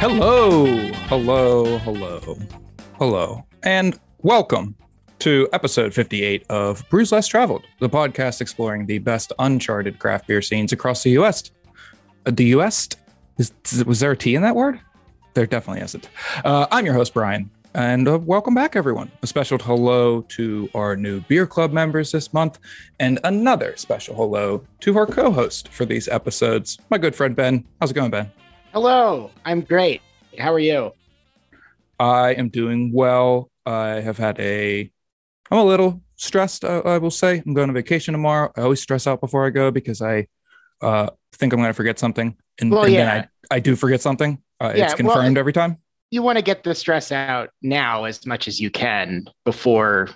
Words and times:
Hello, 0.00 0.64
hello, 1.08 1.76
hello, 1.78 2.38
hello, 2.98 3.44
and 3.64 3.98
welcome 4.22 4.76
to 5.18 5.48
episode 5.52 5.92
58 5.92 6.46
of 6.48 6.88
Brews 6.88 7.10
Less 7.10 7.26
Traveled, 7.26 7.64
the 7.80 7.88
podcast 7.88 8.40
exploring 8.40 8.86
the 8.86 8.98
best 8.98 9.32
uncharted 9.40 9.98
craft 9.98 10.28
beer 10.28 10.40
scenes 10.40 10.72
across 10.72 11.02
the 11.02 11.10
US. 11.18 11.50
Uh, 12.24 12.30
the 12.30 12.44
US? 12.44 12.88
Is, 13.38 13.52
was 13.84 13.98
there 13.98 14.12
a 14.12 14.16
T 14.16 14.36
in 14.36 14.42
that 14.42 14.54
word? 14.54 14.78
There 15.34 15.46
definitely 15.46 15.82
isn't. 15.82 16.08
Uh, 16.44 16.68
I'm 16.70 16.84
your 16.84 16.94
host, 16.94 17.12
Brian, 17.12 17.50
and 17.74 18.06
uh, 18.06 18.20
welcome 18.20 18.54
back, 18.54 18.76
everyone. 18.76 19.10
A 19.22 19.26
special 19.26 19.58
hello 19.58 20.22
to 20.22 20.70
our 20.76 20.94
new 20.94 21.22
beer 21.22 21.44
club 21.44 21.72
members 21.72 22.12
this 22.12 22.32
month, 22.32 22.60
and 23.00 23.18
another 23.24 23.76
special 23.76 24.14
hello 24.14 24.64
to 24.78 24.96
our 24.96 25.06
co 25.06 25.32
host 25.32 25.70
for 25.70 25.84
these 25.84 26.06
episodes, 26.06 26.78
my 26.88 26.98
good 26.98 27.16
friend 27.16 27.34
Ben. 27.34 27.64
How's 27.80 27.90
it 27.90 27.94
going, 27.94 28.12
Ben? 28.12 28.30
Hello, 28.72 29.30
I'm 29.44 29.62
great. 29.62 30.02
How 30.38 30.52
are 30.52 30.58
you? 30.58 30.92
I 31.98 32.34
am 32.34 32.48
doing 32.48 32.92
well. 32.92 33.50
I 33.64 34.00
have 34.00 34.18
had 34.18 34.38
a, 34.40 34.90
I'm 35.50 35.58
a 35.58 35.64
little 35.64 36.02
stressed, 36.16 36.64
I, 36.64 36.78
I 36.78 36.98
will 36.98 37.10
say. 37.10 37.42
I'm 37.44 37.54
going 37.54 37.70
on 37.70 37.74
vacation 37.74 38.12
tomorrow. 38.12 38.52
I 38.56 38.62
always 38.62 38.82
stress 38.82 39.06
out 39.06 39.20
before 39.20 39.46
I 39.46 39.50
go 39.50 39.70
because 39.70 40.02
I 40.02 40.26
uh, 40.82 41.10
think 41.32 41.52
I'm 41.52 41.58
going 41.58 41.70
to 41.70 41.74
forget 41.74 41.98
something. 41.98 42.36
And, 42.60 42.70
Well, 42.70 42.84
and 42.84 42.92
yeah. 42.92 43.04
then 43.04 43.28
I, 43.50 43.56
I 43.56 43.60
do 43.60 43.74
forget 43.74 44.00
something. 44.00 44.42
Uh, 44.60 44.74
Yeah, 44.76 44.84
it's 44.84 44.92
well, 45.02 45.14
confirmed 45.14 45.38
every 45.38 45.52
time. 45.52 45.78
You 46.10 46.22
want 46.22 46.36
to 46.36 46.42
get 46.44 46.62
the 46.62 46.74
stress 46.74 47.10
out 47.10 47.50
now 47.62 48.04
as 48.04 48.26
much 48.26 48.48
as 48.48 48.60
you 48.60 48.70
can 48.70 49.28
before. 49.44 50.10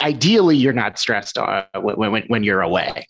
Ideally, 0.00 0.56
you're 0.56 0.72
not 0.72 0.98
stressed 0.98 1.36
uh, 1.38 1.64
when, 1.74 2.12
when, 2.12 2.22
when 2.28 2.44
you're 2.44 2.62
away. 2.62 3.06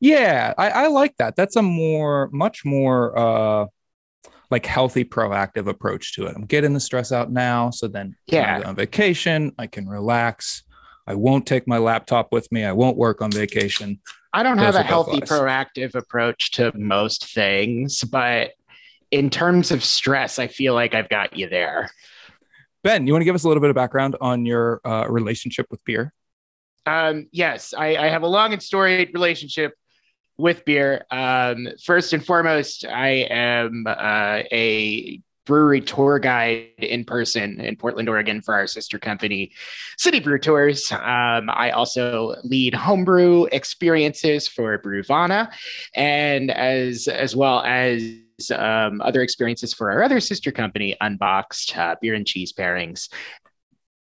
Yeah, 0.00 0.52
I, 0.58 0.70
I 0.70 0.86
like 0.88 1.16
that. 1.18 1.36
That's 1.36 1.56
a 1.56 1.62
more, 1.62 2.28
much 2.32 2.64
more 2.64 3.18
uh, 3.18 3.66
like 4.50 4.66
healthy, 4.66 5.04
proactive 5.04 5.66
approach 5.66 6.14
to 6.14 6.26
it. 6.26 6.36
I'm 6.36 6.44
getting 6.44 6.74
the 6.74 6.80
stress 6.80 7.12
out 7.12 7.32
now. 7.32 7.70
So 7.70 7.88
then 7.88 8.16
Yeah. 8.26 8.62
on 8.64 8.76
vacation, 8.76 9.52
I 9.58 9.66
can 9.66 9.88
relax. 9.88 10.62
I 11.06 11.14
won't 11.14 11.46
take 11.46 11.66
my 11.66 11.78
laptop 11.78 12.32
with 12.32 12.50
me. 12.52 12.64
I 12.64 12.72
won't 12.72 12.96
work 12.96 13.22
on 13.22 13.30
vacation. 13.30 14.00
I 14.32 14.42
don't 14.42 14.56
Those 14.56 14.66
have 14.66 14.74
a 14.74 14.82
healthy, 14.82 15.20
proactive 15.20 15.94
approach 15.94 16.50
to 16.52 16.76
most 16.76 17.32
things, 17.32 18.02
but 18.04 18.50
in 19.10 19.30
terms 19.30 19.70
of 19.70 19.82
stress, 19.82 20.38
I 20.38 20.48
feel 20.48 20.74
like 20.74 20.94
I've 20.94 21.08
got 21.08 21.38
you 21.38 21.48
there. 21.48 21.90
Ben, 22.82 23.06
you 23.06 23.12
want 23.14 23.22
to 23.22 23.24
give 23.24 23.34
us 23.34 23.44
a 23.44 23.48
little 23.48 23.60
bit 23.60 23.70
of 23.70 23.76
background 23.76 24.16
on 24.20 24.44
your 24.44 24.80
uh, 24.84 25.06
relationship 25.08 25.66
with 25.70 25.82
beer? 25.84 26.12
Um, 26.84 27.28
yes, 27.32 27.72
I, 27.76 27.96
I 27.96 28.08
have 28.08 28.22
a 28.22 28.28
long 28.28 28.52
and 28.52 28.62
storied 28.62 29.10
relationship 29.14 29.72
with 30.38 30.64
beer. 30.64 31.04
Um, 31.10 31.68
first 31.84 32.12
and 32.12 32.24
foremost, 32.24 32.84
I 32.84 33.26
am 33.30 33.84
uh, 33.86 34.42
a 34.52 35.20
brewery 35.46 35.80
tour 35.80 36.18
guide 36.18 36.66
in 36.78 37.04
person 37.04 37.60
in 37.60 37.76
Portland, 37.76 38.08
Oregon 38.08 38.42
for 38.42 38.54
our 38.54 38.66
sister 38.66 38.98
company, 38.98 39.52
City 39.96 40.20
Brew 40.20 40.38
Tours. 40.38 40.90
Um, 40.92 41.48
I 41.48 41.70
also 41.70 42.34
lead 42.42 42.74
homebrew 42.74 43.44
experiences 43.52 44.46
for 44.48 44.76
Brewvana, 44.78 45.50
and 45.94 46.50
as 46.50 47.08
as 47.08 47.34
well 47.34 47.62
as 47.64 48.02
um, 48.54 49.00
other 49.00 49.22
experiences 49.22 49.72
for 49.72 49.90
our 49.90 50.02
other 50.02 50.20
sister 50.20 50.52
company, 50.52 50.96
Unboxed 51.00 51.76
uh, 51.76 51.96
Beer 52.02 52.14
and 52.14 52.26
Cheese 52.26 52.52
Pairings 52.52 53.08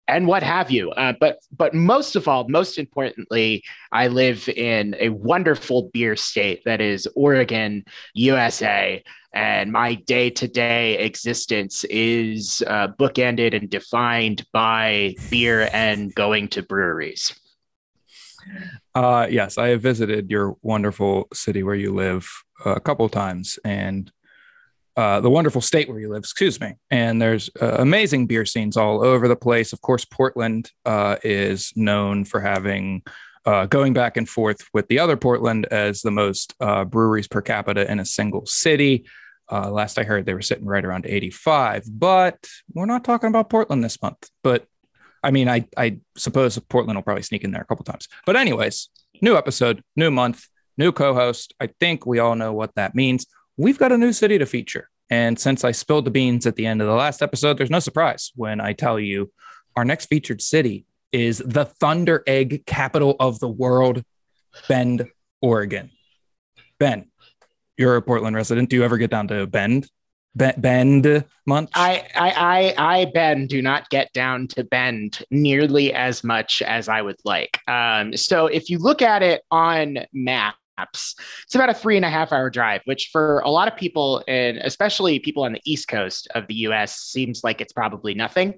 and 0.07 0.27
what 0.27 0.43
have 0.43 0.71
you. 0.71 0.91
Uh, 0.91 1.13
but 1.19 1.39
but 1.55 1.73
most 1.73 2.15
of 2.15 2.27
all, 2.27 2.47
most 2.47 2.77
importantly, 2.77 3.63
I 3.91 4.07
live 4.07 4.47
in 4.49 4.95
a 4.99 5.09
wonderful 5.09 5.89
beer 5.93 6.15
state 6.15 6.61
that 6.65 6.81
is 6.81 7.07
Oregon, 7.15 7.83
USA, 8.13 9.03
and 9.33 9.71
my 9.71 9.95
day 9.95 10.29
to 10.31 10.47
day 10.47 10.97
existence 10.99 11.83
is 11.85 12.63
uh, 12.67 12.87
bookended 12.99 13.55
and 13.55 13.69
defined 13.69 14.45
by 14.53 15.15
beer 15.29 15.69
and 15.73 16.13
going 16.15 16.47
to 16.49 16.63
breweries. 16.63 17.37
Uh, 18.93 19.27
yes, 19.29 19.57
I 19.57 19.69
have 19.69 19.81
visited 19.81 20.29
your 20.29 20.55
wonderful 20.61 21.27
city 21.33 21.63
where 21.63 21.75
you 21.75 21.93
live 21.93 22.29
a 22.63 22.79
couple 22.79 23.09
times, 23.09 23.59
and 23.65 24.11
uh, 24.95 25.19
the 25.19 25.29
wonderful 25.29 25.61
state 25.61 25.89
where 25.89 25.99
you 25.99 26.09
live. 26.09 26.19
Excuse 26.19 26.59
me. 26.59 26.73
And 26.89 27.21
there's 27.21 27.49
uh, 27.61 27.77
amazing 27.79 28.27
beer 28.27 28.45
scenes 28.45 28.77
all 28.77 29.03
over 29.03 29.27
the 29.27 29.35
place. 29.35 29.73
Of 29.73 29.81
course, 29.81 30.05
Portland 30.05 30.71
uh, 30.85 31.17
is 31.23 31.73
known 31.75 32.25
for 32.25 32.39
having. 32.39 33.03
Uh, 33.47 33.67
going 33.67 33.93
back 33.93 34.17
and 34.17 34.27
forth 34.27 34.67
with 34.73 34.87
the 34.87 34.97
other 34.97 35.15
Portland 35.15 35.67
as 35.69 36.01
the 36.01 36.09
most 36.09 36.55
uh, 36.59 36.83
breweries 36.83 37.27
per 37.27 37.43
capita 37.43 37.87
in 37.91 37.99
a 37.99 38.05
single 38.05 38.43
city. 38.47 39.05
Last 39.51 39.99
I 39.99 40.03
heard, 40.03 40.25
they 40.25 40.33
were 40.33 40.41
sitting 40.41 40.65
right 40.65 40.83
around 40.83 41.05
85. 41.05 41.83
But 41.87 42.43
we're 42.73 42.87
not 42.87 43.03
talking 43.03 43.29
about 43.29 43.51
Portland 43.51 43.83
this 43.83 44.01
month. 44.01 44.31
But 44.43 44.65
I 45.21 45.29
mean, 45.29 45.47
I 45.47 45.67
I 45.77 45.99
suppose 46.17 46.57
Portland 46.57 46.97
will 46.97 47.03
probably 47.03 47.21
sneak 47.21 47.43
in 47.43 47.51
there 47.51 47.61
a 47.61 47.65
couple 47.65 47.83
times. 47.85 48.07
But 48.25 48.35
anyways, 48.35 48.89
new 49.21 49.35
episode, 49.35 49.83
new 49.95 50.09
month, 50.09 50.47
new 50.75 50.91
co-host. 50.91 51.53
I 51.59 51.67
think 51.79 52.05
we 52.05 52.17
all 52.17 52.35
know 52.35 52.53
what 52.53 52.73
that 52.75 52.95
means. 52.95 53.27
We've 53.57 53.79
got 53.79 53.91
a 53.91 53.97
new 53.97 54.11
city 54.11 54.37
to 54.37 54.45
feature. 54.45 54.89
And 55.09 55.39
since 55.39 55.63
I 55.63 55.71
spilled 55.71 56.05
the 56.05 56.11
beans 56.11 56.45
at 56.45 56.55
the 56.55 56.65
end 56.65 56.81
of 56.81 56.87
the 56.87 56.93
last 56.93 57.21
episode, 57.21 57.57
there's 57.57 57.69
no 57.69 57.79
surprise 57.79 58.31
when 58.35 58.59
I 58.59 58.73
tell 58.73 58.99
you 58.99 59.31
our 59.75 59.85
next 59.85 60.07
featured 60.07 60.41
city 60.41 60.85
is 61.11 61.37
the 61.45 61.65
Thunder 61.65 62.23
Egg 62.27 62.65
capital 62.65 63.15
of 63.19 63.39
the 63.39 63.47
world, 63.47 64.03
Bend, 64.67 65.07
Oregon. 65.41 65.91
Ben, 66.79 67.09
you're 67.77 67.95
a 67.95 68.01
Portland 68.01 68.35
resident. 68.35 68.69
Do 68.69 68.75
you 68.75 68.83
ever 68.83 68.97
get 68.97 69.11
down 69.11 69.27
to 69.29 69.45
Bend? 69.47 69.89
Be- 70.35 70.51
Bend 70.57 71.23
month? 71.45 71.69
I, 71.75 72.05
I, 72.15 72.73
I, 72.77 72.99
I, 72.99 73.05
Ben, 73.05 73.47
do 73.47 73.61
not 73.61 73.89
get 73.89 74.11
down 74.11 74.47
to 74.49 74.63
Bend 74.63 75.23
nearly 75.31 75.93
as 75.93 76.23
much 76.23 76.61
as 76.61 76.89
I 76.89 77.01
would 77.01 77.19
like. 77.23 77.59
Um, 77.67 78.17
so 78.17 78.47
if 78.47 78.69
you 78.69 78.79
look 78.79 79.01
at 79.01 79.23
it 79.23 79.43
on 79.51 79.99
it's 80.77 81.55
about 81.55 81.69
a 81.69 81.73
three 81.73 81.95
and 81.95 82.05
a 82.05 82.09
half 82.09 82.31
hour 82.31 82.49
drive, 82.49 82.81
which 82.85 83.09
for 83.11 83.39
a 83.39 83.49
lot 83.49 83.67
of 83.67 83.77
people, 83.77 84.23
and 84.27 84.57
especially 84.57 85.19
people 85.19 85.43
on 85.43 85.53
the 85.53 85.61
East 85.65 85.87
Coast 85.87 86.27
of 86.35 86.47
the 86.47 86.55
US, 86.67 86.95
seems 86.95 87.43
like 87.43 87.61
it's 87.61 87.73
probably 87.73 88.13
nothing. 88.13 88.53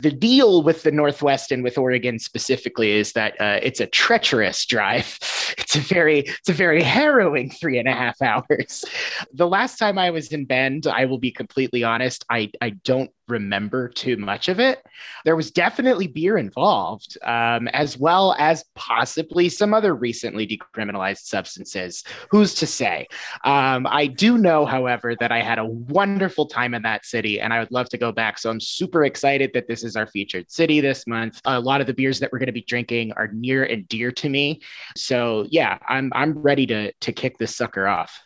The 0.00 0.10
deal 0.10 0.62
with 0.62 0.82
the 0.82 0.92
Northwest 0.92 1.52
and 1.52 1.62
with 1.62 1.78
Oregon 1.78 2.18
specifically 2.18 2.92
is 2.92 3.12
that 3.12 3.40
uh, 3.40 3.60
it's 3.62 3.80
a 3.80 3.86
treacherous 3.86 4.64
drive. 4.72 5.18
It's 5.58 5.76
a 5.76 5.80
very, 5.80 6.20
it's 6.20 6.48
a 6.48 6.52
very 6.52 6.82
harrowing 6.82 7.50
three 7.50 7.78
and 7.78 7.88
a 7.88 7.92
half 7.92 8.20
hours. 8.22 8.84
The 9.32 9.48
last 9.48 9.78
time 9.78 9.98
I 9.98 10.10
was 10.10 10.32
in 10.32 10.44
Bend, 10.44 10.86
I 10.86 11.04
will 11.04 11.18
be 11.18 11.30
completely 11.30 11.84
honest, 11.84 12.24
I, 12.30 12.50
I 12.60 12.70
don't 12.84 13.10
remember 13.28 13.88
too 13.88 14.16
much 14.16 14.48
of 14.48 14.60
it. 14.60 14.84
There 15.24 15.36
was 15.36 15.50
definitely 15.50 16.06
beer 16.06 16.36
involved, 16.36 17.16
um, 17.22 17.68
as 17.68 17.96
well 17.96 18.34
as 18.38 18.64
possibly 18.74 19.48
some 19.48 19.72
other 19.72 19.94
recently 19.94 20.46
decriminalized 20.46 21.24
substances. 21.24 22.04
Who's 22.30 22.54
to 22.56 22.66
say? 22.66 23.06
Um, 23.44 23.86
I 23.88 24.06
do 24.06 24.38
know, 24.38 24.66
however, 24.66 25.16
that 25.18 25.32
I 25.32 25.40
had 25.40 25.58
a 25.58 25.64
wonderful 25.64 26.46
time 26.46 26.74
in 26.74 26.82
that 26.82 27.06
city 27.06 27.40
and 27.40 27.52
I 27.52 27.60
would 27.60 27.70
love 27.70 27.88
to 27.90 27.98
go 27.98 28.12
back. 28.12 28.38
So 28.38 28.50
I'm 28.50 28.60
super 28.60 29.04
excited 29.04 29.52
that 29.54 29.66
this 29.66 29.82
is 29.82 29.96
our 29.96 30.06
featured 30.06 30.50
city 30.50 30.80
this 30.80 31.06
month. 31.06 31.40
A 31.44 31.58
lot 31.58 31.80
of 31.80 31.86
the 31.86 31.94
beers 31.94 32.18
that 32.20 32.30
we're 32.32 32.38
going 32.38 32.46
to 32.46 32.52
be 32.52 32.62
drinking 32.62 33.12
are 33.12 33.28
near 33.28 33.64
and 33.64 33.88
dear 33.88 34.12
to 34.12 34.28
me. 34.28 34.60
So 34.96 35.41
yeah, 35.50 35.78
I'm 35.88 36.12
I'm 36.14 36.38
ready 36.38 36.66
to 36.66 36.92
to 36.92 37.12
kick 37.12 37.38
this 37.38 37.56
sucker 37.56 37.86
off. 37.86 38.20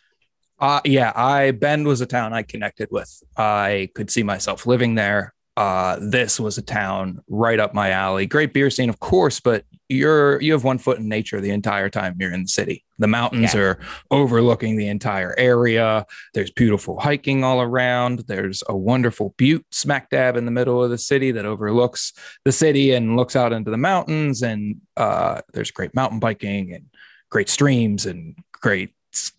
Uh, 0.59 0.81
yeah, 0.85 1.11
I 1.15 1.51
Bend 1.51 1.85
was 1.85 2.01
a 2.01 2.05
town 2.07 2.33
I 2.33 2.41
connected 2.41 2.89
with. 2.91 3.21
I 3.37 3.89
could 3.95 4.09
see 4.09 4.23
myself 4.23 4.65
living 4.65 4.95
there. 4.95 5.33
Uh, 5.55 5.97
this 5.99 6.39
was 6.39 6.57
a 6.59 6.61
town 6.61 7.19
right 7.27 7.59
up 7.59 7.73
my 7.73 7.89
alley. 7.89 8.27
Great 8.27 8.53
beer 8.53 8.69
scene, 8.69 8.89
of 8.89 8.99
course, 8.99 9.39
but 9.39 9.65
you're 9.89 10.39
you 10.41 10.51
have 10.51 10.63
one 10.63 10.77
foot 10.77 10.99
in 10.99 11.07
nature 11.07 11.39
the 11.41 11.49
entire 11.49 11.89
time 11.89 12.15
you're 12.19 12.31
in 12.33 12.43
the 12.43 12.47
city. 12.47 12.83
The 12.99 13.07
mountains 13.07 13.53
Yeah. 13.53 13.61
are 13.61 13.79
overlooking 14.11 14.77
the 14.77 14.87
entire 14.87 15.33
area. 15.37 16.05
There's 16.33 16.51
beautiful 16.51 16.99
hiking 16.99 17.43
all 17.43 17.61
around. 17.61 18.25
There's 18.27 18.61
a 18.67 18.75
wonderful 18.75 19.33
butte 19.37 19.65
smack 19.71 20.09
dab 20.09 20.35
in 20.35 20.45
the 20.45 20.51
middle 20.51 20.83
of 20.83 20.89
the 20.91 20.97
city 20.97 21.31
that 21.31 21.45
overlooks 21.45 22.13
the 22.45 22.51
city 22.51 22.91
and 22.93 23.15
looks 23.15 23.35
out 23.35 23.53
into 23.53 23.71
the 23.71 23.77
mountains. 23.77 24.43
And 24.43 24.81
uh, 24.95 25.41
there's 25.53 25.71
great 25.71 25.95
mountain 25.95 26.19
biking 26.19 26.73
and 26.73 26.85
great 27.29 27.49
streams 27.49 28.05
and 28.05 28.35
great 28.51 28.93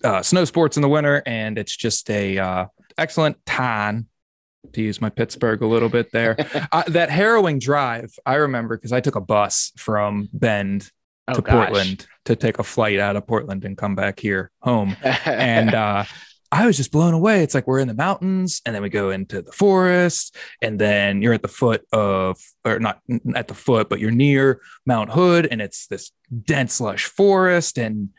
uh, 0.05 0.23
snow 0.23 0.45
sports 0.45 0.77
in 0.77 0.83
the 0.83 0.89
winter, 0.89 1.23
and 1.27 1.59
it's 1.59 1.77
just 1.77 2.11
a 2.11 2.39
uh, 2.39 2.67
excellent 2.97 3.45
time 3.47 4.09
to 4.73 4.83
use 4.83 5.01
my 5.01 5.09
Pittsburgh 5.09 5.63
a 5.63 5.67
little 5.67 5.89
bit 5.89 6.11
there. 6.13 6.37
uh, 6.73 6.83
that 6.89 7.11
harrowing 7.11 7.59
drive, 7.59 8.13
I 8.27 8.37
remember 8.37 8.77
because 8.77 8.93
I 8.93 9.01
took 9.01 9.17
a 9.17 9.21
bus 9.21 9.73
from 9.77 10.29
Bend 10.33 10.91
Oh, 11.29 11.35
to 11.35 11.43
gosh. 11.43 11.67
Portland 11.67 12.07
to 12.25 12.37
take 12.37 12.59
a 12.59 12.65
flight 12.65 12.99
out 12.99 13.15
of 13.15 13.27
Portland 13.27 13.65
and 13.67 13.77
come 13.77 13.95
back 13.95 14.19
here 14.19 14.51
home, 14.63 14.97
and 15.03 15.75
uh, 15.75 16.05
I 16.51 16.67
was 16.67 16.77
just 16.77 16.93
blown 16.93 17.13
away. 17.13 17.43
It's 17.43 17.55
like 17.55 17.67
we're 17.67 17.79
in 17.79 17.89
the 17.89 17.95
mountains, 17.95 18.63
and 18.65 18.75
then 18.75 18.83
we 18.83 18.89
go 18.89 19.11
into 19.11 19.43
the 19.43 19.53
forest, 19.53 20.35
and 20.63 20.79
then 20.79 21.21
you're 21.21 21.35
at 21.35 21.43
the 21.43 21.49
foot 21.49 21.85
of, 21.93 22.39
or 22.65 22.79
not 22.79 23.01
at 23.35 23.49
the 23.49 23.55
foot, 23.55 23.89
but 23.89 24.01
you're 24.01 24.11
near 24.11 24.61
Mount 24.87 25.11
Hood, 25.11 25.47
and 25.51 25.61
it's 25.61 25.87
this 25.89 26.11
dense, 26.45 26.81
lush 26.81 27.05
forest, 27.05 27.79
and 27.79 28.11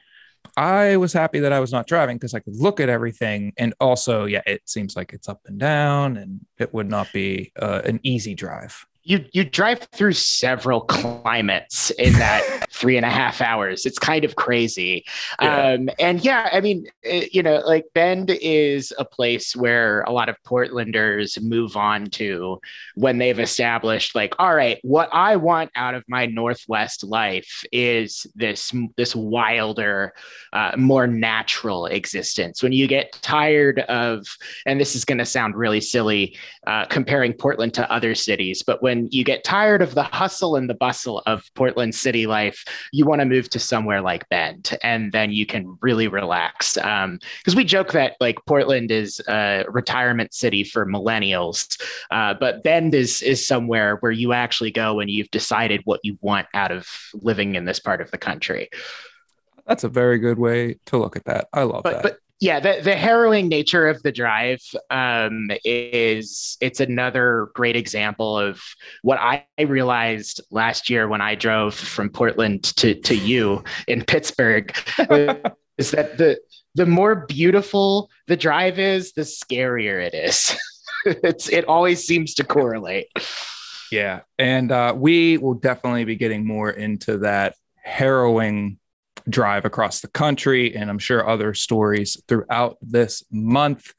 I 0.56 0.98
was 0.98 1.14
happy 1.14 1.40
that 1.40 1.54
I 1.54 1.60
was 1.60 1.72
not 1.72 1.88
driving 1.88 2.18
because 2.18 2.34
I 2.34 2.40
could 2.40 2.56
look 2.56 2.80
at 2.80 2.90
everything. 2.90 3.54
And 3.58 3.74
also, 3.80 4.26
yeah, 4.26 4.42
it 4.46 4.62
seems 4.66 4.96
like 4.96 5.14
it's 5.14 5.30
up 5.30 5.42
and 5.46 5.60
down 5.60 6.18
and 6.18 6.46
it 6.58 6.74
would 6.74 6.90
not 6.90 7.12
be 7.14 7.52
uh, 7.60 7.82
an 7.86 8.00
easy 8.04 8.36
drive 8.36 8.86
you 9.10 9.26
you 9.34 9.44
drive 9.44 9.80
through 9.92 10.14
several 10.14 10.82
climates 10.82 11.90
in 11.92 12.14
that 12.14 12.68
three 12.72 12.96
and 12.96 13.06
a 13.06 13.10
half 13.10 13.42
hours. 13.42 13.88
It's 13.88 13.98
kind 13.98 14.24
of 14.24 14.36
crazy. 14.36 15.04
Yeah. 15.42 15.74
Um, 15.74 15.90
and 16.00 16.24
yeah, 16.24 16.48
I 16.54 16.62
mean, 16.62 16.86
it, 17.02 17.24
eh, 17.24 17.28
you 17.32 17.42
know, 17.42 17.58
like 17.66 17.86
Bend 17.96 18.30
is 18.30 18.94
a 19.00 19.06
place 19.06 19.56
where 19.56 20.04
a 20.04 20.12
lot 20.12 20.30
of 20.30 20.36
Portlanders 20.46 21.42
move 21.42 21.76
on 21.76 22.06
to 22.12 22.62
when 22.96 23.18
they've 23.18 23.40
established, 23.40 24.14
like, 24.14 24.36
all 24.38 24.56
right, 24.56 24.78
what 24.84 25.10
I 25.12 25.38
want 25.38 25.72
out 25.76 25.96
of 25.96 26.04
my 26.08 26.28
Northwest 26.28 27.04
life 27.04 27.64
is 27.72 28.28
this 28.36 28.72
this 28.96 29.16
wilder, 29.16 30.14
uh, 30.54 30.74
more 30.78 31.08
natural 31.08 31.88
existence. 31.88 32.62
When 32.62 32.74
you 32.74 32.88
get 32.88 33.12
tired 33.24 33.80
of, 33.80 34.28
and 34.68 34.80
this 34.80 34.96
is 34.96 35.04
going 35.04 35.18
to 35.18 35.26
sound 35.26 35.56
really 35.56 35.82
silly, 35.82 36.38
uh, 36.68 36.86
comparing 36.86 37.34
Portland 37.34 37.74
to 37.74 37.92
other 37.92 38.14
cities, 38.14 38.62
but 38.62 38.84
when 38.84 38.99
you 39.12 39.24
get 39.24 39.44
tired 39.44 39.82
of 39.82 39.96
the 39.96 40.04
hustle 40.04 40.56
and 40.56 40.70
the 40.70 40.74
bustle 40.74 41.22
of 41.26 41.50
Portland 41.56 41.96
city 41.96 42.28
life, 42.28 42.64
you 42.92 43.06
want 43.06 43.22
to 43.22 43.26
move 43.26 43.50
to 43.52 43.60
somewhere 43.60 44.02
like 44.02 44.28
Bend, 44.30 44.78
and 44.84 45.12
then 45.12 45.32
you 45.32 45.46
can 45.46 45.78
really 45.82 46.08
relax. 46.08 46.74
Because 46.74 47.06
um, 47.06 47.56
we 47.56 47.64
joke 47.64 47.92
that 47.94 48.16
like 48.20 48.38
Portland 48.46 48.92
is 48.92 49.22
a 49.28 49.66
retirement 49.70 50.34
city 50.34 50.64
for 50.64 50.86
millennials, 50.86 51.80
uh, 52.12 52.34
but 52.34 52.64
Bend 52.64 52.94
is 52.94 53.22
is 53.22 53.46
somewhere 53.46 53.98
where 53.98 54.12
you 54.12 54.34
actually 54.34 54.72
go 54.72 54.96
when 54.96 55.10
you've 55.10 55.32
decided 55.32 55.82
what 55.86 56.00
you 56.04 56.18
want 56.22 56.48
out 56.54 56.72
of 56.72 56.88
living 57.14 57.56
in 57.56 57.66
this 57.66 57.80
part 57.80 58.02
of 58.02 58.12
the 58.12 58.18
country. 58.18 58.70
That's 59.66 59.84
a 59.84 59.90
very 59.90 60.18
good 60.18 60.40
way 60.40 60.78
to 60.88 60.98
look 60.98 61.16
at 61.16 61.26
that. 61.26 61.48
I 61.54 61.62
love 61.62 61.84
but, 61.84 61.94
that. 61.94 62.04
But 62.04 62.18
yeah, 62.40 62.62
the, 62.62 62.80
the 62.82 62.96
harrowing 62.96 63.50
nature 63.50 63.88
of 63.88 64.02
the 64.02 64.14
drive 64.14 64.62
um, 64.90 65.50
is 65.66 66.58
it's 66.62 66.80
another 66.80 67.50
great 67.54 67.76
example 67.76 68.40
of 68.40 68.62
what 69.02 69.20
I 69.20 69.46
realized 69.60 70.40
last 70.50 70.90
year 70.90 71.10
when 71.10 71.20
I 71.20 71.36
drove 71.36 71.76
from 71.76 72.10
Portland 72.10 72.64
to 72.78 72.96
to 72.96 73.16
you 73.16 73.64
in 73.88 74.06
Pittsburgh 74.06 74.74
is 75.78 75.92
that 75.92 76.18
the 76.18 76.40
the 76.76 76.86
more 76.86 77.26
beautiful 77.26 78.10
the 78.28 78.38
drive 78.38 78.80
is, 78.80 79.12
the 79.14 79.24
scarier 79.24 80.02
it 80.02 80.14
is. 80.14 80.56
it's 81.06 81.50
it 81.50 81.66
always 81.66 82.06
seems 82.06 82.36
to 82.36 82.46
correlate. 82.46 83.08
Yeah, 83.92 84.22
and 84.38 84.72
uh, 84.72 84.94
we 84.96 85.38
will 85.40 85.56
definitely 85.56 86.06
be 86.06 86.16
getting 86.16 86.48
more 86.48 86.70
into 86.70 87.18
that 87.20 87.56
harrowing 87.84 88.78
drive 89.30 89.66
across 89.66 90.02
the 90.02 90.08
country, 90.08 90.76
and 90.76 90.90
I'm 90.90 91.00
sure 91.00 91.28
other 91.28 91.54
stories 91.54 92.22
throughout 92.28 92.78
this 92.82 93.24
month. 93.32 93.94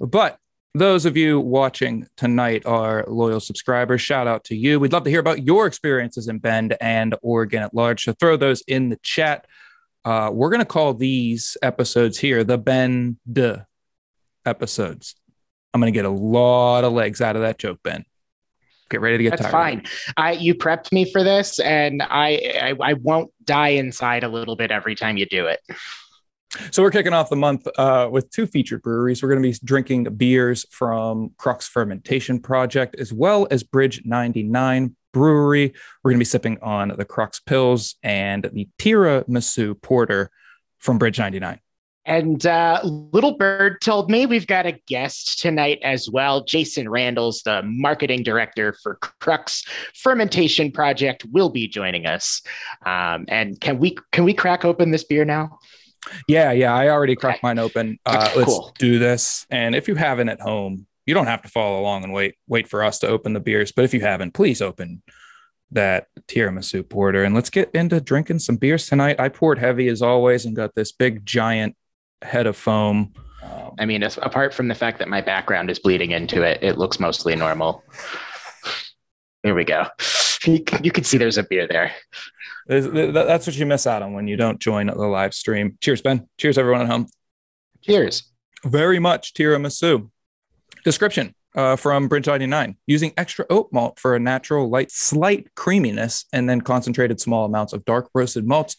But 0.00 0.38
those 0.74 1.04
of 1.04 1.16
you 1.16 1.38
watching 1.38 2.06
tonight 2.16 2.64
are 2.64 3.04
loyal 3.06 3.40
subscribers. 3.40 4.00
Shout 4.00 4.26
out 4.26 4.44
to 4.44 4.56
you. 4.56 4.80
We'd 4.80 4.92
love 4.92 5.04
to 5.04 5.10
hear 5.10 5.20
about 5.20 5.44
your 5.44 5.66
experiences 5.66 6.28
in 6.28 6.38
Bend 6.38 6.76
and 6.80 7.14
Oregon 7.22 7.62
at 7.62 7.74
large. 7.74 8.04
So 8.04 8.14
throw 8.14 8.36
those 8.36 8.62
in 8.62 8.88
the 8.88 8.98
chat. 9.02 9.46
Uh, 10.04 10.30
we're 10.32 10.48
going 10.48 10.60
to 10.60 10.64
call 10.64 10.94
these 10.94 11.56
episodes 11.62 12.18
here 12.18 12.42
the 12.42 12.58
Bend 12.58 13.18
episodes. 14.46 15.14
I'm 15.74 15.80
going 15.80 15.92
to 15.92 15.96
get 15.96 16.06
a 16.06 16.10
lot 16.10 16.84
of 16.84 16.92
legs 16.92 17.20
out 17.20 17.36
of 17.36 17.42
that 17.42 17.58
joke, 17.58 17.80
Ben. 17.82 18.04
Get 18.92 19.00
ready 19.00 19.16
to 19.16 19.22
get 19.22 19.30
That's 19.30 19.50
tired. 19.50 19.52
fine. 19.52 20.14
I 20.18 20.32
you 20.32 20.54
prepped 20.54 20.92
me 20.92 21.10
for 21.10 21.24
this, 21.24 21.58
and 21.58 22.02
I, 22.02 22.74
I 22.78 22.90
I 22.90 22.92
won't 22.92 23.30
die 23.42 23.68
inside 23.68 24.22
a 24.22 24.28
little 24.28 24.54
bit 24.54 24.70
every 24.70 24.94
time 24.94 25.16
you 25.16 25.24
do 25.24 25.46
it. 25.46 25.60
So 26.70 26.82
we're 26.82 26.90
kicking 26.90 27.14
off 27.14 27.30
the 27.30 27.36
month 27.36 27.66
uh, 27.78 28.10
with 28.12 28.30
two 28.30 28.46
featured 28.46 28.82
breweries. 28.82 29.22
We're 29.22 29.30
going 29.30 29.42
to 29.42 29.48
be 29.48 29.56
drinking 29.64 30.04
beers 30.16 30.66
from 30.70 31.30
Crux 31.38 31.66
Fermentation 31.66 32.38
Project 32.38 32.94
as 32.98 33.14
well 33.14 33.48
as 33.50 33.62
Bridge 33.62 34.02
99 34.04 34.94
Brewery. 35.14 35.72
We're 36.04 36.10
going 36.10 36.18
to 36.18 36.20
be 36.20 36.26
sipping 36.26 36.58
on 36.60 36.92
the 36.98 37.06
Crux 37.06 37.40
Pils 37.40 37.94
and 38.02 38.50
the 38.52 38.68
Tiramisu 38.78 39.80
Porter 39.80 40.30
from 40.78 40.98
Bridge 40.98 41.18
99. 41.18 41.58
And 42.04 42.44
uh, 42.44 42.80
Little 42.84 43.36
Bird 43.36 43.80
told 43.80 44.10
me 44.10 44.26
we've 44.26 44.46
got 44.46 44.66
a 44.66 44.72
guest 44.86 45.40
tonight 45.40 45.78
as 45.82 46.10
well. 46.10 46.42
Jason 46.42 46.88
Randalls, 46.88 47.42
the 47.42 47.62
marketing 47.64 48.24
director 48.24 48.74
for 48.82 48.96
Crux 49.20 49.64
Fermentation 49.94 50.72
Project, 50.72 51.24
will 51.30 51.50
be 51.50 51.68
joining 51.68 52.06
us. 52.06 52.42
Um, 52.84 53.26
and 53.28 53.60
can 53.60 53.78
we 53.78 53.96
can 54.10 54.24
we 54.24 54.34
crack 54.34 54.64
open 54.64 54.90
this 54.90 55.04
beer 55.04 55.24
now? 55.24 55.58
Yeah, 56.26 56.50
yeah, 56.50 56.74
I 56.74 56.88
already 56.88 57.14
cracked 57.14 57.38
okay. 57.38 57.48
mine 57.48 57.58
open. 57.60 57.98
Uh, 58.04 58.26
okay, 58.28 58.38
let's 58.38 58.50
cool. 58.50 58.74
do 58.78 58.98
this. 58.98 59.46
And 59.50 59.74
if 59.76 59.86
you 59.86 59.94
haven't 59.94 60.28
at 60.28 60.40
home, 60.40 60.86
you 61.06 61.14
don't 61.14 61.26
have 61.26 61.42
to 61.42 61.48
follow 61.48 61.80
along 61.80 62.02
and 62.04 62.12
wait 62.12 62.34
wait 62.48 62.68
for 62.68 62.82
us 62.82 62.98
to 63.00 63.08
open 63.08 63.32
the 63.32 63.40
beers. 63.40 63.70
But 63.70 63.84
if 63.84 63.94
you 63.94 64.00
haven't, 64.00 64.32
please 64.32 64.60
open 64.60 65.02
that 65.70 66.08
tiramisu 66.28 66.86
porter 66.86 67.24
and 67.24 67.34
let's 67.34 67.48
get 67.48 67.70
into 67.74 68.00
drinking 68.00 68.40
some 68.40 68.56
beers 68.56 68.86
tonight. 68.86 69.18
I 69.18 69.28
poured 69.28 69.58
heavy 69.58 69.88
as 69.88 70.02
always 70.02 70.44
and 70.44 70.54
got 70.54 70.74
this 70.74 70.92
big 70.92 71.24
giant 71.24 71.76
head 72.22 72.46
of 72.46 72.56
foam. 72.56 73.12
Um, 73.42 73.74
I 73.78 73.84
mean, 73.84 74.02
apart 74.02 74.54
from 74.54 74.68
the 74.68 74.74
fact 74.74 74.98
that 74.98 75.08
my 75.08 75.20
background 75.20 75.70
is 75.70 75.78
bleeding 75.78 76.12
into 76.12 76.42
it, 76.42 76.62
it 76.62 76.78
looks 76.78 77.00
mostly 77.00 77.34
normal. 77.34 77.82
Here 79.42 79.54
we 79.54 79.64
go. 79.64 79.86
You, 80.44 80.64
you 80.82 80.90
can 80.90 81.04
see 81.04 81.18
there's 81.18 81.38
a 81.38 81.42
beer 81.42 81.66
there. 81.66 81.92
That's 82.66 83.46
what 83.46 83.56
you 83.56 83.66
miss 83.66 83.86
out 83.86 84.02
on 84.02 84.12
when 84.12 84.28
you 84.28 84.36
don't 84.36 84.60
join 84.60 84.86
the 84.86 84.94
live 84.94 85.34
stream. 85.34 85.76
Cheers, 85.80 86.02
Ben. 86.02 86.28
Cheers, 86.38 86.58
everyone 86.58 86.82
at 86.82 86.88
home. 86.88 87.08
Cheers. 87.82 88.24
Very 88.64 88.98
much 88.98 89.34
tiramisu. 89.34 90.10
Description 90.84 91.34
uh, 91.54 91.76
from 91.76 92.08
Bridge 92.08 92.26
99 92.26 92.76
using 92.86 93.12
extra 93.16 93.44
oat 93.50 93.68
malt 93.72 93.98
for 93.98 94.14
a 94.14 94.20
natural, 94.20 94.68
light, 94.68 94.90
slight 94.90 95.54
creaminess, 95.54 96.24
and 96.32 96.48
then 96.48 96.60
concentrated 96.60 97.20
small 97.20 97.44
amounts 97.44 97.72
of 97.72 97.84
dark 97.84 98.08
roasted 98.14 98.46
malts 98.46 98.76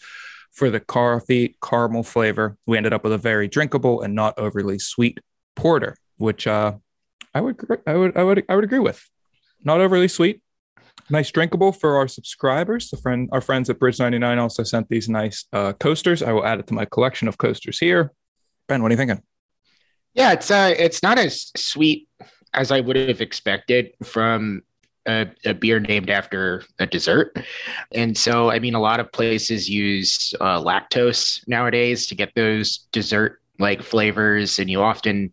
for 0.54 0.70
the 0.70 0.80
coffee 0.80 1.58
caramel 1.62 2.04
flavor. 2.04 2.58
We 2.66 2.78
ended 2.78 2.94
up 2.94 3.04
with 3.04 3.14
a 3.14 3.18
very 3.18 3.48
drinkable 3.48 4.02
and 4.02 4.16
not 4.16 4.38
overly 4.38 4.80
sweet 4.80 5.20
porter, 5.56 5.98
which 6.18 6.48
uh, 6.48 6.74
I 7.34 7.42
would 7.42 7.60
I 7.86 7.96
would 7.96 8.18
I 8.18 8.24
would 8.24 8.46
I 8.48 8.56
would 8.56 8.64
agree 8.64 8.80
with. 8.80 9.04
Not 9.66 9.82
overly 9.82 10.08
sweet, 10.08 10.42
nice 11.10 11.32
drinkable 11.32 11.72
for 11.72 11.98
our 11.98 12.08
subscribers. 12.08 12.90
The 12.90 12.98
friend 12.98 13.30
our 13.32 13.42
friends 13.42 13.70
at 13.70 13.80
Bridge 13.80 14.00
99 14.00 14.38
also 14.38 14.64
sent 14.64 14.90
these 14.90 15.10
nice 15.10 15.46
uh, 15.52 15.74
coasters. 15.74 16.22
I 16.22 16.32
will 16.32 16.46
add 16.46 16.60
it 16.60 16.68
to 16.68 16.74
my 16.74 16.86
collection 16.86 17.28
of 17.28 17.38
coasters 17.38 17.80
here. 17.80 18.12
Ben, 18.68 18.82
what 18.82 18.92
are 18.92 18.94
you 18.94 18.98
thinking? 18.98 19.22
Yeah, 20.14 20.34
it's 20.34 20.52
uh 20.52 20.74
it's 20.78 21.02
not 21.02 21.18
as 21.18 21.52
sweet 21.58 22.08
as 22.54 22.72
I 22.72 22.82
would 22.82 22.96
have 22.96 23.22
expected 23.22 23.94
from 24.04 24.62
a, 25.06 25.28
a, 25.46 25.54
beer 25.54 25.80
named 25.80 26.10
after 26.10 26.64
a 26.80 26.86
dessert. 26.86 27.38
And 27.92 28.18
so, 28.18 28.50
I 28.50 28.60
mean, 28.60 28.76
a 28.76 28.80
lot 28.80 29.00
of 29.00 29.12
places 29.12 29.70
use 29.70 30.34
uh, 30.40 30.60
lactose 30.60 31.48
nowadays 31.48 32.08
to 32.08 32.16
get 32.16 32.34
those 32.36 32.80
dessert 32.92 33.42
like 33.60 33.82
flavors. 33.82 34.60
And 34.60 34.70
you 34.70 34.82
often, 34.82 35.32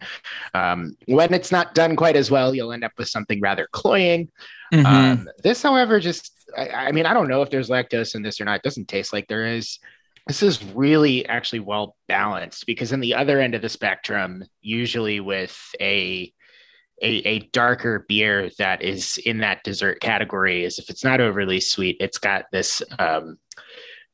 um, 0.54 0.96
when 1.06 1.32
it's 1.32 1.52
not 1.52 1.74
done 1.74 1.96
quite 1.96 2.16
as 2.16 2.30
well, 2.30 2.54
you'll 2.54 2.72
end 2.72 2.84
up 2.84 2.92
with 2.98 3.08
something 3.08 3.40
rather 3.40 3.68
cloying. 3.72 4.28
Mm-hmm. 4.72 4.86
Um, 4.86 5.28
this, 5.42 5.62
however, 5.62 6.00
just, 6.00 6.32
I, 6.56 6.68
I 6.68 6.92
mean, 6.92 7.06
I 7.06 7.14
don't 7.14 7.28
know 7.28 7.42
if 7.42 7.50
there's 7.50 7.70
lactose 7.70 8.14
in 8.14 8.22
this 8.22 8.40
or 8.40 8.44
not. 8.44 8.56
It 8.56 8.62
doesn't 8.62 8.88
taste 8.88 9.12
like 9.12 9.28
there 9.28 9.46
is 9.46 9.78
this 10.26 10.42
is 10.42 10.62
really 10.74 11.26
actually 11.26 11.60
well 11.60 11.96
balanced 12.06 12.66
because 12.66 12.92
in 12.92 13.00
the 13.00 13.14
other 13.14 13.40
end 13.40 13.54
of 13.54 13.62
the 13.62 13.68
spectrum 13.68 14.44
usually 14.60 15.18
with 15.18 15.58
a 15.80 16.32
a, 17.02 17.28
a 17.28 17.38
darker 17.52 18.04
beer 18.08 18.50
that 18.58 18.82
is 18.82 19.18
in 19.18 19.38
that 19.38 19.64
dessert 19.64 20.00
category 20.00 20.64
is 20.64 20.78
if 20.78 20.90
it's 20.90 21.04
not 21.04 21.20
overly 21.20 21.60
sweet, 21.60 21.96
it's 22.00 22.18
got 22.18 22.44
this 22.52 22.82
um, 22.98 23.38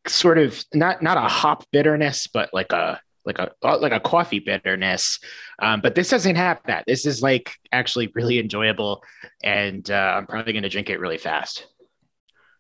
sort 0.07 0.39
of 0.39 0.65
not 0.73 1.03
not 1.03 1.17
a 1.17 1.23
hop 1.23 1.65
bitterness, 1.73 2.27
but 2.27 2.51
like 2.53 2.73
a 2.73 3.01
like 3.25 3.39
a 3.39 3.51
like 3.63 3.93
a 3.93 4.01
coffee 4.01 4.39
bitterness. 4.39 5.19
Um, 5.61 5.81
but 5.81 5.95
this 5.95 6.09
doesn't 6.09 6.37
have 6.37 6.61
that. 6.67 6.85
This 6.87 7.05
is 7.07 7.23
like 7.23 7.53
actually 7.73 8.13
really 8.15 8.39
enjoyable, 8.39 9.03
and 9.43 9.91
uh, 9.91 10.15
I'm 10.17 10.27
probably 10.27 10.53
going 10.53 10.63
to 10.63 10.69
drink 10.69 10.89
it 10.89 11.01
really 11.01 11.19
fast. 11.19 11.67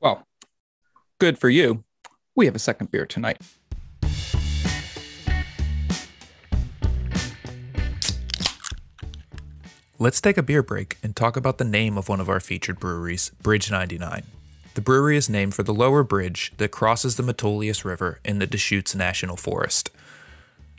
Well, 0.00 0.26
good 1.18 1.38
for 1.38 1.48
you. 1.48 1.84
We 2.34 2.46
have 2.46 2.56
a 2.56 2.60
second 2.60 2.90
beer 2.90 3.06
tonight. 3.06 3.40
Let's 9.98 10.20
take 10.20 10.36
a 10.36 10.42
beer 10.42 10.62
break 10.62 10.98
and 11.02 11.16
talk 11.16 11.38
about 11.38 11.56
the 11.56 11.64
name 11.64 11.96
of 11.96 12.10
one 12.10 12.20
of 12.20 12.28
our 12.28 12.38
featured 12.38 12.78
breweries, 12.78 13.30
Bridge 13.40 13.70
99. 13.70 14.24
The 14.74 14.82
brewery 14.82 15.16
is 15.16 15.30
named 15.30 15.54
for 15.54 15.62
the 15.62 15.72
lower 15.72 16.02
bridge 16.02 16.52
that 16.58 16.70
crosses 16.70 17.16
the 17.16 17.22
Metolius 17.22 17.82
River 17.82 18.20
in 18.22 18.38
the 18.38 18.46
Deschutes 18.46 18.94
National 18.94 19.36
Forest. 19.36 19.88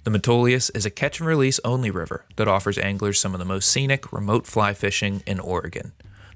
The 0.03 0.11
Metolius 0.11 0.69
is 0.75 0.85
a 0.85 0.91
catch 0.91 1.19
and 1.19 1.27
release 1.27 1.59
only 1.65 1.89
river 1.89 2.25
that 2.35 2.47
offers 2.47 2.77
anglers 2.77 3.19
some 3.19 3.33
of 3.33 3.39
the 3.39 3.45
most 3.45 3.71
scenic 3.71 4.13
remote 4.13 4.45
fly 4.45 4.75
fishing 4.75 5.23
in 5.25 5.39
Oregon. 5.39 5.93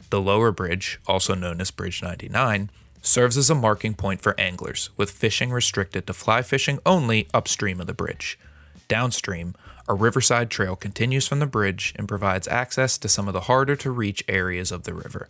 The 0.10 0.20
lower 0.20 0.52
bridge, 0.52 1.00
also 1.06 1.36
known 1.36 1.62
as 1.62 1.70
Bridge 1.70 2.02
99, 2.02 2.72
serves 3.04 3.38
as 3.38 3.52
a 3.52 3.56
marking 3.56 3.94
point 3.94 4.24
for 4.24 4.34
anglers, 4.40 4.90
with 4.98 5.12
fishing 5.12 5.52
restricted 5.52 6.08
to 6.08 6.14
fly 6.14 6.42
fishing 6.42 6.80
only 6.84 7.28
upstream 7.32 7.80
of 7.80 7.86
the 7.86 7.94
bridge. 7.94 8.40
Downstream, 8.88 9.54
a 9.88 9.94
riverside 9.94 10.50
trail 10.50 10.76
continues 10.76 11.28
from 11.28 11.40
the 11.40 11.46
bridge 11.46 11.94
and 11.98 12.08
provides 12.08 12.48
access 12.48 12.98
to 12.98 13.10
some 13.10 13.28
of 13.28 13.34
the 13.34 13.42
harder 13.42 13.76
to 13.78 13.92
reach 13.92 14.24
areas 14.28 14.72
of 14.72 14.84
the 14.84 14.94
river. 14.94 15.28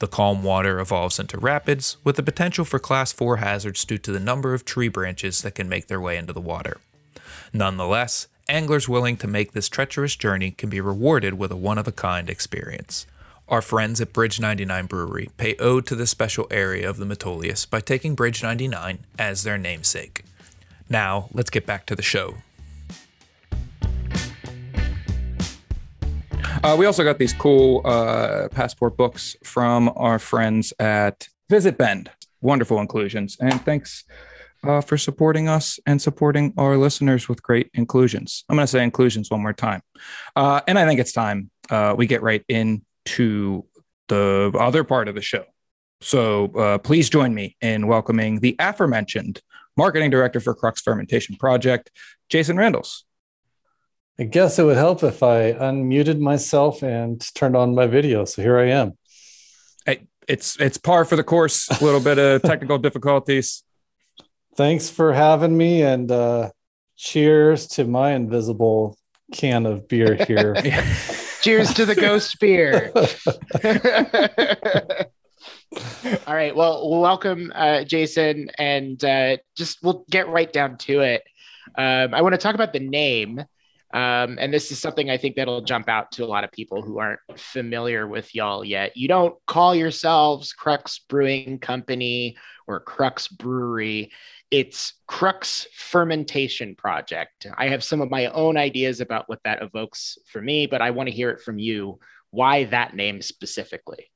The 0.00 0.06
calm 0.06 0.44
water 0.44 0.78
evolves 0.78 1.18
into 1.18 1.38
rapids, 1.38 1.96
with 2.04 2.16
the 2.16 2.22
potential 2.22 2.64
for 2.64 2.78
Class 2.78 3.12
4 3.12 3.38
hazards 3.38 3.84
due 3.84 3.98
to 3.98 4.12
the 4.12 4.20
number 4.20 4.54
of 4.54 4.64
tree 4.64 4.88
branches 4.88 5.42
that 5.42 5.56
can 5.56 5.68
make 5.68 5.88
their 5.88 6.00
way 6.00 6.16
into 6.16 6.32
the 6.32 6.40
water. 6.40 6.78
Nonetheless, 7.52 8.28
anglers 8.48 8.88
willing 8.88 9.16
to 9.16 9.26
make 9.26 9.52
this 9.52 9.68
treacherous 9.68 10.14
journey 10.14 10.52
can 10.52 10.70
be 10.70 10.80
rewarded 10.80 11.34
with 11.34 11.50
a 11.50 11.56
one 11.56 11.78
of 11.78 11.88
a 11.88 11.92
kind 11.92 12.30
experience. 12.30 13.06
Our 13.48 13.62
friends 13.62 14.00
at 14.00 14.12
Bridge 14.12 14.38
99 14.38 14.86
Brewery 14.86 15.30
pay 15.36 15.56
ode 15.56 15.86
to 15.86 15.96
this 15.96 16.10
special 16.10 16.46
area 16.50 16.88
of 16.88 16.98
the 16.98 17.06
Metolius 17.06 17.68
by 17.68 17.80
taking 17.80 18.14
Bridge 18.14 18.42
99 18.42 19.00
as 19.18 19.42
their 19.42 19.58
namesake. 19.58 20.22
Now, 20.88 21.28
let's 21.32 21.50
get 21.50 21.66
back 21.66 21.86
to 21.86 21.96
the 21.96 22.02
show. 22.02 22.36
Uh, 26.64 26.74
we 26.76 26.86
also 26.86 27.04
got 27.04 27.18
these 27.18 27.32
cool 27.32 27.82
uh, 27.84 28.48
passport 28.50 28.96
books 28.96 29.36
from 29.44 29.92
our 29.96 30.18
friends 30.18 30.72
at 30.78 31.28
Visit 31.48 31.78
Bend. 31.78 32.10
Wonderful 32.40 32.80
inclusions. 32.80 33.36
And 33.40 33.60
thanks 33.64 34.04
uh, 34.64 34.80
for 34.80 34.98
supporting 34.98 35.48
us 35.48 35.78
and 35.86 36.02
supporting 36.02 36.52
our 36.56 36.76
listeners 36.76 37.28
with 37.28 37.42
great 37.42 37.70
inclusions. 37.74 38.44
I'm 38.48 38.56
going 38.56 38.64
to 38.64 38.70
say 38.70 38.82
inclusions 38.82 39.30
one 39.30 39.40
more 39.40 39.52
time. 39.52 39.82
Uh, 40.34 40.60
and 40.66 40.78
I 40.78 40.86
think 40.86 40.98
it's 41.00 41.12
time 41.12 41.50
uh, 41.70 41.94
we 41.96 42.06
get 42.06 42.22
right 42.22 42.44
into 42.48 43.64
the 44.08 44.52
other 44.58 44.84
part 44.84 45.08
of 45.08 45.14
the 45.14 45.22
show. 45.22 45.44
So 46.00 46.46
uh, 46.56 46.78
please 46.78 47.08
join 47.08 47.34
me 47.34 47.56
in 47.60 47.86
welcoming 47.86 48.40
the 48.40 48.56
aforementioned 48.58 49.42
marketing 49.76 50.10
director 50.10 50.40
for 50.40 50.54
Crux 50.54 50.80
Fermentation 50.80 51.36
Project, 51.36 51.90
Jason 52.28 52.56
Randles. 52.56 53.02
I 54.20 54.24
guess 54.24 54.58
it 54.58 54.64
would 54.64 54.76
help 54.76 55.04
if 55.04 55.22
I 55.22 55.52
unmuted 55.52 56.18
myself 56.18 56.82
and 56.82 57.20
turned 57.34 57.56
on 57.56 57.74
my 57.74 57.86
video. 57.86 58.24
So 58.24 58.42
here 58.42 58.58
I 58.58 58.70
am. 58.70 58.94
It's 60.28 60.60
it's 60.60 60.76
par 60.76 61.06
for 61.06 61.16
the 61.16 61.24
course. 61.24 61.70
A 61.70 61.82
little 61.82 62.00
bit 62.00 62.18
of 62.18 62.42
technical 62.52 62.76
difficulties. 62.76 63.64
Thanks 64.56 64.90
for 64.90 65.14
having 65.14 65.56
me, 65.56 65.82
and 65.82 66.12
uh, 66.12 66.50
cheers 66.96 67.66
to 67.68 67.86
my 67.86 68.12
invisible 68.12 68.98
can 69.32 69.64
of 69.64 69.88
beer 69.88 70.16
here. 70.26 70.54
cheers 71.40 71.72
to 71.74 71.86
the 71.86 71.94
ghost 71.94 72.38
beer. 72.40 72.92
All 76.26 76.34
right. 76.34 76.54
Well, 76.54 77.00
welcome, 77.00 77.50
uh, 77.54 77.84
Jason, 77.84 78.50
and 78.58 79.02
uh, 79.02 79.38
just 79.56 79.82
we'll 79.82 80.04
get 80.10 80.28
right 80.28 80.52
down 80.52 80.76
to 80.78 81.00
it. 81.00 81.22
Um, 81.74 82.12
I 82.12 82.20
want 82.20 82.34
to 82.34 82.38
talk 82.38 82.54
about 82.54 82.74
the 82.74 82.80
name. 82.80 83.42
Um, 83.94 84.36
and 84.38 84.52
this 84.52 84.70
is 84.70 84.78
something 84.78 85.08
I 85.08 85.16
think 85.16 85.36
that'll 85.36 85.62
jump 85.62 85.88
out 85.88 86.12
to 86.12 86.24
a 86.24 86.26
lot 86.26 86.44
of 86.44 86.52
people 86.52 86.82
who 86.82 86.98
aren't 86.98 87.20
familiar 87.36 88.06
with 88.06 88.34
y'all 88.34 88.64
yet. 88.64 88.96
You 88.96 89.08
don't 89.08 89.34
call 89.46 89.74
yourselves 89.74 90.52
Crux 90.52 90.98
Brewing 91.08 91.58
Company 91.58 92.36
or 92.66 92.80
Crux 92.80 93.28
Brewery. 93.28 94.12
It's 94.50 94.94
Crux 95.06 95.66
Fermentation 95.74 96.74
Project. 96.74 97.46
I 97.56 97.68
have 97.68 97.82
some 97.82 98.02
of 98.02 98.10
my 98.10 98.26
own 98.26 98.58
ideas 98.58 99.00
about 99.00 99.28
what 99.28 99.40
that 99.44 99.62
evokes 99.62 100.18
for 100.26 100.42
me, 100.42 100.66
but 100.66 100.82
I 100.82 100.90
want 100.90 101.08
to 101.08 101.14
hear 101.14 101.30
it 101.30 101.40
from 101.40 101.58
you. 101.58 101.98
Why 102.30 102.64
that 102.64 102.94
name 102.94 103.22
specifically? 103.22 104.10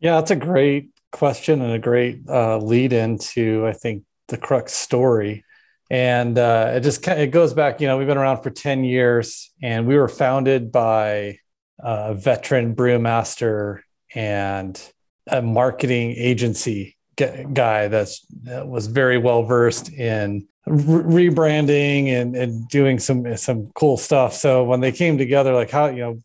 Yeah, 0.00 0.16
that's 0.16 0.30
a 0.30 0.36
great 0.36 0.90
question 1.12 1.60
and 1.60 1.72
a 1.72 1.78
great 1.78 2.20
uh, 2.28 2.58
lead 2.58 2.92
into, 2.94 3.66
I 3.66 3.72
think, 3.72 4.04
the 4.28 4.36
Crux 4.38 4.72
story 4.72 5.44
and 5.90 6.38
uh, 6.38 6.72
it 6.74 6.80
just 6.80 7.06
it 7.08 7.30
goes 7.30 7.54
back 7.54 7.80
you 7.80 7.86
know 7.86 7.96
we've 7.96 8.06
been 8.06 8.18
around 8.18 8.42
for 8.42 8.50
10 8.50 8.84
years 8.84 9.50
and 9.62 9.86
we 9.86 9.96
were 9.96 10.08
founded 10.08 10.72
by 10.72 11.38
a 11.78 12.14
veteran 12.14 12.74
brewmaster 12.74 13.80
and 14.14 14.92
a 15.28 15.42
marketing 15.42 16.12
agency 16.12 16.96
guy 17.16 17.88
that's 17.88 18.26
that 18.42 18.66
was 18.66 18.86
very 18.86 19.18
well 19.18 19.42
versed 19.42 19.90
in 19.92 20.46
re- 20.66 21.28
rebranding 21.28 22.08
and, 22.08 22.36
and 22.36 22.68
doing 22.68 22.98
some 22.98 23.36
some 23.36 23.70
cool 23.74 23.96
stuff. 23.96 24.34
So 24.34 24.64
when 24.64 24.80
they 24.80 24.92
came 24.92 25.18
together 25.18 25.54
like 25.54 25.70
how 25.70 25.86
you 25.86 26.00
know 26.00 26.22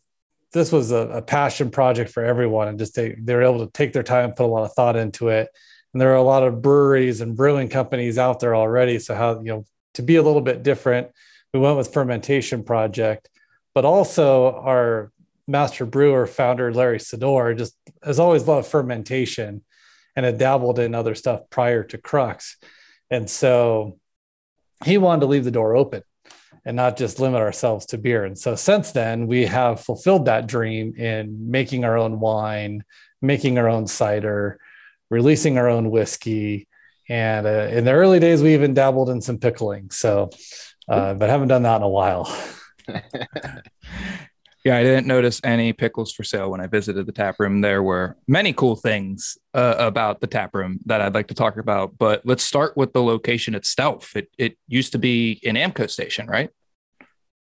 this 0.52 0.70
was 0.70 0.90
a, 0.90 1.08
a 1.08 1.22
passion 1.22 1.70
project 1.70 2.10
for 2.10 2.22
everyone 2.22 2.68
and 2.68 2.78
just 2.78 2.94
they, 2.94 3.16
they 3.18 3.34
were 3.34 3.42
able 3.42 3.64
to 3.64 3.72
take 3.72 3.94
their 3.94 4.02
time 4.02 4.32
put 4.32 4.44
a 4.44 4.46
lot 4.46 4.64
of 4.64 4.72
thought 4.74 4.96
into 4.96 5.28
it 5.28 5.48
and 5.92 6.00
there 6.00 6.12
are 6.12 6.16
a 6.16 6.22
lot 6.22 6.42
of 6.42 6.62
breweries 6.62 7.20
and 7.20 7.36
brewing 7.36 7.68
companies 7.68 8.18
out 8.18 8.40
there 8.40 8.56
already. 8.56 8.98
So 8.98 9.14
how 9.14 9.38
you 9.40 9.52
know 9.52 9.64
to 9.94 10.02
be 10.02 10.16
a 10.16 10.22
little 10.22 10.40
bit 10.40 10.62
different, 10.62 11.08
we 11.52 11.60
went 11.60 11.76
with 11.76 11.92
fermentation 11.92 12.64
project, 12.64 13.28
but 13.74 13.84
also 13.84 14.54
our 14.54 15.12
master 15.46 15.84
brewer 15.84 16.26
founder 16.26 16.72
Larry 16.72 16.98
Sidor 16.98 17.56
just 17.56 17.76
has 18.02 18.18
always 18.18 18.46
loved 18.46 18.68
fermentation 18.68 19.62
and 20.16 20.24
had 20.24 20.38
dabbled 20.38 20.78
in 20.78 20.94
other 20.94 21.14
stuff 21.14 21.42
prior 21.50 21.82
to 21.84 21.98
Crux, 21.98 22.56
and 23.10 23.28
so 23.28 23.98
he 24.84 24.98
wanted 24.98 25.20
to 25.20 25.26
leave 25.26 25.44
the 25.44 25.50
door 25.50 25.76
open 25.76 26.02
and 26.64 26.76
not 26.76 26.96
just 26.96 27.18
limit 27.18 27.40
ourselves 27.40 27.86
to 27.86 27.98
beer. 27.98 28.24
And 28.24 28.38
so 28.38 28.54
since 28.54 28.92
then, 28.92 29.26
we 29.26 29.46
have 29.46 29.80
fulfilled 29.80 30.26
that 30.26 30.46
dream 30.46 30.94
in 30.96 31.50
making 31.50 31.84
our 31.84 31.98
own 31.98 32.20
wine, 32.20 32.84
making 33.20 33.58
our 33.58 33.68
own 33.68 33.86
cider 33.86 34.60
releasing 35.12 35.58
our 35.58 35.68
own 35.68 35.90
whiskey. 35.90 36.66
And 37.08 37.46
uh, 37.46 37.68
in 37.70 37.84
the 37.84 37.92
early 37.92 38.18
days, 38.18 38.42
we 38.42 38.54
even 38.54 38.72
dabbled 38.72 39.10
in 39.10 39.20
some 39.20 39.38
pickling. 39.38 39.90
So, 39.90 40.30
uh, 40.88 41.12
but 41.14 41.28
haven't 41.28 41.48
done 41.48 41.64
that 41.64 41.76
in 41.76 41.82
a 41.82 41.88
while. 41.88 42.24
yeah, 44.64 44.76
I 44.76 44.82
didn't 44.82 45.06
notice 45.06 45.40
any 45.44 45.74
pickles 45.74 46.12
for 46.12 46.24
sale 46.24 46.50
when 46.50 46.62
I 46.62 46.66
visited 46.66 47.04
the 47.06 47.12
tap 47.12 47.36
room. 47.38 47.60
There 47.60 47.82
were 47.82 48.16
many 48.26 48.54
cool 48.54 48.74
things 48.74 49.36
uh, 49.52 49.74
about 49.78 50.20
the 50.20 50.26
tap 50.26 50.54
room 50.54 50.80
that 50.86 51.02
I'd 51.02 51.14
like 51.14 51.28
to 51.28 51.34
talk 51.34 51.58
about. 51.58 51.98
But 51.98 52.22
let's 52.24 52.42
start 52.42 52.74
with 52.76 52.94
the 52.94 53.02
location 53.02 53.54
itself. 53.54 54.16
It 54.16 54.28
it 54.38 54.56
used 54.66 54.92
to 54.92 54.98
be 54.98 55.40
an 55.44 55.56
AAMCO 55.56 55.90
station, 55.90 56.26
right? 56.26 56.48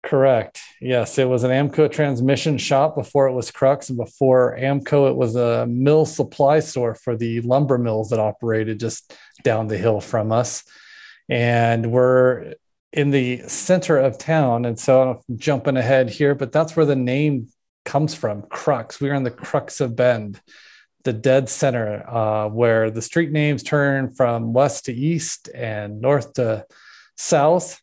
Correct. 0.02 0.62
Yes, 0.80 1.18
it 1.18 1.28
was 1.28 1.44
an 1.44 1.52
AAMCO 1.52 1.92
transmission 1.92 2.58
shop 2.58 2.96
before 2.96 3.28
it 3.28 3.34
was 3.34 3.52
Crux, 3.52 3.90
and 3.90 3.98
before 3.98 4.58
AAMCO, 4.58 5.10
it 5.10 5.16
was 5.16 5.36
a 5.36 5.68
mill 5.68 6.06
supply 6.06 6.62
store 6.62 6.96
for 6.96 7.18
the 7.18 7.42
lumber 7.42 7.78
mills 7.78 8.10
that 8.10 8.20
operated 8.20 8.80
just 8.80 9.14
down 9.44 9.68
the 9.68 9.78
hill 9.78 10.00
from 10.00 10.32
us. 10.32 10.64
And 11.28 11.92
we're 11.92 12.54
in 12.94 13.12
the 13.12 13.44
center 13.48 13.98
of 13.98 14.18
town, 14.18 14.64
and 14.64 14.80
so 14.80 15.22
I'm 15.28 15.38
jumping 15.38 15.76
ahead 15.76 16.10
here, 16.10 16.34
but 16.34 16.54
that's 16.54 16.78
where 16.78 16.86
the 16.86 16.96
name 16.96 17.50
comes 17.84 18.16
from. 18.16 18.44
Crux. 18.44 19.02
We 19.02 19.10
are 19.10 19.16
in 19.16 19.24
the 19.24 19.32
crux 19.32 19.82
of 19.82 19.98
Bend, 19.98 20.40
the 21.04 21.14
dead 21.14 21.50
center, 21.50 22.08
uh, 22.10 22.48
where 22.48 22.90
the 22.90 23.02
street 23.02 23.32
names 23.32 23.64
turn 23.64 24.14
from 24.14 24.54
west 24.54 24.86
to 24.86 24.94
east 24.94 25.50
and 25.54 26.00
north 26.00 26.34
to 26.36 26.66
south 27.18 27.82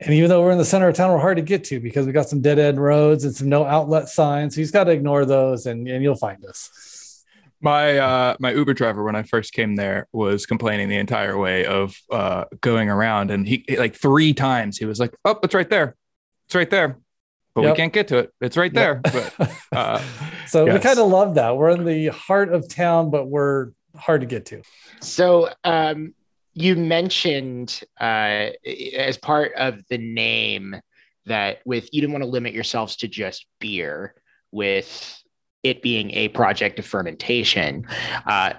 and 0.00 0.12
even 0.12 0.28
though 0.28 0.42
we're 0.42 0.52
in 0.52 0.58
the 0.58 0.64
center 0.64 0.88
of 0.88 0.94
town, 0.94 1.10
we're 1.10 1.18
hard 1.18 1.38
to 1.38 1.42
get 1.42 1.64
to 1.64 1.80
because 1.80 2.06
we 2.06 2.12
got 2.12 2.28
some 2.28 2.42
dead 2.42 2.58
end 2.58 2.80
roads 2.80 3.24
and 3.24 3.34
some 3.34 3.48
no 3.48 3.64
outlet 3.64 4.08
signs. 4.08 4.54
So 4.54 4.60
you 4.60 4.64
just 4.64 4.74
got 4.74 4.84
to 4.84 4.92
ignore 4.92 5.24
those 5.24 5.66
and, 5.66 5.88
and 5.88 6.02
you'll 6.02 6.16
find 6.16 6.44
us. 6.44 7.24
My 7.62 7.96
uh, 7.96 8.36
my 8.38 8.52
Uber 8.52 8.74
driver 8.74 9.02
when 9.02 9.16
I 9.16 9.22
first 9.22 9.54
came 9.54 9.76
there 9.76 10.08
was 10.12 10.44
complaining 10.44 10.90
the 10.90 10.98
entire 10.98 11.38
way 11.38 11.64
of 11.64 11.96
uh, 12.10 12.44
going 12.60 12.90
around, 12.90 13.30
and 13.30 13.48
he 13.48 13.64
like 13.78 13.94
three 13.96 14.34
times 14.34 14.76
he 14.76 14.84
was 14.84 15.00
like, 15.00 15.16
"Oh, 15.24 15.38
it's 15.42 15.54
right 15.54 15.68
there, 15.68 15.96
it's 16.46 16.54
right 16.54 16.68
there," 16.68 16.98
but 17.54 17.62
yep. 17.62 17.72
we 17.72 17.76
can't 17.76 17.92
get 17.94 18.08
to 18.08 18.18
it. 18.18 18.32
It's 18.42 18.58
right 18.58 18.70
yep. 18.72 19.02
there. 19.02 19.30
But, 19.38 19.50
uh, 19.72 20.02
so 20.46 20.66
yes. 20.66 20.74
we 20.74 20.80
kind 20.80 20.98
of 20.98 21.08
love 21.08 21.36
that. 21.36 21.56
We're 21.56 21.70
in 21.70 21.86
the 21.86 22.08
heart 22.08 22.52
of 22.52 22.68
town, 22.68 23.10
but 23.10 23.26
we're 23.26 23.70
hard 23.96 24.20
to 24.20 24.26
get 24.26 24.44
to. 24.46 24.60
So 25.00 25.48
um, 25.64 26.12
you 26.56 26.74
mentioned 26.74 27.82
uh, 28.00 28.48
as 28.96 29.18
part 29.18 29.52
of 29.56 29.82
the 29.90 29.98
name 29.98 30.74
that 31.26 31.58
with 31.66 31.90
you 31.92 32.00
didn't 32.00 32.14
want 32.14 32.24
to 32.24 32.30
limit 32.30 32.54
yourselves 32.54 32.96
to 32.96 33.08
just 33.08 33.46
beer 33.60 34.14
with 34.52 35.22
it 35.62 35.82
being 35.82 36.12
a 36.12 36.28
project 36.28 36.78
of 36.78 36.86
fermentation. 36.86 37.86
Uh, 38.24 38.54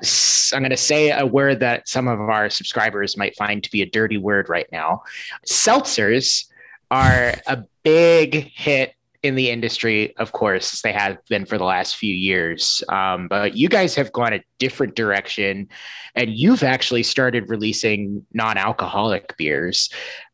I'm 0.53 0.61
going 0.61 0.69
to 0.69 0.77
say 0.77 1.09
a 1.09 1.25
word 1.25 1.61
that 1.61 1.87
some 1.87 2.07
of 2.07 2.19
our 2.19 2.51
subscribers 2.51 3.17
might 3.17 3.35
find 3.35 3.63
to 3.63 3.71
be 3.71 3.81
a 3.81 3.89
dirty 3.89 4.17
word 4.17 4.47
right 4.47 4.67
now. 4.71 5.01
Seltzers 5.47 6.45
are 6.91 7.33
a 7.47 7.63
big 7.83 8.51
hit 8.53 8.93
in 9.27 9.35
the 9.35 9.51
industry, 9.51 10.15
of 10.17 10.31
course, 10.31 10.81
they 10.81 10.93
have 10.93 11.17
been 11.29 11.45
for 11.45 11.57
the 11.57 11.63
last 11.63 11.97
few 11.97 12.13
years. 12.13 12.83
Um, 12.89 13.27
but 13.27 13.55
you 13.55 13.69
guys 13.69 13.93
have 13.95 14.11
gone 14.11 14.33
a 14.33 14.43
different 14.57 14.95
direction, 14.95 15.69
and 16.15 16.31
you've 16.31 16.63
actually 16.63 17.03
started 17.03 17.49
releasing 17.49 18.25
non-alcoholic 18.33 19.37
beers. 19.37 19.89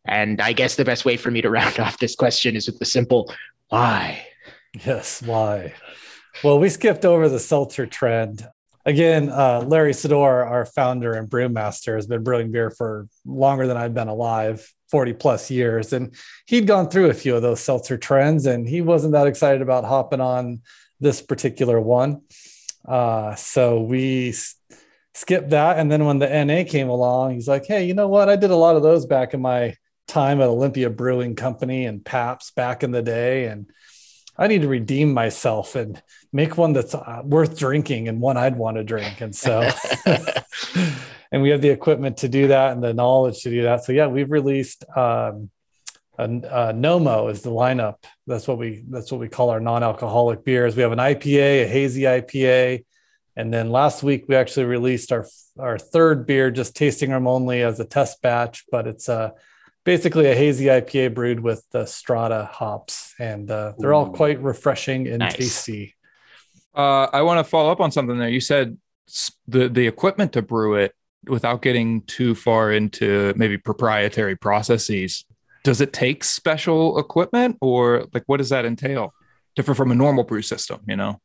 And 0.05 0.39
I 0.39 0.53
guess 0.53 0.75
the 0.75 0.85
best 0.85 1.03
way 1.03 1.17
for 1.17 1.31
me 1.31 1.41
to 1.41 1.50
round 1.59 1.79
off 1.79 1.97
this 1.97 2.15
question 2.15 2.55
is 2.55 2.67
with 2.67 2.79
the 2.79 2.85
simple 2.85 3.33
why. 3.69 4.25
Yes, 4.85 5.21
why? 5.21 5.73
Well, 6.43 6.59
we 6.59 6.69
skipped 6.69 7.05
over 7.05 7.27
the 7.29 7.39
seltzer 7.39 7.85
trend. 7.85 8.47
again, 8.85 9.29
uh, 9.29 9.63
Larry 9.65 9.93
Sidor, 9.93 10.45
our 10.45 10.65
founder 10.65 11.13
and 11.13 11.29
brewmaster, 11.29 11.95
has 11.95 12.07
been 12.07 12.23
brewing 12.23 12.51
beer 12.51 12.69
for 12.69 13.07
longer 13.25 13.67
than 13.67 13.77
I've 13.77 13.93
been 13.93 14.07
alive, 14.07 14.69
40 14.93 15.13
plus 15.13 15.50
years. 15.50 15.91
And 15.91 16.13
he'd 16.45 16.67
gone 16.67 16.88
through 16.88 17.09
a 17.09 17.15
few 17.15 17.35
of 17.35 17.41
those 17.41 17.59
seltzer 17.59 17.97
trends 17.97 18.45
and 18.45 18.69
he 18.69 18.79
wasn't 18.79 19.13
that 19.13 19.25
excited 19.25 19.63
about 19.63 19.85
hopping 19.85 20.21
on 20.21 20.62
this 21.00 21.19
particular 21.19 21.81
one. 21.81 22.21
Uh, 22.88 23.33
so 23.33 23.81
we 23.81 24.29
s- 24.29 24.55
skipped 25.15 25.50
that. 25.50 25.79
And 25.79 25.91
then 25.91 26.05
when 26.05 26.19
the 26.19 26.27
NA 26.45 26.63
came 26.63 26.89
along, 26.89 27.33
he's 27.33 27.47
like, 27.47 27.65
hey, 27.65 27.85
you 27.85 27.95
know 27.95 28.07
what? 28.07 28.29
I 28.29 28.35
did 28.35 28.51
a 28.51 28.55
lot 28.55 28.75
of 28.75 28.83
those 28.83 29.07
back 29.07 29.33
in 29.33 29.41
my 29.41 29.75
time 30.07 30.39
at 30.41 30.47
Olympia 30.47 30.91
Brewing 30.91 31.35
Company 31.35 31.88
and 31.88 32.05
Pabst 32.05 32.53
back 32.53 32.83
in 32.83 32.91
the 32.91 33.01
day. 33.01 33.45
And 33.45 33.71
I 34.38 34.45
need 34.45 34.62
to 34.62 34.67
redeem 34.67 35.12
myself 35.12 35.75
and 35.75 36.00
make 36.31 36.55
one 36.55 36.73
that's 36.73 36.93
uh, 36.93 37.23
worth 37.25 37.57
drinking 37.57 38.09
and 38.09 38.21
one 38.21 38.38
I'd 38.38 38.57
want 38.57 38.77
to 38.77 38.83
drink. 38.83 39.21
And 39.21 39.35
so, 39.35 39.67
and 41.33 41.41
we 41.41 41.49
have 41.49 41.61
the 41.61 41.69
equipment 41.69 42.17
to 42.17 42.29
do 42.29 42.49
that 42.49 42.73
and 42.73 42.83
the 42.83 42.93
knowledge 42.93 43.41
to 43.41 43.49
do 43.49 43.63
that. 43.63 43.83
So 43.83 43.91
yeah, 43.91 44.05
we've 44.05 44.29
released 44.29 44.85
um, 44.95 45.49
a, 46.15 46.25
a 46.25 46.73
Nomo 46.73 47.31
is 47.31 47.41
the 47.41 47.49
lineup. 47.49 47.95
That's 48.27 48.47
what 48.47 48.59
we 48.59 48.83
that's 48.87 49.11
what 49.11 49.19
we 49.19 49.29
call 49.29 49.49
our 49.49 49.59
non-alcoholic 49.59 50.45
beers. 50.45 50.75
We 50.75 50.83
have 50.83 50.91
an 50.91 50.99
IPA, 50.99 51.63
a 51.63 51.67
hazy 51.67 52.03
IPA, 52.03 52.85
and 53.35 53.51
then 53.51 53.71
last 53.71 54.03
week 54.03 54.25
we 54.27 54.35
actually 54.35 54.67
released 54.67 55.11
our 55.11 55.25
our 55.57 55.79
third 55.79 56.27
beer, 56.27 56.51
just 56.51 56.75
tasting 56.75 57.09
room 57.09 57.27
only 57.27 57.63
as 57.63 57.79
a 57.79 57.85
test 57.85 58.21
batch, 58.21 58.65
but 58.71 58.85
it's 58.85 59.09
a 59.09 59.13
uh, 59.13 59.31
basically 59.85 60.27
a 60.27 60.35
hazy 60.35 60.65
IPA 60.65 61.15
brewed 61.15 61.39
with 61.39 61.67
the 61.71 61.87
Strata 61.87 62.47
hops, 62.51 63.15
and 63.17 63.49
uh, 63.49 63.73
they're 63.79 63.93
all 63.95 64.11
quite 64.11 64.39
refreshing 64.39 65.07
and 65.07 65.19
nice. 65.19 65.35
tasty. 65.35 65.95
Uh, 66.75 67.07
I 67.11 67.23
want 67.23 67.39
to 67.39 67.43
follow 67.43 67.71
up 67.71 67.81
on 67.81 67.91
something 67.91 68.19
there. 68.19 68.29
You 68.29 68.39
said 68.39 68.77
the 69.47 69.67
the 69.67 69.87
equipment 69.87 70.33
to 70.33 70.43
brew 70.43 70.75
it 70.75 70.93
without 71.27 71.61
getting 71.61 72.01
too 72.03 72.35
far 72.35 72.71
into 72.71 73.33
maybe 73.35 73.57
proprietary 73.57 74.35
processes. 74.35 75.25
Does 75.63 75.81
it 75.81 75.93
take 75.93 76.23
special 76.23 76.99
equipment, 76.99 77.57
or 77.61 78.07
like 78.13 78.23
what 78.27 78.37
does 78.37 78.49
that 78.49 78.65
entail? 78.65 79.13
Different 79.55 79.77
from 79.77 79.91
a 79.91 79.95
normal 79.95 80.23
brew 80.23 80.41
system, 80.41 80.81
you 80.87 80.95
know? 80.95 81.21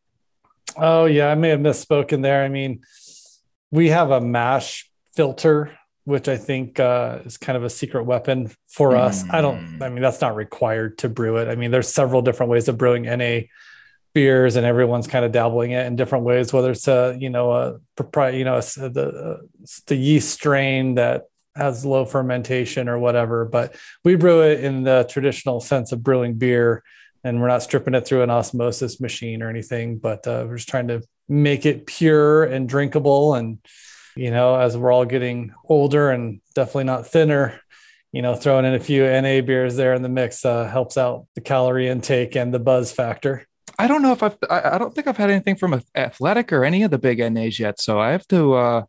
Oh 0.77 1.07
yeah, 1.07 1.29
I 1.29 1.35
may 1.35 1.49
have 1.49 1.61
misspoken 1.61 2.23
there. 2.23 2.45
I 2.45 2.49
mean, 2.49 2.83
we 3.71 3.89
have 3.89 4.11
a 4.11 4.21
mash 4.21 4.91
filter 5.15 5.73
which 6.09 6.27
I 6.27 6.39
think 6.39 6.81
uh, 6.81 7.19
is 7.27 7.37
kind 7.37 7.55
of 7.55 7.65
a 7.65 7.71
secret 7.71 8.05
weapon 8.05 8.51
for 8.67 8.93
mm. 8.93 8.99
us. 8.99 9.29
I 9.29 9.43
don't, 9.43 9.83
I 9.83 9.91
mean, 9.91 10.01
that's 10.01 10.23
not 10.23 10.35
required 10.35 10.97
to 10.99 11.11
brew 11.11 11.37
it. 11.37 11.49
I 11.49 11.55
mean, 11.55 11.71
there's 11.71 11.93
several 11.93 12.23
different 12.23 12.49
ways 12.49 12.67
of 12.67 12.79
brewing 12.79 13.03
NA 13.03 13.41
beers, 14.19 14.57
and 14.57 14.67
everyone's 14.67 15.07
kind 15.07 15.25
of 15.25 15.31
dabbling 15.31 15.71
it 15.71 15.87
in 15.87 15.95
different 15.95 16.25
ways. 16.25 16.53
Whether 16.53 16.73
it's 16.73 16.89
a, 16.89 17.17
you 17.21 17.31
know, 17.31 17.53
a 17.53 18.31
you 18.33 18.45
know, 18.45 18.57
a, 18.57 18.61
the 18.61 19.49
the 19.87 19.97
yeast 19.97 20.31
strain 20.31 20.97
that 20.97 21.27
has 21.55 21.85
low 21.85 22.05
fermentation 22.05 22.89
or 22.89 22.99
whatever. 22.99 23.45
But 23.45 23.77
we 24.05 24.17
brew 24.17 24.43
it 24.43 24.65
in 24.65 24.83
the 24.83 25.07
traditional 25.09 25.61
sense 25.61 25.93
of 25.93 26.03
brewing 26.03 26.35
beer, 26.35 26.83
and 27.23 27.41
we're 27.41 27.47
not 27.47 27.63
stripping 27.63 27.95
it 27.95 28.07
through 28.07 28.23
an 28.23 28.31
osmosis 28.31 29.01
machine 29.01 29.41
or 29.41 29.51
anything. 29.51 29.99
But 29.99 30.27
uh, 30.27 30.47
we're 30.49 30.57
just 30.57 30.69
trying 30.69 30.89
to 30.89 31.03
make 31.29 31.65
it 31.65 31.87
pure 31.87 32.43
and 32.43 32.69
drinkable 32.69 33.35
and 33.35 33.59
you 34.19 34.33
know, 34.33 34.57
as 34.57 34.77
we're 34.77 34.91
all 34.91 35.05
getting 35.05 35.55
older 35.69 36.11
and 36.11 36.41
definitely 36.53 36.83
not 36.83 37.07
thinner, 37.07 37.61
you 38.11 38.21
know, 38.21 38.35
throwing 38.35 38.65
in 38.65 38.75
a 38.75 38.81
few 38.81 39.05
NA 39.05 39.41
beers 39.43 39.77
there 39.77 39.95
in 39.95 40.03
the 40.03 40.09
mix 40.09 40.45
uh, 40.45 40.67
helps 40.67 40.99
out 40.99 41.29
the 41.37 41.41
calorie 41.41 41.87
intake 41.87 42.35
and 42.35 42.53
the 42.53 42.59
buzz 42.59 42.91
factor. 42.91 43.47
I 43.79 43.87
don't 43.87 44.03
know 44.03 44.13
if 44.13 44.23
I've, 44.23 44.37
I, 44.51 44.75
I 44.75 44.79
don't 44.79 44.95
think 44.95 45.07
I've 45.07 45.17
had 45.17 45.31
anything 45.31 45.57
from 45.57 45.83
Athletic 45.95 46.53
or 46.53 46.65
any 46.65 46.83
of 46.83 46.91
the 46.91 46.99
big 46.99 47.19
NAs 47.19 47.59
yet. 47.59 47.81
So 47.81 48.01
I 48.01 48.11
have 48.11 48.27
to, 48.29 48.55
uh, 48.55 48.85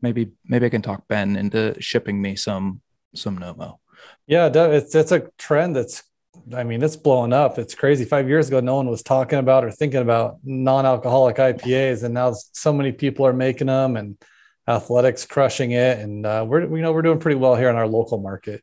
maybe, 0.00 0.30
maybe 0.46 0.66
I 0.66 0.70
can 0.70 0.82
talk 0.82 1.06
Ben 1.08 1.36
into 1.36 1.76
shipping 1.80 2.20
me 2.22 2.36
some, 2.36 2.80
some 3.14 3.38
Nomo. 3.38 3.78
Yeah, 4.26 4.50
it's, 4.54 4.94
it's 4.94 5.12
a 5.12 5.28
trend 5.38 5.76
that's, 5.76 6.02
I 6.54 6.64
mean, 6.64 6.82
it's 6.82 6.96
blowing 6.96 7.32
up. 7.32 7.58
It's 7.58 7.74
crazy. 7.74 8.04
Five 8.04 8.28
years 8.28 8.48
ago, 8.48 8.60
no 8.60 8.76
one 8.76 8.88
was 8.88 9.02
talking 9.02 9.38
about 9.38 9.64
or 9.64 9.70
thinking 9.70 10.00
about 10.00 10.38
non-alcoholic 10.42 11.36
IPAs, 11.36 12.02
and 12.02 12.12
now 12.12 12.34
so 12.52 12.72
many 12.72 12.92
people 12.92 13.24
are 13.26 13.32
making 13.32 13.68
them. 13.68 13.96
And 13.96 14.18
athletics 14.66 15.26
crushing 15.26 15.72
it, 15.72 15.98
and 15.98 16.24
uh, 16.26 16.44
we're 16.46 16.62
you 16.62 16.82
know 16.82 16.92
we're 16.92 17.02
doing 17.02 17.18
pretty 17.18 17.36
well 17.36 17.54
here 17.56 17.68
in 17.68 17.76
our 17.76 17.86
local 17.86 18.18
market. 18.18 18.62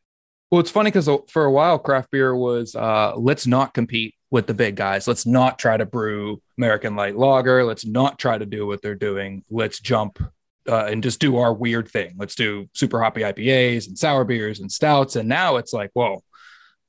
Well, 0.50 0.60
it's 0.60 0.72
funny 0.72 0.92
because 0.92 1.10
for 1.30 1.46
a 1.46 1.52
while, 1.52 1.80
craft 1.80 2.12
beer 2.12 2.36
was 2.36 2.76
uh, 2.76 3.16
let's 3.16 3.48
not 3.48 3.74
compete 3.74 4.16
with 4.32 4.48
the 4.48 4.54
big 4.54 4.76
guys. 4.76 5.08
Let's 5.08 5.26
not 5.26 5.60
try 5.60 5.78
to 5.78 5.86
brew 5.86 6.42
American 6.58 6.96
light 6.96 7.16
lager. 7.16 7.64
Let's 7.64 7.86
not 7.86 8.18
try 8.18 8.38
to 8.38 8.46
do 8.46 8.66
what 8.66 8.82
they're 8.82 8.96
doing. 8.96 9.44
Let's 9.50 9.80
jump 9.80 10.20
uh, 10.68 10.86
and 10.86 11.04
just 11.04 11.20
do 11.20 11.38
our 11.38 11.54
weird 11.54 11.90
thing. 11.90 12.16
Let's 12.18 12.36
do 12.36 12.70
super 12.74 13.02
hoppy 13.02 13.22
IPAs 13.22 13.88
and 13.88 13.98
sour 13.98 14.24
beers 14.24 14.60
and 14.60 14.72
stouts. 14.72 15.16
And 15.16 15.30
now 15.30 15.58
it's 15.58 15.74
like, 15.74 15.92
whoa, 15.94 16.24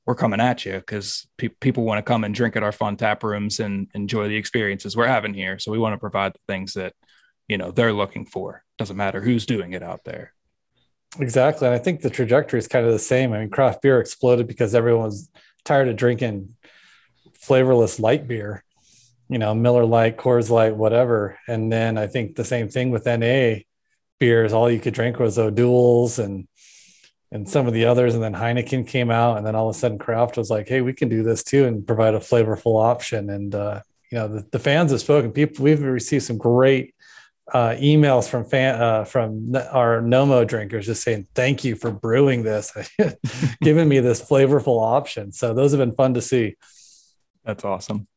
we're 0.05 0.15
coming 0.15 0.39
at 0.39 0.65
you 0.65 0.73
because 0.73 1.27
pe- 1.37 1.49
people 1.49 1.83
want 1.83 1.99
to 1.99 2.03
come 2.03 2.23
and 2.23 2.33
drink 2.33 2.55
at 2.55 2.63
our 2.63 2.71
fun 2.71 2.97
tap 2.97 3.23
rooms 3.23 3.59
and 3.59 3.87
enjoy 3.93 4.27
the 4.27 4.37
experiences 4.37 4.95
we're 4.95 5.07
having 5.07 5.33
here. 5.33 5.59
So 5.59 5.71
we 5.71 5.77
want 5.77 5.93
to 5.93 5.99
provide 5.99 6.33
the 6.33 6.39
things 6.47 6.73
that 6.73 6.93
you 7.47 7.57
know 7.57 7.71
they're 7.71 7.93
looking 7.93 8.25
for 8.25 8.63
doesn't 8.77 8.97
matter 8.97 9.21
who's 9.21 9.45
doing 9.45 9.73
it 9.73 9.83
out 9.83 10.03
there 10.03 10.33
exactly 11.19 11.67
and 11.67 11.75
i 11.75 11.79
think 11.79 12.01
the 12.01 12.09
trajectory 12.09 12.57
is 12.57 12.67
kind 12.67 12.85
of 12.85 12.91
the 12.91 12.99
same 12.99 13.33
i 13.33 13.39
mean 13.39 13.49
craft 13.49 13.81
beer 13.81 13.99
exploded 13.99 14.47
because 14.47 14.73
everyone 14.73 15.05
was 15.05 15.29
tired 15.65 15.87
of 15.87 15.95
drinking 15.95 16.55
flavorless 17.43 17.99
light 17.99 18.27
beer 18.27 18.63
you 19.29 19.39
know 19.39 19.53
miller 19.55 19.85
Lite, 19.85 20.17
coors 20.17 20.49
light 20.49 20.75
whatever. 20.75 21.37
And 21.47 21.71
then 21.71 21.97
i 21.97 22.07
think 22.07 22.35
the 22.35 22.45
same 22.45 22.69
thing 22.69 22.91
with 22.91 23.05
na 23.05 23.59
beers. 24.19 24.53
All 24.53 24.71
you 24.71 24.79
could 24.79 24.93
drink 24.93 25.19
was 25.19 25.37
o'doul's 25.39 26.19
and 26.19 26.47
and 27.31 27.49
some 27.49 27.65
of 27.65 27.73
the 27.73 27.85
others. 27.85 28.13
And 28.13 28.23
then 28.23 28.35
heineken 28.35 28.87
came 28.87 29.09
out. 29.09 29.37
And 29.37 29.47
then 29.47 29.55
all 29.55 29.69
of 29.69 29.75
a 29.75 29.79
sudden 29.79 29.97
craft 29.97 30.37
was 30.37 30.49
like 30.49 30.67
hey 30.67 30.81
we 30.81 30.93
can 30.93 31.09
do 31.09 31.23
this 31.23 31.43
too 31.43 31.65
and 31.65 31.85
provide 31.85 32.13
a 32.13 32.19
flavorful 32.19 32.81
option. 32.81 33.29
And 33.29 33.55
uh, 33.55 33.81
you 34.11 34.17
know 34.19 34.27
the, 34.27 34.45
the 34.51 34.59
fans 34.59 34.91
have 34.91 35.01
spoken. 35.01 35.31
People 35.31 35.63
we've 35.63 35.81
received 35.81 36.25
some 36.25 36.37
great 36.37 36.93
uh, 37.51 37.71
emails 37.71 38.29
from 38.29 38.45
fan 38.45 38.81
uh, 38.81 39.03
from 39.03 39.53
our 39.71 40.01
Nomo 40.01 40.47
drinkers 40.47 40.85
just 40.85 41.03
saying 41.03 41.27
thank 41.33 41.63
you 41.63 41.75
for 41.75 41.91
brewing 41.91 42.43
this, 42.43 42.71
giving 43.61 43.89
me 43.89 43.99
this 43.99 44.21
flavorful 44.21 44.81
option. 44.81 45.31
So 45.31 45.53
those 45.53 45.71
have 45.71 45.79
been 45.79 45.95
fun 45.95 46.13
to 46.13 46.21
see. 46.21 46.55
That's 47.43 47.65
awesome. 47.65 48.07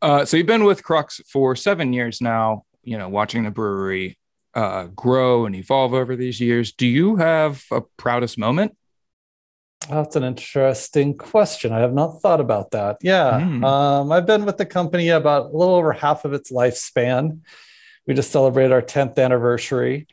Uh, 0.00 0.24
so 0.24 0.36
you've 0.36 0.46
been 0.46 0.64
with 0.64 0.82
Crux 0.82 1.20
for 1.26 1.56
seven 1.56 1.92
years 1.92 2.20
now. 2.20 2.64
You 2.82 2.98
know, 2.98 3.08
watching 3.08 3.44
the 3.44 3.50
brewery 3.50 4.18
uh, 4.54 4.84
grow 4.94 5.46
and 5.46 5.54
evolve 5.56 5.94
over 5.94 6.16
these 6.16 6.40
years. 6.40 6.72
Do 6.72 6.86
you 6.86 7.16
have 7.16 7.64
a 7.70 7.80
proudest 7.96 8.38
moment? 8.38 8.76
That's 9.88 10.16
an 10.16 10.24
interesting 10.24 11.16
question. 11.16 11.72
I 11.72 11.80
have 11.80 11.92
not 11.92 12.20
thought 12.20 12.40
about 12.40 12.70
that. 12.72 12.98
Yeah, 13.02 13.40
mm. 13.40 13.64
um, 13.64 14.12
I've 14.12 14.26
been 14.26 14.44
with 14.44 14.58
the 14.58 14.66
company 14.66 15.08
about 15.08 15.46
a 15.46 15.56
little 15.56 15.74
over 15.74 15.92
half 15.92 16.24
of 16.24 16.32
its 16.32 16.52
lifespan 16.52 17.40
we 18.06 18.14
just 18.14 18.30
celebrated 18.30 18.72
our 18.72 18.82
10th 18.82 19.18
anniversary 19.18 20.06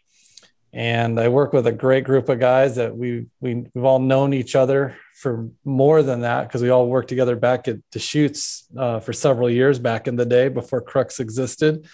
and 0.73 1.19
I 1.19 1.27
work 1.27 1.51
with 1.51 1.67
a 1.67 1.71
great 1.71 2.05
group 2.05 2.29
of 2.29 2.39
guys 2.39 2.77
that 2.77 2.95
we, 2.95 3.25
we 3.41 3.65
we've 3.73 3.83
all 3.83 3.99
known 3.99 4.33
each 4.33 4.55
other 4.55 4.95
for 5.15 5.49
more 5.65 6.01
than 6.01 6.21
that 6.21 6.47
because 6.47 6.61
we 6.61 6.69
all 6.69 6.87
worked 6.87 7.09
together 7.09 7.35
back 7.35 7.67
at 7.67 7.77
Deschutes 7.91 8.67
uh, 8.77 8.99
for 9.01 9.11
several 9.11 9.49
years 9.49 9.79
back 9.79 10.07
in 10.07 10.15
the 10.15 10.25
day 10.25 10.47
before 10.47 10.81
Crux 10.81 11.19
existed. 11.19 11.87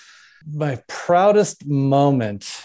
My 0.47 0.79
proudest 0.87 1.65
moment, 1.65 2.63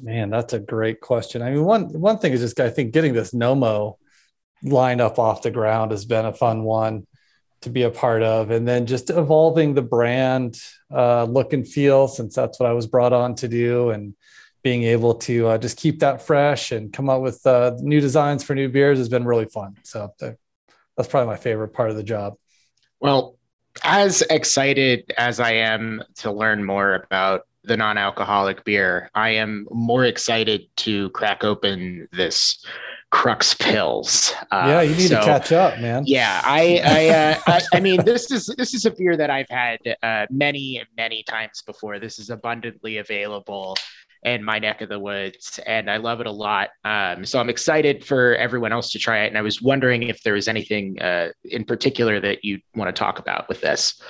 man, 0.00 0.30
that's 0.30 0.52
a 0.52 0.60
great 0.60 1.00
question. 1.00 1.42
I 1.42 1.50
mean, 1.50 1.64
one 1.64 1.88
one 1.92 2.18
thing 2.18 2.32
is 2.32 2.40
just 2.40 2.60
I 2.60 2.70
think 2.70 2.92
getting 2.92 3.12
this 3.12 3.32
Nomo 3.32 3.96
lined 4.62 5.00
up 5.00 5.18
off 5.18 5.42
the 5.42 5.50
ground 5.50 5.90
has 5.90 6.04
been 6.04 6.26
a 6.26 6.32
fun 6.32 6.62
one 6.62 7.08
to 7.62 7.70
be 7.70 7.82
a 7.82 7.90
part 7.90 8.22
of 8.22 8.50
and 8.50 8.66
then 8.66 8.86
just 8.86 9.10
evolving 9.10 9.74
the 9.74 9.82
brand 9.82 10.56
uh, 10.92 11.24
look 11.24 11.52
and 11.52 11.66
feel 11.66 12.08
since 12.08 12.34
that's 12.34 12.58
what 12.58 12.68
i 12.68 12.72
was 12.72 12.86
brought 12.86 13.12
on 13.12 13.34
to 13.34 13.48
do 13.48 13.90
and 13.90 14.14
being 14.62 14.84
able 14.84 15.14
to 15.14 15.48
uh, 15.48 15.58
just 15.58 15.76
keep 15.76 15.98
that 16.00 16.22
fresh 16.22 16.72
and 16.72 16.92
come 16.92 17.08
up 17.08 17.20
with 17.20 17.44
uh, 17.46 17.72
new 17.80 18.00
designs 18.00 18.44
for 18.44 18.54
new 18.54 18.68
beers 18.68 18.98
has 18.98 19.08
been 19.08 19.24
really 19.24 19.46
fun 19.46 19.76
so 19.82 20.12
that's 20.18 21.08
probably 21.08 21.26
my 21.26 21.36
favorite 21.36 21.68
part 21.68 21.90
of 21.90 21.96
the 21.96 22.02
job 22.02 22.34
well 23.00 23.36
as 23.84 24.22
excited 24.30 25.12
as 25.16 25.40
i 25.40 25.52
am 25.52 26.02
to 26.14 26.30
learn 26.30 26.64
more 26.64 26.94
about 26.94 27.42
the 27.64 27.76
non-alcoholic 27.76 28.64
beer 28.64 29.10
i 29.14 29.30
am 29.30 29.66
more 29.70 30.04
excited 30.04 30.62
to 30.76 31.10
crack 31.10 31.44
open 31.44 32.08
this 32.12 32.64
Crux 33.12 33.52
Pils 33.52 34.32
Uh, 34.50 34.64
yeah, 34.68 34.80
you 34.80 34.96
need 34.96 35.08
so, 35.08 35.20
to 35.20 35.24
catch 35.24 35.52
up, 35.52 35.78
man. 35.78 36.04
Yeah, 36.06 36.40
I, 36.42 36.80
I, 36.82 37.08
uh, 37.08 37.40
I, 37.46 37.60
I, 37.74 37.80
mean, 37.80 38.02
this 38.06 38.30
is 38.30 38.46
this 38.56 38.72
is 38.72 38.86
a 38.86 38.90
beer 38.90 39.18
that 39.18 39.28
I've 39.28 39.50
had 39.50 39.78
uh, 40.02 40.26
many, 40.30 40.82
many 40.96 41.22
times 41.22 41.62
before. 41.62 41.98
This 41.98 42.18
is 42.18 42.30
abundantly 42.30 42.96
available 42.96 43.76
in 44.22 44.44
my 44.44 44.58
neck 44.58 44.80
of 44.80 44.88
the 44.88 44.98
woods, 44.98 45.58
and 45.66 45.90
I 45.90 45.96
love 45.96 46.20
it 46.20 46.26
a 46.26 46.32
lot. 46.32 46.70
Um, 46.84 47.24
so 47.24 47.40
I'm 47.40 47.50
excited 47.50 48.04
for 48.04 48.36
everyone 48.36 48.72
else 48.72 48.92
to 48.92 48.98
try 48.98 49.24
it. 49.24 49.28
And 49.28 49.38
I 49.38 49.42
was 49.42 49.60
wondering 49.60 50.04
if 50.04 50.22
there 50.22 50.34
was 50.34 50.46
anything 50.46 51.00
uh, 51.02 51.30
in 51.44 51.64
particular 51.64 52.20
that 52.20 52.44
you 52.44 52.60
want 52.74 52.94
to 52.94 52.98
talk 52.98 53.18
about 53.18 53.48
with 53.48 53.60
this. 53.60 54.00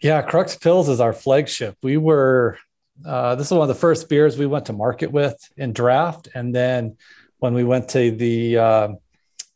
Yeah, 0.00 0.20
Crux 0.20 0.56
Pils 0.56 0.88
is 0.88 1.00
our 1.00 1.14
flagship. 1.14 1.76
We 1.82 1.96
were 1.96 2.58
uh, 3.04 3.34
this 3.34 3.48
is 3.48 3.52
one 3.52 3.62
of 3.62 3.68
the 3.68 3.74
first 3.74 4.08
beers 4.08 4.38
we 4.38 4.46
went 4.46 4.66
to 4.66 4.72
market 4.72 5.10
with 5.10 5.36
in 5.56 5.72
draft. 5.72 6.28
And 6.34 6.54
then 6.54 6.96
when 7.38 7.54
we 7.54 7.64
went 7.64 7.88
to 7.90 8.10
the 8.10 8.58
uh, 8.58 8.88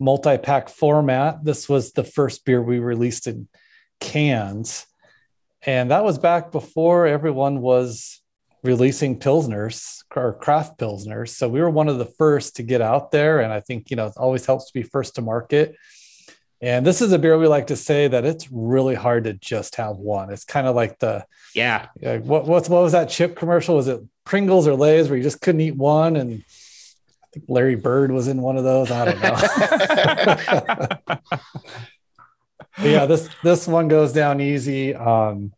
multi 0.00 0.38
pack 0.38 0.68
format, 0.68 1.44
this 1.44 1.68
was 1.68 1.92
the 1.92 2.04
first 2.04 2.44
beer 2.44 2.62
we 2.62 2.78
released 2.78 3.26
in 3.26 3.48
cans. 4.00 4.87
And 5.62 5.90
that 5.90 6.04
was 6.04 6.18
back 6.18 6.50
before 6.50 7.07
everyone 7.07 7.61
was 7.61 8.17
releasing 8.62 9.18
pilsners 9.18 10.03
or 10.14 10.35
craft 10.35 10.79
pilsners. 10.79 11.31
So 11.31 11.49
we 11.49 11.61
were 11.61 11.71
one 11.71 11.88
of 11.88 11.99
the 11.99 12.05
first 12.07 12.57
to 12.57 12.62
get 12.62 12.81
out 12.81 13.11
there. 13.11 13.40
And 13.40 13.53
I 13.53 13.61
think, 13.61 13.90
you 13.90 13.97
know, 13.97 14.07
it 14.07 14.14
always 14.16 14.47
helps 14.47 14.66
to 14.66 14.73
be 14.73 14.83
first 14.83 15.14
to 15.14 15.23
market. 15.23 15.77
And 16.61 16.85
this 16.85 17.01
is 17.01 17.12
a 17.12 17.18
beer 17.18 17.38
we 17.38 17.47
like 17.47 17.68
to 17.68 17.77
say 17.77 18.09
that 18.09 18.25
it's 18.25 18.51
really 18.51 18.97
hard 18.97 19.25
to 19.25 19.33
just 19.33 19.77
have 19.77 19.97
one. 19.97 20.33
It's 20.33 20.44
kind 20.44 20.66
of 20.66 20.75
like 20.75 20.99
the 20.99 21.25
yeah. 21.55 21.87
Like 22.03 22.25
what 22.25 22.47
what's 22.47 22.68
what 22.68 22.83
was 22.83 22.92
that 22.92 23.09
chip 23.09 23.37
commercial? 23.37 23.77
Was 23.77 23.87
it 23.87 24.01
Pringles 24.25 24.66
or 24.66 24.75
Lay's 24.75 25.09
where 25.09 25.16
you 25.16 25.23
just 25.23 25.40
couldn't 25.40 25.61
eat 25.61 25.77
one? 25.77 26.16
And 26.16 26.42
I 26.42 27.27
think 27.33 27.44
Larry 27.49 27.77
Bird 27.77 28.11
was 28.11 28.27
in 28.27 28.42
one 28.42 28.57
of 28.57 28.64
those. 28.64 28.90
I 28.90 29.05
don't 29.05 29.23
know. 29.23 29.37
yeah, 32.83 33.07
this 33.07 33.29
this 33.44 33.68
one 33.68 33.87
goes 33.87 34.12
down 34.12 34.40
easy. 34.40 34.97
Um, 34.97 35.53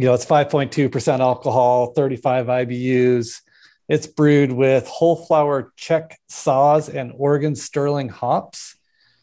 you 0.00 0.06
know, 0.06 0.14
it's 0.14 0.24
5.2% 0.24 1.20
alcohol, 1.20 1.92
35 1.92 2.46
IBUs. 2.46 3.42
It's 3.86 4.06
brewed 4.06 4.50
with 4.50 4.86
whole 4.86 5.26
flower 5.26 5.74
Czech 5.76 6.18
Saaz 6.30 6.88
and 6.88 7.12
Oregon 7.14 7.54
Sterling 7.54 8.08
hops. 8.08 8.76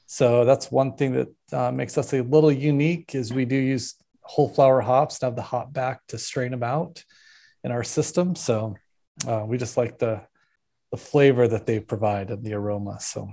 So 0.06 0.46
that's 0.46 0.72
one 0.72 0.96
thing 0.96 1.14
that 1.14 1.30
uh, 1.52 1.72
makes 1.72 1.98
us 1.98 2.14
a 2.14 2.22
little 2.22 2.52
unique 2.52 3.16
is 3.16 3.34
we 3.34 3.46
do 3.46 3.56
use 3.56 3.96
whole 4.22 4.50
flower 4.50 4.82
hops 4.82 5.18
to 5.20 5.26
have 5.26 5.36
the 5.36 5.42
hop 5.42 5.74
back 5.74 6.02
to 6.10 6.20
strain 6.20 6.52
them 6.52 6.62
out 6.62 7.04
in 7.64 7.72
our 7.72 7.84
system. 7.84 8.36
So 8.36 8.76
uh, 9.28 9.46
we 9.48 9.58
just 9.58 9.78
like 9.78 9.98
the 9.98 10.22
the 10.92 10.98
flavor 10.98 11.48
that 11.48 11.66
they 11.66 11.80
provide 11.80 12.30
and 12.30 12.44
the 12.44 12.54
aroma. 12.54 13.00
So 13.00 13.32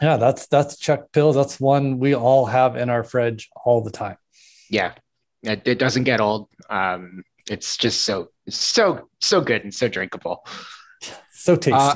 yeah, 0.00 0.16
that's 0.16 0.46
that's 0.46 0.78
Czech 0.78 1.10
Pils. 1.10 1.34
That's 1.34 1.58
one 1.58 1.98
we 1.98 2.14
all 2.14 2.46
have 2.46 2.76
in 2.76 2.88
our 2.88 3.02
fridge 3.02 3.50
all 3.64 3.82
the 3.82 3.90
time. 3.90 4.16
Yeah, 4.70 4.92
it, 5.44 5.62
it 5.66 5.78
doesn't 5.78 6.04
get 6.04 6.20
old. 6.20 6.48
Um, 6.70 7.22
it's 7.48 7.76
just 7.76 8.04
so 8.04 8.30
so 8.48 9.08
so 9.20 9.40
good 9.40 9.62
and 9.62 9.74
so 9.74 9.88
drinkable. 9.88 10.46
So 11.32 11.56
tasty. 11.56 11.72
Uh, 11.72 11.94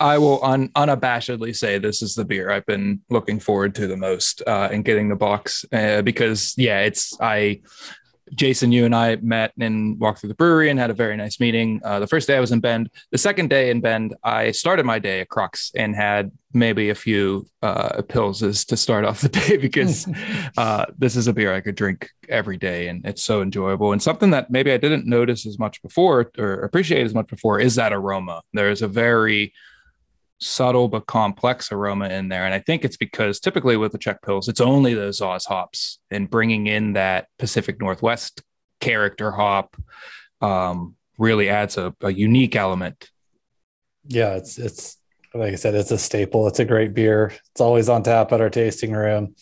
I 0.00 0.18
will 0.18 0.44
un- 0.44 0.70
unabashedly 0.70 1.54
say 1.54 1.78
this 1.78 2.02
is 2.02 2.14
the 2.14 2.24
beer 2.24 2.50
I've 2.50 2.66
been 2.66 3.00
looking 3.10 3.38
forward 3.38 3.74
to 3.76 3.86
the 3.86 3.96
most 3.96 4.42
uh, 4.46 4.68
and 4.70 4.84
getting 4.84 5.08
the 5.08 5.16
box 5.16 5.64
uh, 5.72 6.02
because 6.02 6.54
yeah, 6.56 6.80
it's 6.80 7.16
I 7.20 7.60
Jason, 8.34 8.72
you 8.72 8.84
and 8.84 8.94
I 8.94 9.16
met 9.16 9.52
and 9.58 9.98
walked 9.98 10.20
through 10.20 10.28
the 10.28 10.34
brewery 10.34 10.70
and 10.70 10.78
had 10.78 10.90
a 10.90 10.94
very 10.94 11.16
nice 11.16 11.40
meeting. 11.40 11.80
Uh, 11.84 12.00
the 12.00 12.06
first 12.06 12.26
day 12.26 12.36
I 12.36 12.40
was 12.40 12.52
in 12.52 12.60
Bend. 12.60 12.90
The 13.10 13.18
second 13.18 13.50
day 13.50 13.70
in 13.70 13.80
Bend, 13.80 14.14
I 14.22 14.50
started 14.50 14.86
my 14.86 14.98
day 14.98 15.20
at 15.20 15.28
Crux 15.28 15.70
and 15.74 15.94
had 15.94 16.32
maybe 16.52 16.90
a 16.90 16.94
few 16.94 17.46
uh, 17.62 18.02
pills 18.02 18.40
to 18.40 18.76
start 18.76 19.04
off 19.04 19.20
the 19.20 19.28
day 19.28 19.56
because 19.60 20.08
uh, 20.56 20.86
this 20.96 21.16
is 21.16 21.26
a 21.26 21.32
beer 21.32 21.54
I 21.54 21.60
could 21.60 21.74
drink 21.74 22.10
every 22.28 22.56
day 22.56 22.88
and 22.88 23.04
it's 23.04 23.22
so 23.22 23.42
enjoyable. 23.42 23.92
And 23.92 24.02
something 24.02 24.30
that 24.30 24.50
maybe 24.50 24.72
I 24.72 24.76
didn't 24.76 25.06
notice 25.06 25.46
as 25.46 25.58
much 25.58 25.82
before 25.82 26.30
or 26.38 26.54
appreciate 26.60 27.04
as 27.04 27.14
much 27.14 27.28
before 27.28 27.60
is 27.60 27.74
that 27.76 27.92
aroma. 27.92 28.42
There 28.52 28.70
is 28.70 28.82
a 28.82 28.88
very 28.88 29.52
subtle 30.44 30.88
but 30.88 31.06
complex 31.06 31.72
aroma 31.72 32.08
in 32.08 32.28
there. 32.28 32.44
And 32.44 32.54
I 32.54 32.58
think 32.58 32.84
it's 32.84 32.96
because 32.96 33.40
typically 33.40 33.76
with 33.76 33.92
the 33.92 33.98
Czech 33.98 34.22
Pils, 34.22 34.48
it's 34.48 34.60
only 34.60 34.94
those 34.94 35.20
Saaz 35.20 35.46
hops 35.46 35.98
and 36.10 36.30
bringing 36.30 36.66
in 36.66 36.92
that 36.94 37.28
Pacific 37.38 37.80
Northwest 37.80 38.42
character 38.80 39.30
hop 39.32 39.76
um, 40.40 40.96
really 41.18 41.48
adds 41.48 41.78
a, 41.78 41.94
a 42.00 42.12
unique 42.12 42.56
element. 42.56 43.10
Yeah, 44.06 44.34
it's 44.34 44.58
it's 44.58 44.98
like 45.32 45.52
I 45.52 45.56
said, 45.56 45.74
it's 45.74 45.90
a 45.90 45.98
staple. 45.98 46.46
It's 46.46 46.60
a 46.60 46.64
great 46.64 46.94
beer. 46.94 47.32
It's 47.52 47.60
always 47.60 47.88
on 47.88 48.02
tap 48.02 48.32
at 48.32 48.40
our 48.40 48.50
tasting 48.50 48.92
room. 48.92 49.34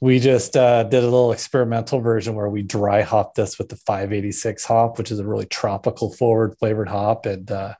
We 0.00 0.18
just 0.18 0.56
uh, 0.56 0.82
did 0.82 1.04
a 1.04 1.06
little 1.06 1.30
experimental 1.30 2.00
version 2.00 2.34
where 2.34 2.48
we 2.48 2.62
dry 2.62 3.02
hop 3.02 3.36
this 3.36 3.56
with 3.56 3.68
the 3.68 3.76
586 3.76 4.64
hop, 4.64 4.98
which 4.98 5.12
is 5.12 5.20
a 5.20 5.26
really 5.26 5.46
tropical 5.46 6.12
forward 6.12 6.56
flavored 6.58 6.88
hop. 6.88 7.24
And 7.26 7.48
uh, 7.48 7.74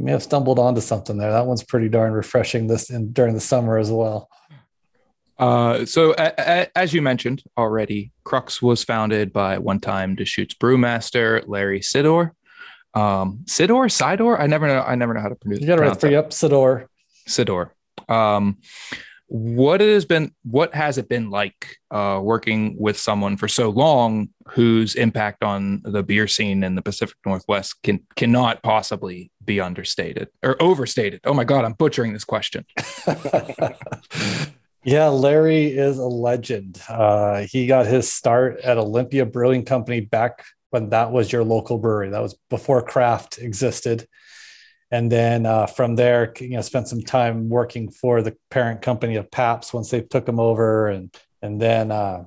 you 0.00 0.06
may 0.06 0.12
have 0.12 0.22
stumbled 0.22 0.58
onto 0.58 0.80
something 0.80 1.18
there. 1.18 1.30
That 1.30 1.44
one's 1.44 1.62
pretty 1.62 1.90
darn 1.90 2.14
refreshing 2.14 2.68
this 2.68 2.88
in, 2.88 3.12
during 3.12 3.34
the 3.34 3.40
summer 3.40 3.76
as 3.76 3.90
well. 3.90 4.30
Uh, 5.38 5.84
so 5.84 6.14
a, 6.16 6.32
a, 6.38 6.78
as 6.78 6.94
you 6.94 7.02
mentioned 7.02 7.42
already, 7.58 8.10
Crux 8.24 8.62
was 8.62 8.82
founded 8.82 9.30
by 9.30 9.58
one-time 9.58 10.14
Deschutes 10.14 10.54
brewmaster 10.54 11.44
Larry 11.46 11.80
Sidor. 11.80 12.30
Um, 12.94 13.40
Sidor, 13.44 13.90
Sidor. 13.90 14.40
I 14.40 14.46
never 14.46 14.66
know. 14.66 14.80
I 14.80 14.94
never 14.94 15.12
know 15.12 15.20
how 15.20 15.28
to 15.28 15.34
pronounce. 15.34 15.60
You 15.60 15.66
got 15.66 15.78
it 15.78 15.82
right 15.82 16.00
for 16.00 16.08
yep, 16.08 16.30
Sidor. 16.30 16.86
Sidor. 17.28 17.68
Um, 18.08 18.56
what 19.30 19.80
it 19.80 19.94
has 19.94 20.04
been 20.04 20.34
what 20.42 20.74
has 20.74 20.98
it 20.98 21.08
been 21.08 21.30
like 21.30 21.76
uh, 21.92 22.18
working 22.20 22.74
with 22.76 22.98
someone 22.98 23.36
for 23.36 23.46
so 23.46 23.70
long 23.70 24.28
whose 24.48 24.96
impact 24.96 25.44
on 25.44 25.80
the 25.84 26.02
beer 26.02 26.26
scene 26.26 26.64
in 26.64 26.74
the 26.74 26.82
pacific 26.82 27.16
northwest 27.24 27.80
can 27.84 28.00
cannot 28.16 28.60
possibly 28.64 29.30
be 29.44 29.60
understated 29.60 30.28
or 30.42 30.60
overstated? 30.60 31.20
Oh 31.24 31.32
my 31.32 31.44
god 31.44 31.64
i'm 31.64 31.74
butchering 31.74 32.12
this 32.12 32.24
question. 32.24 32.66
Yeah 34.82 35.08
larry 35.08 35.66
is 35.66 35.98
a 35.98 36.06
legend. 36.06 36.80
Uh, 36.88 37.42
he 37.42 37.66
got 37.66 37.84
his 37.84 38.10
start 38.10 38.60
at 38.60 38.78
olympia 38.78 39.26
brewing 39.26 39.66
company 39.66 40.00
back 40.00 40.42
when 40.70 40.88
that 40.88 41.12
was 41.12 41.30
your 41.30 41.44
local 41.44 41.76
brewery. 41.76 42.08
That 42.08 42.22
was 42.22 42.38
before 42.48 42.80
craft 42.80 43.38
existed 43.38 44.08
and 44.90 45.10
then 45.10 45.46
uh, 45.46 45.66
from 45.66 45.96
there, 45.96 46.32
you 46.40 46.50
know, 46.50 46.62
spent 46.62 46.88
some 46.88 47.02
time 47.02 47.48
working 47.48 47.90
for 47.90 48.22
the 48.22 48.36
parent 48.50 48.82
company 48.82 49.16
of 49.16 49.30
Pabst 49.30 49.72
once 49.72 49.90
they 49.90 50.00
took 50.00 50.26
them 50.26 50.40
over, 50.40 50.88
and 50.88 51.14
and 51.42 51.60
then 51.60 51.90
uh, 51.92 52.24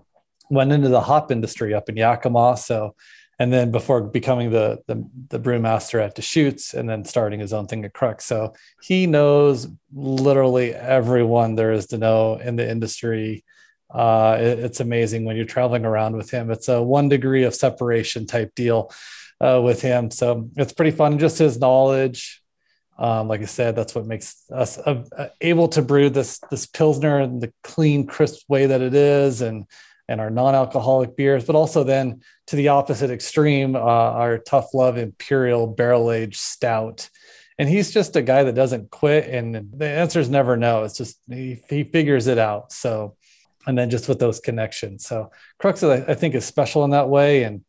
went 0.49 0.71
into 0.71 0.89
the 0.89 1.01
hop 1.01 1.31
industry 1.31 1.73
up 1.73 1.89
in 1.89 1.97
Yakima. 1.97 2.57
So, 2.57 2.95
and 3.37 3.51
then 3.51 3.71
before 3.71 4.01
becoming 4.01 4.51
the 4.51 4.79
the, 4.87 5.07
the 5.29 5.39
brewmaster 5.39 6.01
at 6.03 6.15
Deschutes, 6.15 6.73
and 6.73 6.87
then 6.87 7.03
starting 7.03 7.39
his 7.39 7.53
own 7.53 7.67
thing 7.67 7.83
at 7.85 7.93
Crux. 7.93 8.25
So 8.25 8.53
he 8.81 9.07
knows 9.07 9.67
literally 9.93 10.73
everyone 10.73 11.55
there 11.55 11.73
is 11.73 11.87
to 11.87 11.97
know 11.97 12.35
in 12.35 12.55
the 12.55 12.69
industry. 12.69 13.43
Uh, 13.93 14.37
it, 14.39 14.59
it's 14.59 14.79
amazing 14.79 15.25
when 15.25 15.35
you're 15.35 15.45
traveling 15.45 15.85
around 15.85 16.15
with 16.15 16.31
him. 16.31 16.49
It's 16.49 16.69
a 16.69 16.81
one 16.81 17.09
degree 17.09 17.43
of 17.43 17.53
separation 17.53 18.25
type 18.25 18.55
deal 18.55 18.91
uh, 19.39 19.61
with 19.61 19.81
him. 19.81 20.09
So 20.09 20.49
it's 20.55 20.73
pretty 20.73 20.91
fun. 20.91 21.19
Just 21.19 21.37
his 21.37 21.59
knowledge, 21.59 22.42
um, 22.97 23.27
like 23.27 23.41
I 23.41 23.45
said, 23.45 23.75
that's 23.75 23.95
what 23.95 24.05
makes 24.05 24.43
us 24.51 24.77
uh, 24.77 25.03
uh, 25.17 25.27
able 25.41 25.67
to 25.69 25.81
brew 25.81 26.09
this 26.09 26.39
this 26.51 26.65
pilsner 26.65 27.19
in 27.21 27.39
the 27.39 27.51
clean, 27.63 28.05
crisp 28.05 28.43
way 28.47 28.67
that 28.67 28.81
it 28.81 28.93
is, 28.93 29.41
and 29.41 29.65
and 30.07 30.21
our 30.21 30.29
non-alcoholic 30.29 31.15
beers. 31.15 31.45
But 31.45 31.55
also 31.55 31.83
then 31.83 32.21
to 32.47 32.55
the 32.55 32.67
opposite 32.67 33.09
extreme, 33.09 33.75
uh, 33.75 33.79
our 33.79 34.37
tough 34.37 34.73
love 34.73 34.97
imperial 34.97 35.67
barrel 35.67 36.11
aged 36.11 36.39
stout. 36.39 37.09
And 37.57 37.69
he's 37.69 37.91
just 37.91 38.15
a 38.15 38.21
guy 38.21 38.43
that 38.43 38.55
doesn't 38.55 38.89
quit, 38.89 39.29
and 39.29 39.69
the 39.75 39.87
answer 39.87 40.19
is 40.19 40.29
never 40.29 40.57
no. 40.57 40.83
It's 40.83 40.97
just 40.97 41.19
he, 41.29 41.61
he 41.69 41.83
figures 41.83 42.27
it 42.27 42.37
out. 42.37 42.71
So, 42.71 43.15
and 43.67 43.77
then 43.77 43.89
just 43.89 44.09
with 44.09 44.19
those 44.19 44.39
connections. 44.39 45.05
So 45.05 45.31
Crux, 45.59 45.83
I 45.83 46.15
think, 46.15 46.35
is 46.35 46.45
special 46.45 46.83
in 46.83 46.91
that 46.91 47.09
way, 47.09 47.43
and 47.43 47.63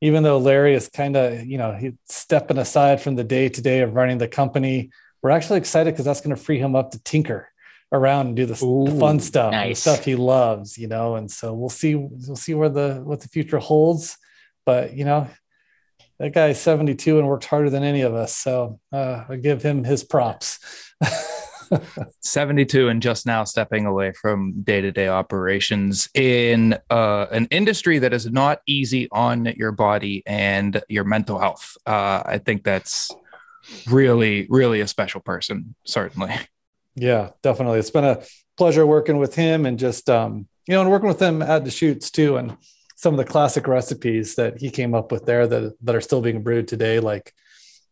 even 0.00 0.22
though 0.22 0.38
Larry 0.38 0.74
is 0.74 0.88
kind 0.88 1.16
of, 1.16 1.44
you 1.44 1.58
know, 1.58 1.72
he's 1.72 1.94
stepping 2.06 2.58
aside 2.58 3.00
from 3.00 3.16
the 3.16 3.24
day 3.24 3.48
to 3.48 3.62
day 3.62 3.80
of 3.80 3.94
running 3.94 4.18
the 4.18 4.28
company, 4.28 4.90
we're 5.22 5.30
actually 5.30 5.58
excited 5.58 5.92
because 5.92 6.04
that's 6.04 6.20
going 6.20 6.34
to 6.34 6.42
free 6.42 6.58
him 6.58 6.76
up 6.76 6.92
to 6.92 7.02
tinker 7.02 7.48
around 7.90 8.28
and 8.28 8.36
do 8.36 8.46
the, 8.46 8.54
the 8.54 8.96
fun 9.00 9.18
stuff, 9.18 9.52
nice. 9.52 9.82
the 9.82 9.90
stuff 9.90 10.04
he 10.04 10.14
loves, 10.14 10.78
you 10.78 10.86
know. 10.86 11.16
And 11.16 11.30
so 11.30 11.54
we'll 11.54 11.68
see, 11.68 11.94
we'll 11.94 12.36
see 12.36 12.54
where 12.54 12.68
the 12.68 13.00
what 13.02 13.20
the 13.20 13.28
future 13.28 13.58
holds. 13.58 14.16
But 14.64 14.94
you 14.94 15.04
know, 15.04 15.28
that 16.18 16.32
guy's 16.32 16.60
72 16.60 17.18
and 17.18 17.26
worked 17.26 17.46
harder 17.46 17.70
than 17.70 17.82
any 17.82 18.02
of 18.02 18.14
us. 18.14 18.36
So 18.36 18.80
uh, 18.92 19.24
I 19.28 19.36
give 19.36 19.62
him 19.62 19.84
his 19.84 20.04
props. 20.04 20.60
72 22.20 22.88
and 22.88 23.02
just 23.02 23.26
now 23.26 23.44
stepping 23.44 23.86
away 23.86 24.12
from 24.12 24.62
day-to-day 24.62 25.08
operations 25.08 26.08
in 26.14 26.76
uh, 26.90 27.26
an 27.30 27.46
industry 27.50 27.98
that 27.98 28.12
is 28.12 28.30
not 28.30 28.60
easy 28.66 29.08
on 29.12 29.46
your 29.56 29.72
body 29.72 30.22
and 30.26 30.82
your 30.88 31.04
mental 31.04 31.38
health. 31.38 31.76
Uh, 31.86 32.22
i 32.24 32.38
think 32.38 32.64
that's 32.64 33.10
really 33.88 34.46
really 34.48 34.80
a 34.80 34.88
special 34.88 35.20
person 35.20 35.74
certainly. 35.84 36.34
Yeah 36.94 37.30
definitely. 37.42 37.78
It's 37.78 37.90
been 37.90 38.04
a 38.04 38.22
pleasure 38.56 38.86
working 38.86 39.18
with 39.18 39.34
him 39.34 39.66
and 39.66 39.78
just 39.78 40.10
um, 40.10 40.48
you 40.66 40.74
know 40.74 40.80
and 40.80 40.90
working 40.90 41.08
with 41.08 41.20
him 41.20 41.42
at 41.42 41.64
Deschutes 41.64 42.10
too 42.10 42.36
and 42.36 42.56
some 42.96 43.14
of 43.14 43.18
the 43.18 43.30
classic 43.30 43.68
recipes 43.68 44.34
that 44.34 44.58
he 44.58 44.70
came 44.70 44.94
up 44.94 45.12
with 45.12 45.24
there 45.24 45.46
that 45.46 45.76
that 45.82 45.94
are 45.94 46.00
still 46.00 46.20
being 46.20 46.42
brewed 46.42 46.66
today 46.66 46.98
like 46.98 47.32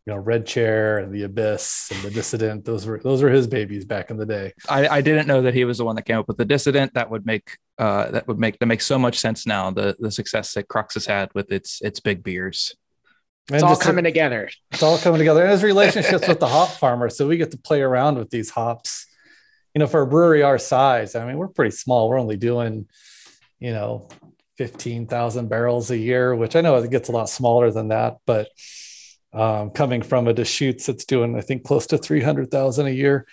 you 0.06 0.12
know 0.12 0.18
red 0.18 0.46
chair 0.46 0.98
and 0.98 1.12
the 1.12 1.24
abyss 1.24 1.90
and 1.92 2.02
the 2.02 2.10
dissident 2.10 2.64
those 2.64 2.86
were 2.86 3.00
those 3.02 3.22
were 3.22 3.30
his 3.30 3.46
babies 3.46 3.84
back 3.84 4.10
in 4.10 4.16
the 4.16 4.26
day 4.26 4.52
i, 4.68 4.86
I 4.88 5.00
didn't 5.00 5.26
know 5.26 5.42
that 5.42 5.54
he 5.54 5.64
was 5.64 5.78
the 5.78 5.84
one 5.84 5.96
that 5.96 6.02
came 6.02 6.16
up 6.16 6.28
with 6.28 6.36
the 6.36 6.44
dissident 6.44 6.94
that 6.94 7.10
would 7.10 7.26
make 7.26 7.58
uh, 7.78 8.10
that 8.12 8.26
would 8.26 8.38
make 8.38 8.58
that 8.58 8.66
makes 8.66 8.86
so 8.86 8.98
much 8.98 9.18
sense 9.18 9.46
now 9.46 9.70
the 9.70 9.96
the 9.98 10.10
success 10.10 10.54
that 10.54 10.68
crux 10.68 10.94
has 10.94 11.06
had 11.06 11.30
with 11.34 11.52
its 11.52 11.82
its 11.82 12.00
big 12.00 12.22
beers 12.22 12.74
it's 13.52 13.62
all 13.62 13.76
coming 13.76 14.04
a, 14.04 14.08
together. 14.08 14.50
It's 14.72 14.82
all 14.82 14.98
coming 14.98 15.18
together. 15.18 15.42
And 15.42 15.52
his 15.52 15.62
relationships 15.62 16.26
with 16.26 16.40
the 16.40 16.48
hop 16.48 16.68
farmer. 16.70 17.08
So 17.08 17.28
we 17.28 17.36
get 17.36 17.52
to 17.52 17.58
play 17.58 17.80
around 17.80 18.18
with 18.18 18.28
these 18.30 18.50
hops. 18.50 19.06
You 19.72 19.78
know, 19.78 19.86
for 19.86 20.02
a 20.02 20.06
brewery 20.06 20.42
our 20.42 20.58
size, 20.58 21.14
I 21.14 21.24
mean, 21.24 21.36
we're 21.36 21.46
pretty 21.46 21.70
small. 21.70 22.08
We're 22.08 22.18
only 22.18 22.36
doing, 22.36 22.88
you 23.60 23.72
know, 23.72 24.08
15,000 24.56 25.48
barrels 25.48 25.90
a 25.90 25.96
year, 25.96 26.34
which 26.34 26.56
I 26.56 26.60
know 26.60 26.76
it 26.76 26.90
gets 26.90 27.08
a 27.08 27.12
lot 27.12 27.28
smaller 27.28 27.70
than 27.70 27.88
that, 27.88 28.16
but 28.26 28.48
um, 29.36 29.70
coming 29.70 30.00
from 30.00 30.26
a 30.26 30.32
Deschutes 30.32 30.86
that's 30.86 31.04
doing, 31.04 31.36
I 31.36 31.42
think, 31.42 31.62
close 31.62 31.86
to 31.88 31.98
300,000 31.98 32.86
a 32.86 32.90
year. 32.90 33.26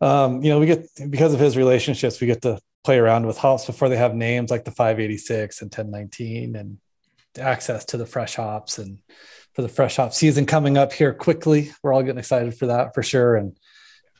Um, 0.00 0.42
you 0.42 0.50
know, 0.50 0.60
we 0.60 0.66
get, 0.66 0.86
because 1.10 1.34
of 1.34 1.40
his 1.40 1.56
relationships, 1.56 2.20
we 2.20 2.28
get 2.28 2.42
to 2.42 2.60
play 2.84 2.98
around 2.98 3.26
with 3.26 3.36
hops 3.36 3.66
before 3.66 3.88
they 3.88 3.96
have 3.96 4.14
names 4.14 4.50
like 4.50 4.64
the 4.64 4.70
586 4.70 5.62
and 5.62 5.66
1019 5.66 6.56
and 6.56 6.78
access 7.38 7.84
to 7.86 7.96
the 7.96 8.06
fresh 8.06 8.36
hops 8.36 8.78
and 8.78 9.00
for 9.52 9.62
the 9.62 9.68
fresh 9.68 9.96
hop 9.96 10.14
season 10.14 10.46
coming 10.46 10.78
up 10.78 10.92
here 10.92 11.12
quickly. 11.12 11.72
We're 11.82 11.92
all 11.92 12.02
getting 12.02 12.18
excited 12.18 12.54
for 12.54 12.66
that 12.66 12.94
for 12.94 13.02
sure. 13.02 13.36
And 13.36 13.58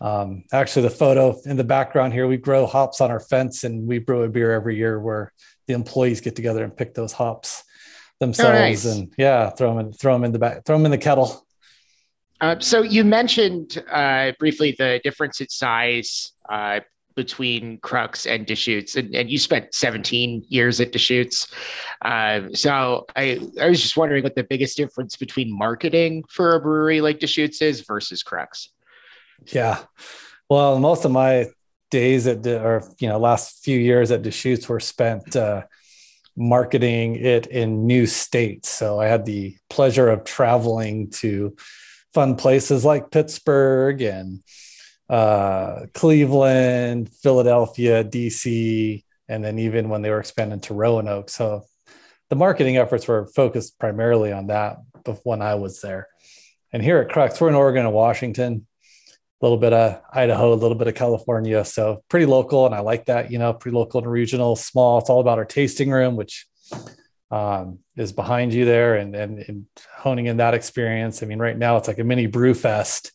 um, 0.01 0.45
actually, 0.53 0.83
the 0.83 0.91
photo 0.91 1.39
in 1.45 1.57
the 1.57 1.65
background 1.65 2.15
here, 2.15 2.27
we 2.27 2.37
grow 2.37 2.67
hops 2.67 3.01
on 3.01 3.13
our 3.13 3.21
fence 3.21 3.63
and 3.63 3.87
we 3.87 4.01
brew 4.01 4.25
a 4.25 4.29
beer 4.29 4.53
every 4.53 4.77
year 4.77 4.99
where 4.99 5.33
the 5.69 5.75
employees 5.75 6.21
get 6.21 6.35
together 6.35 6.65
and 6.65 6.77
pick 6.77 6.95
those 6.95 7.13
hops 7.13 7.63
themselves. 8.21 8.51
Oh, 8.51 8.61
nice. 8.61 8.85
And 8.85 9.13
yeah, 9.19 9.51
throw 9.51 9.75
them 9.75 9.87
in, 9.87 9.93
throw 9.93 10.15
them 10.15 10.25
in 10.25 10.33
the 10.33 10.39
back, 10.39 10.65
throw 10.65 10.77
them 10.77 10.85
in 10.85 10.93
the 10.93 10.99
kettle. 10.99 11.45
Uh, 12.41 12.59
so 12.59 12.83
you 12.83 13.05
mentioned 13.05 13.83
uh, 13.91 14.33
briefly 14.39 14.75
the 14.79 15.01
difference 15.05 15.41
in 15.41 15.49
size 15.49 16.33
uh, 16.49 16.81
between 17.17 17.79
Crux 17.79 18.25
and 18.25 18.47
Deschutes, 18.47 18.97
and, 18.97 19.15
and 19.15 19.31
you 19.31 19.39
spent 19.39 19.75
17 19.75 20.45
years 20.49 20.81
at 20.81 20.93
Deschutes. 20.93 21.49
Uh, 22.03 22.43
so 22.55 23.05
I, 23.17 23.41
I 23.61 23.69
was 23.69 23.83
just 23.83 23.97
wondering 23.97 24.23
what 24.23 24.37
the 24.37 24.45
biggest 24.45 24.77
difference 24.77 25.17
between 25.17 25.57
marketing 25.57 26.25
for 26.31 26.55
a 26.55 26.61
brewery 26.61 27.01
like 27.01 27.19
Deschutes 27.19 27.61
is 27.61 27.83
versus 27.83 28.23
Crux. 28.23 28.71
Yeah. 29.47 29.81
Well, 30.49 30.79
most 30.79 31.05
of 31.05 31.11
my 31.11 31.47
days 31.91 32.27
at, 32.27 32.43
the, 32.43 32.63
or, 32.63 32.83
you 33.01 33.09
know, 33.09 33.19
last 33.19 33.65
few 33.65 33.79
years 33.79 34.11
at 34.11 34.23
Deschutes 34.23 34.69
were 34.69 34.81
spent 34.81 35.37
uh, 35.37 35.65
marketing 36.37 37.17
it 37.17 37.47
in 37.47 37.87
new 37.87 38.07
states. 38.07 38.69
So 38.69 39.01
I 39.01 39.07
had 39.07 39.27
the 39.27 39.57
pleasure 39.69 40.09
of 40.09 40.25
traveling 40.25 41.11
to 41.11 41.57
fun 42.15 42.37
places 42.37 42.85
like 42.85 43.11
Pittsburgh 43.11 44.01
and 44.03 44.43
uh, 45.09 45.87
Cleveland, 45.93 47.11
Philadelphia, 47.23 48.05
DC, 48.05 49.05
and 49.29 49.45
then 49.45 49.59
even 49.59 49.89
when 49.89 50.03
they 50.03 50.11
were 50.11 50.21
expanding 50.21 50.61
to 50.61 50.75
Roanoke. 50.75 51.31
So 51.31 51.65
the 52.31 52.37
marketing 52.37 52.77
efforts 52.77 53.07
were 53.09 53.27
focused 53.27 53.79
primarily 53.79 54.33
on 54.33 54.49
that 54.49 54.79
when 55.25 55.43
I 55.43 55.57
was 55.57 55.81
there. 55.81 56.09
And 56.73 56.83
here 56.83 56.99
at 56.99 57.11
Crux, 57.11 57.41
we're 57.41 57.49
in 57.49 57.57
Oregon 57.57 57.87
and 57.87 57.95
Washington, 57.95 58.67
a 59.41 59.45
little 59.45 59.59
bit 59.59 59.73
of 59.73 60.01
Idaho, 60.13 60.53
a 60.53 60.55
little 60.55 60.77
bit 60.77 60.89
of 60.89 60.95
California. 60.95 61.65
So 61.65 62.03
pretty 62.09 62.27
local. 62.27 62.67
And 62.67 62.75
I 62.75 62.81
like 62.81 63.07
that, 63.07 63.31
you 63.31 63.39
know, 63.39 63.53
pretty 63.55 63.77
local 63.77 64.01
and 64.01 64.11
regional, 64.11 64.55
small. 64.55 64.99
It's 64.99 65.09
all 65.09 65.21
about 65.21 65.39
our 65.39 65.47
tasting 65.47 65.91
room, 65.91 66.17
which 66.17 66.47
um, 67.31 67.79
is 67.97 68.13
behind 68.13 68.53
you 68.53 68.65
there 68.65 68.97
and, 68.97 69.15
and, 69.15 69.39
and 69.39 69.67
honing 69.97 70.27
in 70.27 70.39
that 70.39 70.55
experience. 70.55 71.23
I 71.23 71.27
mean, 71.27 71.39
right 71.39 71.57
now 71.57 71.77
it's 71.79 71.89
like 71.89 71.99
a 71.99 72.05
mini 72.05 72.27
brew 72.27 72.53
fest 72.53 73.13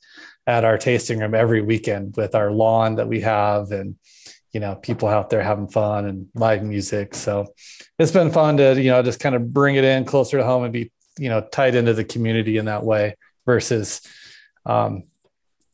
at 0.48 0.64
our 0.64 0.78
tasting 0.78 1.20
room 1.20 1.36
every 1.36 1.62
weekend 1.62 2.16
with 2.18 2.34
our 2.34 2.52
lawn 2.52 2.96
that 2.96 3.08
we 3.08 3.22
have 3.22 3.72
and 3.72 3.96
you 4.52 4.60
know 4.60 4.76
people 4.76 5.10
out 5.10 5.30
there 5.30 5.42
having 5.42 5.68
fun 5.68 6.06
and 6.06 6.28
live 6.36 6.64
music 6.64 7.16
so 7.16 7.48
it's 7.98 8.12
been 8.12 8.32
fun 8.32 8.58
to 8.58 8.80
you 8.82 8.92
know 8.92 9.02
just 9.02 9.20
kind 9.20 9.36
of 9.36 9.52
bring 9.52 9.76
it 9.76 9.84
in 9.84 10.06
closer 10.06 10.38
to 10.38 10.46
home 10.46 10.64
and 10.64 10.72
be 10.72 10.92
you 11.18 11.30
know 11.30 11.42
tied 11.42 11.76
into 11.76 11.94
the 11.94 12.04
community 12.04 12.58
in 12.58 12.66
that 12.66 12.84
way 12.84 13.16
versus 13.46 14.02
um, 14.66 15.04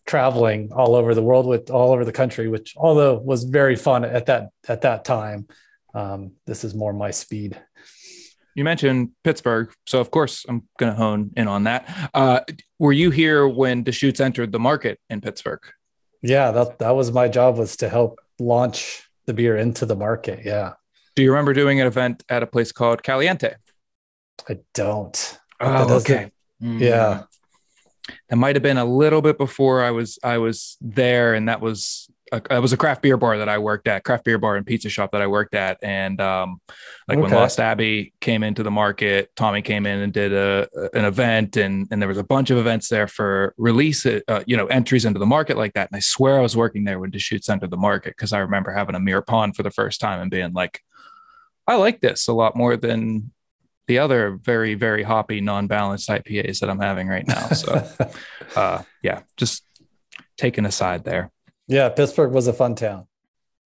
traveling 0.05 0.71
all 0.73 0.95
over 0.95 1.13
the 1.13 1.23
world 1.23 1.45
with 1.45 1.69
all 1.69 1.91
over 1.91 2.05
the 2.05 2.11
country 2.11 2.47
which 2.47 2.73
although 2.77 3.17
was 3.17 3.43
very 3.43 3.75
fun 3.75 4.03
at 4.03 4.25
that 4.25 4.49
at 4.67 4.81
that 4.81 5.05
time 5.05 5.47
um, 5.93 6.31
this 6.45 6.63
is 6.63 6.73
more 6.73 6.93
my 6.93 7.11
speed 7.11 7.61
you 8.55 8.63
mentioned 8.63 9.11
Pittsburgh, 9.23 9.71
so 9.87 10.01
of 10.01 10.11
course 10.11 10.45
I'm 10.47 10.67
going 10.77 10.91
to 10.91 10.97
hone 10.97 11.31
in 11.37 11.47
on 11.47 11.63
that. 11.65 12.09
Uh, 12.13 12.41
were 12.79 12.91
you 12.91 13.09
here 13.09 13.47
when 13.47 13.83
Deschutes 13.83 14.19
entered 14.19 14.51
the 14.51 14.59
market 14.59 14.99
in 15.09 15.21
Pittsburgh? 15.21 15.61
Yeah, 16.21 16.51
that 16.51 16.79
that 16.79 16.91
was 16.91 17.11
my 17.11 17.27
job 17.27 17.57
was 17.57 17.77
to 17.77 17.89
help 17.89 18.19
launch 18.39 19.09
the 19.25 19.33
beer 19.33 19.55
into 19.55 19.85
the 19.85 19.95
market. 19.95 20.41
Yeah. 20.43 20.73
Do 21.15 21.23
you 21.23 21.31
remember 21.31 21.53
doing 21.53 21.79
an 21.79 21.87
event 21.87 22.23
at 22.29 22.43
a 22.43 22.47
place 22.47 22.71
called 22.71 23.03
Caliente? 23.03 23.55
I 24.47 24.59
don't. 24.73 25.39
Oh, 25.59 25.97
okay. 25.97 26.31
Mm. 26.61 26.79
Yeah. 26.79 27.23
That 28.29 28.35
might 28.35 28.55
have 28.55 28.63
been 28.63 28.77
a 28.77 28.85
little 28.85 29.21
bit 29.21 29.37
before 29.37 29.83
I 29.83 29.91
was 29.91 30.17
I 30.23 30.37
was 30.37 30.77
there, 30.81 31.33
and 31.33 31.47
that 31.47 31.61
was 31.61 32.09
a, 32.31 32.41
it 32.49 32.59
was 32.59 32.73
a 32.73 32.77
craft 32.77 33.01
beer 33.01 33.17
bar 33.17 33.37
that 33.37 33.49
I 33.49 33.57
worked 33.57 33.87
at, 33.87 34.03
craft 34.03 34.23
beer 34.23 34.37
bar 34.37 34.55
and 34.55 34.65
pizza 34.65 34.89
shop 34.89 35.11
that 35.11 35.21
I 35.21 35.27
worked 35.27 35.53
at. 35.53 35.77
And 35.81 36.19
um, 36.21 36.61
like 37.07 37.17
okay. 37.17 37.23
when 37.23 37.31
Lost 37.31 37.59
Abbey 37.59 38.13
came 38.21 38.43
into 38.43 38.63
the 38.63 38.71
market, 38.71 39.31
Tommy 39.35 39.61
came 39.61 39.85
in 39.85 39.99
and 39.99 40.13
did 40.13 40.33
a, 40.33 40.67
an 40.93 41.05
event, 41.05 41.57
and 41.57 41.87
and 41.91 42.01
there 42.01 42.09
was 42.09 42.17
a 42.17 42.23
bunch 42.23 42.49
of 42.49 42.57
events 42.57 42.87
there 42.87 43.07
for 43.07 43.53
release, 43.57 44.05
uh, 44.05 44.43
you 44.45 44.57
know, 44.57 44.67
entries 44.67 45.05
into 45.05 45.19
the 45.19 45.25
market 45.25 45.57
like 45.57 45.73
that. 45.73 45.89
And 45.91 45.97
I 45.97 46.01
swear 46.01 46.39
I 46.39 46.41
was 46.41 46.55
working 46.55 46.85
there 46.85 46.99
when 46.99 47.11
Deschutes 47.11 47.49
entered 47.49 47.71
the 47.71 47.77
market 47.77 48.15
because 48.17 48.33
I 48.33 48.39
remember 48.39 48.71
having 48.71 48.95
a 48.95 48.99
mirror 48.99 49.21
pond 49.21 49.55
for 49.55 49.63
the 49.63 49.71
first 49.71 49.99
time 49.99 50.21
and 50.21 50.31
being 50.31 50.53
like, 50.53 50.81
I 51.67 51.75
like 51.75 52.01
this 52.01 52.27
a 52.27 52.33
lot 52.33 52.55
more 52.55 52.77
than 52.77 53.31
the 53.87 53.99
other 53.99 54.39
very 54.41 54.73
very 54.73 55.03
hoppy 55.03 55.41
non-balanced 55.41 56.09
IPAs 56.09 56.59
that 56.59 56.69
I'm 56.69 56.79
having 56.79 57.07
right 57.07 57.27
now. 57.27 57.47
So, 57.49 57.87
uh, 58.55 58.83
yeah, 59.01 59.21
just 59.37 59.63
taking 60.37 60.65
a 60.65 60.71
side 60.71 61.03
there. 61.03 61.31
Yeah, 61.67 61.89
Pittsburgh 61.89 62.31
was 62.31 62.47
a 62.47 62.53
fun 62.53 62.75
town. 62.75 63.07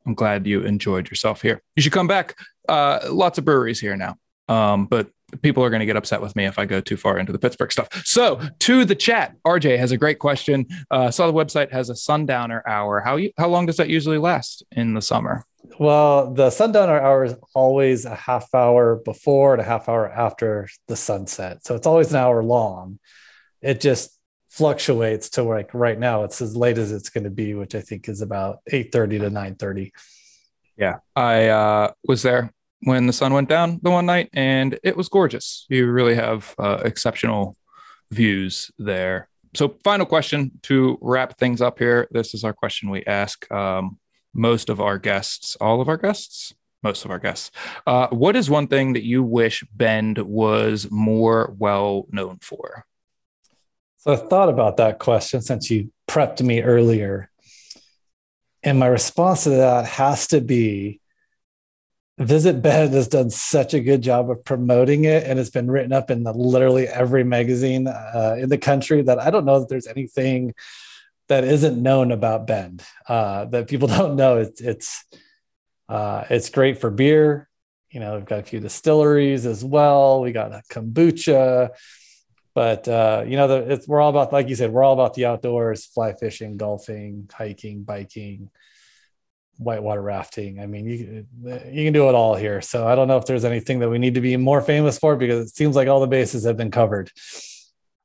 I'm 0.05 0.13
glad 0.13 0.45
you 0.45 0.61
enjoyed 0.61 1.09
yourself 1.09 1.41
here. 1.41 1.61
You 1.75 1.81
should 1.81 1.91
come 1.91 2.07
back. 2.07 2.37
Uh, 2.69 2.99
lots 3.09 3.37
of 3.37 3.45
breweries 3.45 3.79
here 3.79 3.95
now, 3.95 4.15
um, 4.47 4.85
but 4.85 5.09
people 5.41 5.63
are 5.63 5.69
going 5.69 5.79
to 5.79 5.85
get 5.85 5.95
upset 5.95 6.21
with 6.21 6.35
me 6.35 6.45
if 6.45 6.59
I 6.59 6.65
go 6.65 6.81
too 6.81 6.97
far 6.97 7.17
into 7.17 7.31
the 7.31 7.39
Pittsburgh 7.39 7.71
stuff. 7.71 7.87
So, 8.05 8.41
to 8.59 8.85
the 8.85 8.95
chat, 8.95 9.35
RJ 9.45 9.77
has 9.77 9.91
a 9.91 9.97
great 9.97 10.19
question. 10.19 10.67
Uh, 10.91 11.11
saw 11.11 11.27
the 11.27 11.33
website 11.33 11.71
has 11.71 11.89
a 11.89 11.95
sundowner 11.95 12.63
hour. 12.67 13.01
How 13.01 13.15
you, 13.17 13.31
how 13.37 13.47
long 13.47 13.65
does 13.65 13.77
that 13.77 13.89
usually 13.89 14.17
last 14.17 14.63
in 14.71 14.93
the 14.93 15.01
summer? 15.01 15.45
Well, 15.79 16.33
the 16.33 16.49
sundowner 16.49 16.99
hour 16.99 17.25
is 17.25 17.35
always 17.53 18.05
a 18.05 18.15
half 18.15 18.53
hour 18.53 18.97
before 18.97 19.53
and 19.53 19.61
a 19.61 19.65
half 19.65 19.89
hour 19.89 20.09
after 20.09 20.67
the 20.87 20.95
sunset, 20.95 21.65
so 21.65 21.75
it's 21.75 21.87
always 21.87 22.11
an 22.11 22.17
hour 22.17 22.43
long. 22.43 22.99
It 23.61 23.81
just 23.81 24.11
fluctuates 24.49 25.31
to 25.31 25.43
like 25.43 25.73
right 25.73 25.99
now 25.99 26.23
it's 26.23 26.41
as 26.41 26.55
late 26.55 26.77
as 26.77 26.89
it's 26.89 27.09
going 27.09 27.25
to 27.25 27.29
be 27.29 27.53
which 27.53 27.75
i 27.75 27.81
think 27.81 28.07
is 28.07 28.21
about 28.21 28.59
8.30 28.71 29.19
to 29.19 29.29
9.30 29.29 29.91
yeah. 30.77 30.97
I 31.15 31.47
uh, 31.47 31.91
was 32.07 32.21
there 32.21 32.51
when 32.81 33.07
the 33.07 33.13
sun 33.13 33.33
went 33.33 33.49
down 33.49 33.79
the 33.81 33.91
one 33.91 34.05
night 34.05 34.29
and 34.33 34.77
it 34.83 34.95
was 34.95 35.09
gorgeous. 35.09 35.65
You 35.69 35.89
really 35.89 36.15
have 36.15 36.53
uh, 36.59 36.81
exceptional 36.83 37.55
views 38.11 38.71
there. 38.77 39.29
So 39.55 39.77
final 39.83 40.05
question 40.05 40.51
to 40.63 40.97
wrap 41.01 41.37
things 41.37 41.61
up 41.61 41.79
here. 41.79 42.07
This 42.11 42.33
is 42.33 42.43
our 42.43 42.53
question 42.53 42.89
we 42.89 43.03
ask 43.05 43.49
um, 43.51 43.97
most 44.35 44.69
of 44.69 44.79
our 44.79 44.99
guests 44.99 45.57
all 45.59 45.81
of 45.81 45.89
our 45.89 45.97
guests 45.97 46.53
most 46.83 47.05
of 47.05 47.09
our 47.09 47.19
guests 47.19 47.49
uh, 47.87 48.07
what 48.09 48.35
is 48.35 48.49
one 48.49 48.67
thing 48.67 48.93
that 48.93 49.03
you 49.03 49.23
wish 49.23 49.63
bend 49.73 50.19
was 50.19 50.87
more 50.91 51.55
well 51.57 52.05
known 52.11 52.37
for 52.41 52.85
so 54.05 54.13
I 54.13 54.17
thought 54.17 54.49
about 54.49 54.77
that 54.77 54.99
question 54.99 55.41
since 55.41 55.71
you 55.71 55.91
prepped 56.07 56.39
me 56.39 56.61
earlier. 56.61 57.31
And 58.61 58.77
my 58.77 58.85
response 58.85 59.45
to 59.45 59.49
that 59.49 59.85
has 59.85 60.27
to 60.27 60.41
be 60.41 61.01
Visit 62.19 62.61
Bend 62.61 62.93
has 62.93 63.09
done 63.09 63.29
such 63.29 63.73
a 63.73 63.81
good 63.81 64.01
job 64.01 64.29
of 64.29 64.45
promoting 64.45 65.03
it, 65.03 65.23
and 65.23 65.37
it's 65.37 65.49
been 65.49 65.69
written 65.69 65.91
up 65.91 66.09
in 66.09 66.23
the, 66.23 66.31
literally 66.31 66.87
every 66.87 67.25
magazine 67.25 67.87
uh, 67.87 68.37
in 68.39 68.47
the 68.47 68.57
country 68.57 69.01
that 69.01 69.19
I 69.19 69.31
don't 69.31 69.43
know 69.43 69.59
that 69.59 69.67
there's 69.67 69.87
anything 69.87 70.53
that 71.27 71.43
isn't 71.43 71.81
known 71.81 72.11
about 72.11 72.47
Bend 72.47 72.83
uh, 73.07 73.45
that 73.45 73.67
people 73.67 73.87
don't 73.99 74.15
know. 74.15 74.37
It's 74.37 74.61
it's 74.61 75.03
uh, 75.89 76.25
it's 76.29 76.49
great 76.49 76.79
for 76.79 76.89
beer. 76.89 77.49
You 77.89 77.99
know, 78.01 78.15
we've 78.15 78.25
got 78.25 78.39
a 78.39 78.43
few 78.43 78.59
distilleries 78.59 79.45
as 79.45 79.63
well. 79.63 80.21
We 80.21 80.33
got 80.33 80.51
a 80.51 80.61
kombucha 80.69 81.69
but 82.55 82.87
uh, 82.87 83.25
you 83.27 83.35
know, 83.35 83.47
the, 83.49 83.83
we're 83.85 83.99
all 83.99 84.09
about, 84.09 84.31
like 84.31 84.47
you 84.47 84.55
said, 84.55 84.71
we're 84.71 84.81
all 84.81 84.93
about 84.93 85.13
the 85.13 85.25
outdoors, 85.25 85.85
fly 85.85 86.13
fishing, 86.13 86.55
golfing, 86.55 87.29
hiking, 87.31 87.83
biking, 87.83 88.49
whitewater 89.57 90.01
rafting. 90.01 90.61
I 90.61 90.65
mean, 90.65 90.85
you 90.85 91.25
you 91.43 91.83
can 91.83 91.93
do 91.93 92.07
it 92.07 92.15
all 92.15 92.35
here. 92.35 92.61
So 92.61 92.87
I 92.87 92.95
don't 92.95 93.09
know 93.09 93.17
if 93.17 93.25
there's 93.25 93.43
anything 93.43 93.79
that 93.79 93.89
we 93.89 93.99
need 93.99 94.13
to 94.13 94.21
be 94.21 94.37
more 94.37 94.61
famous 94.61 94.97
for 94.97 95.17
because 95.17 95.49
it 95.49 95.55
seems 95.55 95.75
like 95.75 95.89
all 95.89 95.99
the 95.99 96.07
bases 96.07 96.45
have 96.45 96.55
been 96.55 96.71
covered. 96.71 97.11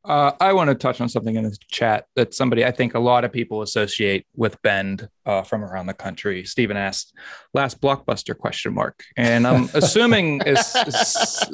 Uh, 0.02 0.32
I 0.40 0.54
want 0.54 0.68
to 0.68 0.74
touch 0.74 1.00
on 1.02 1.10
something 1.10 1.36
in 1.36 1.44
the 1.44 1.56
chat 1.68 2.06
that 2.16 2.32
somebody 2.32 2.64
I 2.64 2.70
think 2.70 2.94
a 2.94 2.98
lot 2.98 3.24
of 3.24 3.32
people 3.32 3.60
associate 3.60 4.26
with 4.34 4.60
Bend 4.62 5.08
uh, 5.26 5.42
from 5.42 5.62
around 5.62 5.86
the 5.86 5.94
country. 5.94 6.44
Stephen 6.44 6.76
asked, 6.76 7.14
"Last 7.52 7.82
blockbuster?" 7.82 8.36
Question 8.36 8.72
mark. 8.72 9.04
And 9.18 9.46
I'm 9.46 9.68
assuming 9.74 10.40
is, 10.46 10.74
is 10.86 11.44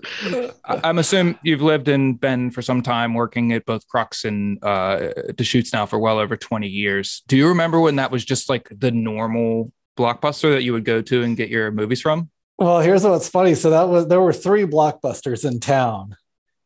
I'm 0.64 0.98
assuming 0.98 1.38
you've 1.42 1.62
lived 1.62 1.88
in 1.88 2.14
Bend 2.14 2.54
for 2.54 2.62
some 2.62 2.82
time, 2.82 3.14
working 3.14 3.52
at 3.52 3.66
both 3.66 3.86
Crux 3.88 4.24
and 4.24 4.62
uh, 4.62 5.08
Deschutes 5.34 5.72
now 5.72 5.84
for 5.84 5.98
well 5.98 6.20
over 6.20 6.36
20 6.36 6.68
years. 6.68 7.22
Do 7.26 7.36
you 7.36 7.48
remember 7.48 7.80
when 7.80 7.96
that 7.96 8.12
was 8.12 8.24
just 8.24 8.48
like 8.48 8.68
the 8.70 8.92
normal 8.92 9.72
blockbuster 9.98 10.52
that 10.52 10.62
you 10.62 10.72
would 10.72 10.84
go 10.84 11.02
to 11.02 11.22
and 11.24 11.36
get 11.36 11.48
your 11.48 11.72
movies 11.72 12.00
from? 12.00 12.30
Well, 12.58 12.80
here's 12.80 13.02
what's 13.02 13.28
funny. 13.28 13.56
So 13.56 13.70
that 13.70 13.88
was 13.88 14.06
there 14.06 14.20
were 14.20 14.32
three 14.32 14.64
blockbusters 14.64 15.44
in 15.44 15.58
town 15.58 16.16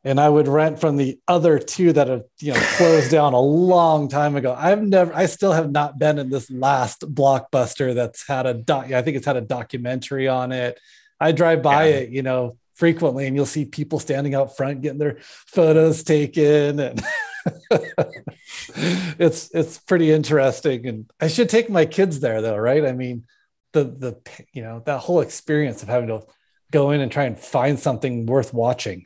and 0.02 0.18
I 0.18 0.28
would 0.28 0.48
rent 0.48 0.80
from 0.80 0.96
the 0.96 1.18
other 1.28 1.58
two 1.58 1.92
that 1.92 2.08
have 2.08 2.24
you 2.38 2.54
know 2.54 2.60
closed 2.76 3.10
down 3.10 3.34
a 3.34 3.40
long 3.40 4.08
time 4.08 4.36
ago. 4.36 4.54
I've 4.56 4.82
never, 4.82 5.14
I 5.14 5.26
still 5.26 5.52
have 5.52 5.70
not 5.70 5.98
been 5.98 6.18
in 6.18 6.30
this 6.30 6.50
last 6.50 7.02
blockbuster 7.14 7.94
that's 7.94 8.26
had 8.26 8.46
a 8.46 8.54
doc. 8.54 8.92
I 8.92 9.02
think 9.02 9.16
it's 9.16 9.26
had 9.26 9.36
a 9.36 9.42
documentary 9.42 10.28
on 10.28 10.52
it. 10.52 10.78
I 11.20 11.32
drive 11.32 11.62
by 11.62 11.88
yeah. 11.88 11.94
it, 11.96 12.10
you 12.10 12.22
know, 12.22 12.56
frequently, 12.74 13.26
and 13.26 13.36
you'll 13.36 13.46
see 13.46 13.66
people 13.66 13.98
standing 13.98 14.34
out 14.34 14.56
front 14.56 14.80
getting 14.80 14.98
their 14.98 15.18
photos 15.20 16.02
taken, 16.02 16.80
and 16.80 17.04
it's 19.18 19.50
it's 19.52 19.78
pretty 19.78 20.10
interesting. 20.10 20.86
And 20.86 21.10
I 21.20 21.28
should 21.28 21.50
take 21.50 21.68
my 21.68 21.84
kids 21.84 22.20
there, 22.20 22.40
though, 22.40 22.56
right? 22.56 22.86
I 22.86 22.92
mean, 22.92 23.24
the 23.72 23.84
the 23.84 24.46
you 24.54 24.62
know 24.62 24.82
that 24.86 25.00
whole 25.00 25.20
experience 25.20 25.82
of 25.82 25.90
having 25.90 26.08
to 26.08 26.22
go 26.70 26.92
in 26.92 27.02
and 27.02 27.12
try 27.12 27.24
and 27.24 27.38
find 27.38 27.78
something 27.78 28.24
worth 28.24 28.54
watching 28.54 29.04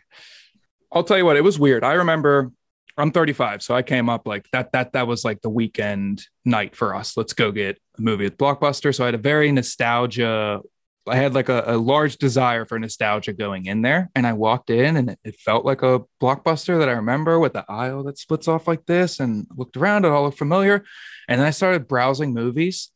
I'll 0.94 1.04
tell 1.04 1.18
you 1.18 1.24
what, 1.24 1.36
it 1.36 1.42
was 1.42 1.58
weird. 1.58 1.82
I 1.82 1.94
remember 1.94 2.52
I'm 2.96 3.10
35, 3.10 3.62
so 3.62 3.74
I 3.74 3.82
came 3.82 4.08
up 4.08 4.26
like 4.26 4.48
that. 4.52 4.70
That 4.72 4.92
that 4.92 5.08
was 5.08 5.24
like 5.24 5.42
the 5.42 5.50
weekend 5.50 6.22
night 6.44 6.76
for 6.76 6.94
us. 6.94 7.16
Let's 7.16 7.32
go 7.32 7.50
get 7.50 7.80
a 7.98 8.00
movie 8.00 8.26
at 8.26 8.38
Blockbuster. 8.38 8.94
So 8.94 9.02
I 9.02 9.06
had 9.06 9.16
a 9.16 9.18
very 9.18 9.50
nostalgia. 9.50 10.60
I 11.06 11.16
had 11.16 11.34
like 11.34 11.48
a, 11.48 11.64
a 11.66 11.76
large 11.76 12.16
desire 12.16 12.64
for 12.64 12.78
nostalgia 12.78 13.32
going 13.32 13.66
in 13.66 13.82
there, 13.82 14.10
and 14.14 14.26
I 14.26 14.34
walked 14.34 14.70
in, 14.70 14.96
and 14.96 15.10
it, 15.10 15.18
it, 15.24 15.36
felt 15.36 15.66
like 15.66 15.82
a 15.82 16.02
Blockbuster 16.22 16.78
that 16.78 16.88
I 16.88 16.92
remember 16.92 17.38
with 17.40 17.52
the 17.52 17.64
aisle 17.68 18.04
that 18.04 18.16
splits 18.16 18.46
off 18.46 18.68
like 18.68 18.86
this, 18.86 19.18
and 19.18 19.46
looked 19.56 19.76
around. 19.76 20.04
It 20.04 20.12
all 20.12 20.22
looked 20.22 20.38
familiar, 20.38 20.84
and 21.28 21.40
then 21.40 21.46
I 21.46 21.50
started 21.50 21.88
browsing 21.88 22.32
movies, 22.32 22.92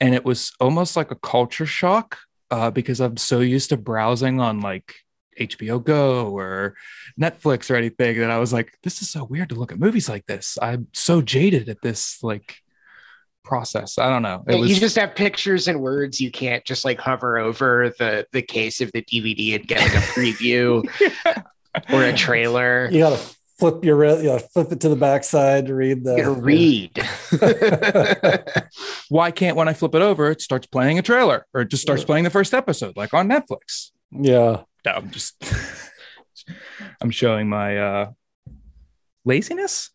and 0.00 0.14
it 0.14 0.24
was 0.24 0.52
almost 0.60 0.96
like 0.96 1.10
a 1.10 1.16
culture 1.16 1.66
shock 1.66 2.18
uh, 2.52 2.70
because 2.70 3.00
I'm 3.00 3.16
so 3.16 3.40
used 3.40 3.70
to 3.70 3.76
browsing 3.76 4.40
on 4.40 4.60
like 4.60 4.94
HBO 5.40 5.82
Go 5.82 6.28
or 6.28 6.76
Netflix 7.20 7.70
or 7.70 7.76
anything 7.76 8.18
that 8.18 8.30
I 8.30 8.38
was 8.38 8.52
like, 8.52 8.72
this 8.82 9.02
is 9.02 9.10
so 9.10 9.24
weird 9.24 9.48
to 9.50 9.54
look 9.54 9.72
at 9.72 9.78
movies 9.78 10.08
like 10.08 10.26
this. 10.26 10.58
I'm 10.60 10.88
so 10.92 11.22
jaded 11.22 11.68
at 11.68 11.82
this 11.82 12.22
like 12.22 12.56
process. 13.44 13.98
I 13.98 14.08
don't 14.08 14.22
know. 14.22 14.42
Was... 14.46 14.70
You 14.70 14.76
just 14.76 14.96
have 14.96 15.14
pictures 15.14 15.68
and 15.68 15.80
words. 15.80 16.20
You 16.20 16.30
can't 16.30 16.64
just 16.64 16.84
like 16.84 17.00
hover 17.00 17.38
over 17.38 17.92
the 17.98 18.26
the 18.32 18.42
case 18.42 18.80
of 18.80 18.92
the 18.92 19.02
DVD 19.02 19.56
and 19.56 19.66
get 19.66 19.80
like 19.80 19.94
a 19.94 20.06
preview 20.06 20.88
yeah. 21.00 21.42
or 21.92 22.04
a 22.04 22.12
trailer. 22.12 22.88
You 22.90 23.00
gotta 23.00 23.20
flip 23.58 23.84
your 23.84 24.04
you 24.20 24.28
gotta 24.28 24.48
flip 24.48 24.72
it 24.72 24.80
to 24.80 24.88
the 24.88 24.96
backside 24.96 25.66
to 25.66 25.74
read 25.74 26.04
the 26.04 26.30
read. 26.30 26.96
Why 29.08 29.30
can't 29.30 29.56
when 29.56 29.68
I 29.68 29.74
flip 29.74 29.94
it 29.94 30.02
over, 30.02 30.30
it 30.30 30.40
starts 30.40 30.66
playing 30.66 30.98
a 30.98 31.02
trailer 31.02 31.46
or 31.52 31.62
it 31.62 31.68
just 31.68 31.82
starts 31.82 32.04
playing 32.04 32.24
the 32.24 32.30
first 32.30 32.54
episode 32.54 32.96
like 32.96 33.12
on 33.12 33.28
Netflix? 33.28 33.90
Yeah. 34.10 34.62
No, 34.84 34.92
I'm 34.92 35.10
just 35.10 35.42
I'm 37.00 37.10
showing 37.10 37.48
my 37.48 37.78
uh 37.78 38.10
laziness. 39.24 39.90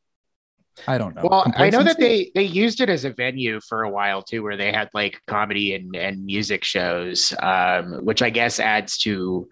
I 0.87 0.97
don't 0.97 1.15
know. 1.15 1.27
Well, 1.29 1.51
I 1.55 1.69
know 1.69 1.83
that 1.83 1.97
they 1.99 2.31
they 2.35 2.43
used 2.43 2.81
it 2.81 2.89
as 2.89 3.05
a 3.05 3.09
venue 3.09 3.61
for 3.61 3.83
a 3.83 3.89
while 3.89 4.21
too, 4.21 4.43
where 4.43 4.57
they 4.57 4.73
had 4.73 4.89
like 4.93 5.21
comedy 5.25 5.73
and, 5.73 5.95
and 5.95 6.25
music 6.25 6.63
shows, 6.63 7.33
um, 7.39 8.03
which 8.03 8.21
I 8.21 8.29
guess 8.29 8.59
adds 8.59 8.97
to, 8.99 9.47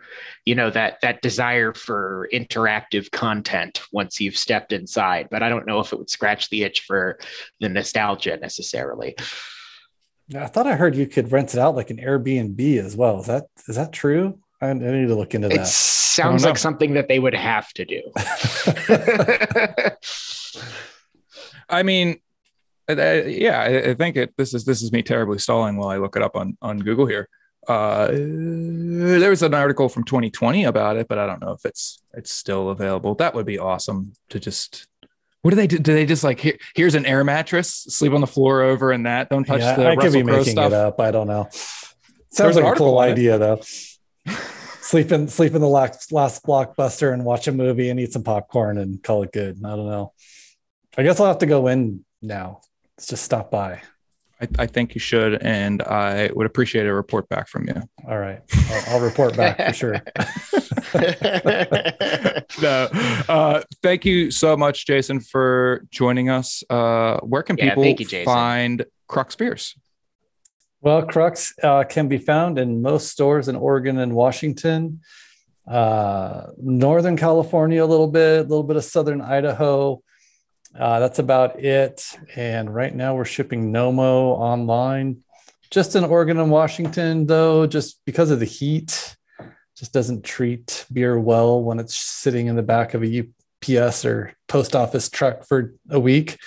you 0.46 0.56
know, 0.56 0.70
that 0.72 0.98
that 1.02 1.22
desire 1.22 1.74
for 1.74 2.28
interactive 2.34 3.10
content 3.12 3.82
once 3.94 4.20
you've 4.20 4.38
stepped 4.38 4.74
inside. 4.74 5.30
But 5.32 5.44
I 5.44 5.50
don't 5.50 5.66
know 5.66 5.80
if 5.80 5.94
it 5.94 6.00
would 6.00 6.10
scratch 6.10 6.50
the 6.50 6.64
itch 6.64 6.82
for 6.82 7.18
the 7.62 7.70
nostalgia 7.70 8.38
necessarily. 8.38 9.16
I 10.36 10.48
thought 10.48 10.68
I 10.68 10.76
heard 10.76 10.96
you 10.96 11.08
could 11.08 11.32
rent 11.32 11.54
it 11.54 11.60
out 11.60 11.76
like 11.76 11.90
an 11.90 11.98
Airbnb 11.98 12.80
as 12.80 12.98
well. 12.98 13.22
Is 13.22 13.28
that 13.28 13.46
is 13.68 13.78
that 13.78 13.94
true? 13.94 14.40
I, 14.64 14.70
I 14.70 14.74
need 14.74 15.08
to 15.08 15.16
look 15.16 15.36
into 15.36 15.50
that. 15.50 15.60
It 15.60 15.68
sounds 15.68 16.46
like 16.46 16.58
something 16.58 16.94
that 16.94 17.10
they 17.10 17.20
would 17.20 17.34
have 17.34 17.74
to 17.74 17.84
do. 17.84 18.02
I 21.70 21.84
mean, 21.84 22.22
uh, 22.90 22.96
yeah, 22.96 23.60
I, 23.60 23.90
I, 23.90 23.94
think 23.94 24.16
it. 24.16 24.34
This 24.38 24.54
is 24.54 24.64
this 24.64 24.82
is 24.82 24.94
me 24.94 25.04
terribly 25.04 25.40
stalling 25.40 25.76
while 25.76 25.90
I 25.90 25.98
look 25.98 26.16
it 26.16 26.22
up 26.22 26.38
on 26.38 26.58
on 26.62 26.80
Google 26.80 27.06
here. 27.06 27.28
Uh, 27.68 28.08
there 28.08 29.30
was 29.30 29.42
an 29.42 29.54
article 29.54 29.90
from 29.90 30.06
2020 30.06 30.64
about 30.64 30.96
it, 30.98 31.08
but 31.08 31.18
I 31.18 31.26
don't 31.26 31.42
know 31.42 31.52
if 31.52 31.66
it's 31.66 32.02
it's 32.14 32.32
still 32.32 32.70
available. 32.70 33.16
That 33.16 33.36
would 33.36 33.46
be 33.46 33.60
awesome 33.60 34.14
to 34.30 34.40
just. 34.40 34.88
What 35.42 35.50
do 35.50 35.58
they 35.58 35.68
do? 35.68 35.78
Do 35.78 35.94
they 35.94 36.06
just 36.06 36.24
like 36.24 36.40
here, 36.40 36.58
here's 36.74 36.96
an 36.96 37.06
air 37.06 37.26
mattress, 37.26 37.70
sleep 37.70 38.14
on 38.14 38.22
the 38.22 38.28
floor 38.28 38.62
over 38.62 38.94
and 38.94 39.06
that? 39.06 39.30
Don't 39.30 39.44
touch 39.44 39.60
yeah, 39.60 39.76
the 39.76 39.88
I 39.88 39.96
Russell 39.96 40.04
could 40.04 40.14
be 40.14 40.24
Crowe 40.24 40.38
making 40.38 40.54
stuff. 40.54 40.72
it 40.72 40.74
up. 40.74 41.02
I 41.02 41.12
don't 41.12 41.28
know. 41.28 41.50
Sounds 42.30 42.56
like 42.56 42.64
a 42.64 42.78
cool 42.78 43.00
idea 43.00 43.38
though 43.38 43.60
sleep 44.82 45.12
in 45.12 45.28
sleep 45.28 45.54
in 45.54 45.62
the 45.62 45.68
last 45.68 46.12
last 46.12 46.44
blockbuster 46.44 47.14
and 47.14 47.26
watch 47.26 47.48
a 47.48 47.52
movie 47.52 47.90
and 47.90 48.00
eat 48.00 48.14
some 48.14 48.24
popcorn 48.24 48.78
and 48.78 49.02
call 49.02 49.24
it 49.24 49.32
good. 49.32 49.60
I 49.64 49.70
don't 49.70 49.88
know. 49.88 50.14
I 50.98 51.04
guess 51.04 51.20
I'll 51.20 51.28
have 51.28 51.40
to 51.40 51.46
go 51.46 51.68
in 51.68 52.06
now. 52.22 52.62
Let's 52.98 53.08
just 53.08 53.24
stop 53.24 53.50
by. 53.50 53.82
I, 54.42 54.48
I 54.60 54.68
think 54.68 54.94
you 54.94 55.00
should, 55.00 55.42
and 55.42 55.82
I 55.82 56.30
would 56.34 56.46
appreciate 56.46 56.86
a 56.86 56.94
report 56.94 57.30
back 57.30 57.48
from 57.48 57.68
you. 57.68 57.82
All 58.08 58.18
right, 58.18 58.42
I'll, 58.70 58.96
I'll 58.96 59.02
report 59.02 59.38
back 59.38 59.58
for 59.58 59.74
sure. 59.74 59.94
no, 62.62 62.88
uh, 63.30 63.62
thank 63.82 64.06
you 64.06 64.32
so 64.32 64.58
much, 64.58 64.86
Jason, 64.86 65.20
for 65.20 65.86
joining 65.92 66.30
us. 66.30 66.64
Uh, 66.70 67.20
where 67.22 67.44
can 67.44 67.56
people 67.56 67.86
you, 67.86 68.26
find 68.26 68.86
Crux 69.08 69.36
Beers? 69.36 69.76
Well, 70.84 71.06
Crux 71.06 71.54
uh, 71.64 71.86
can 71.86 72.10
be 72.10 72.18
found 72.18 72.60
in 72.60 72.82
most 72.82 73.08
stores 73.08 73.48
in 73.48 73.56
Oregon 73.56 74.00
and 74.00 74.14
Washington, 74.14 75.00
uh, 75.66 76.48
Northern 76.58 77.16
California, 77.16 77.82
a 77.82 77.88
little 77.88 78.10
bit, 78.10 78.40
a 78.40 78.50
little 78.50 78.66
bit 78.66 78.76
of 78.76 78.84
Southern 78.84 79.22
Idaho. 79.22 80.04
Uh, 80.78 81.00
that's 81.00 81.20
about 81.20 81.64
it. 81.64 82.06
And 82.36 82.76
right 82.76 82.94
now 82.94 83.16
we're 83.16 83.24
shipping 83.24 83.72
Nomo 83.72 84.38
online. 84.38 85.24
Just 85.72 85.96
in 85.96 86.04
Oregon 86.04 86.38
and 86.38 86.52
Washington, 86.52 87.28
though, 87.28 87.66
just 87.66 88.04
because 88.04 88.30
of 88.30 88.42
the 88.42 88.46
heat, 88.46 89.16
just 89.78 89.94
doesn't 89.94 90.26
treat 90.26 90.86
beer 90.92 91.18
well 91.18 91.64
when 91.64 91.80
it's 91.80 91.96
sitting 91.96 92.48
in 92.48 92.58
the 92.58 92.62
back 92.62 92.94
of 92.94 93.06
a 93.06 93.24
UPS 93.24 94.04
or 94.04 94.34
post 94.50 94.76
office 94.76 95.08
truck 95.08 95.46
for 95.46 95.76
a 95.90 96.00
week. 96.00 96.38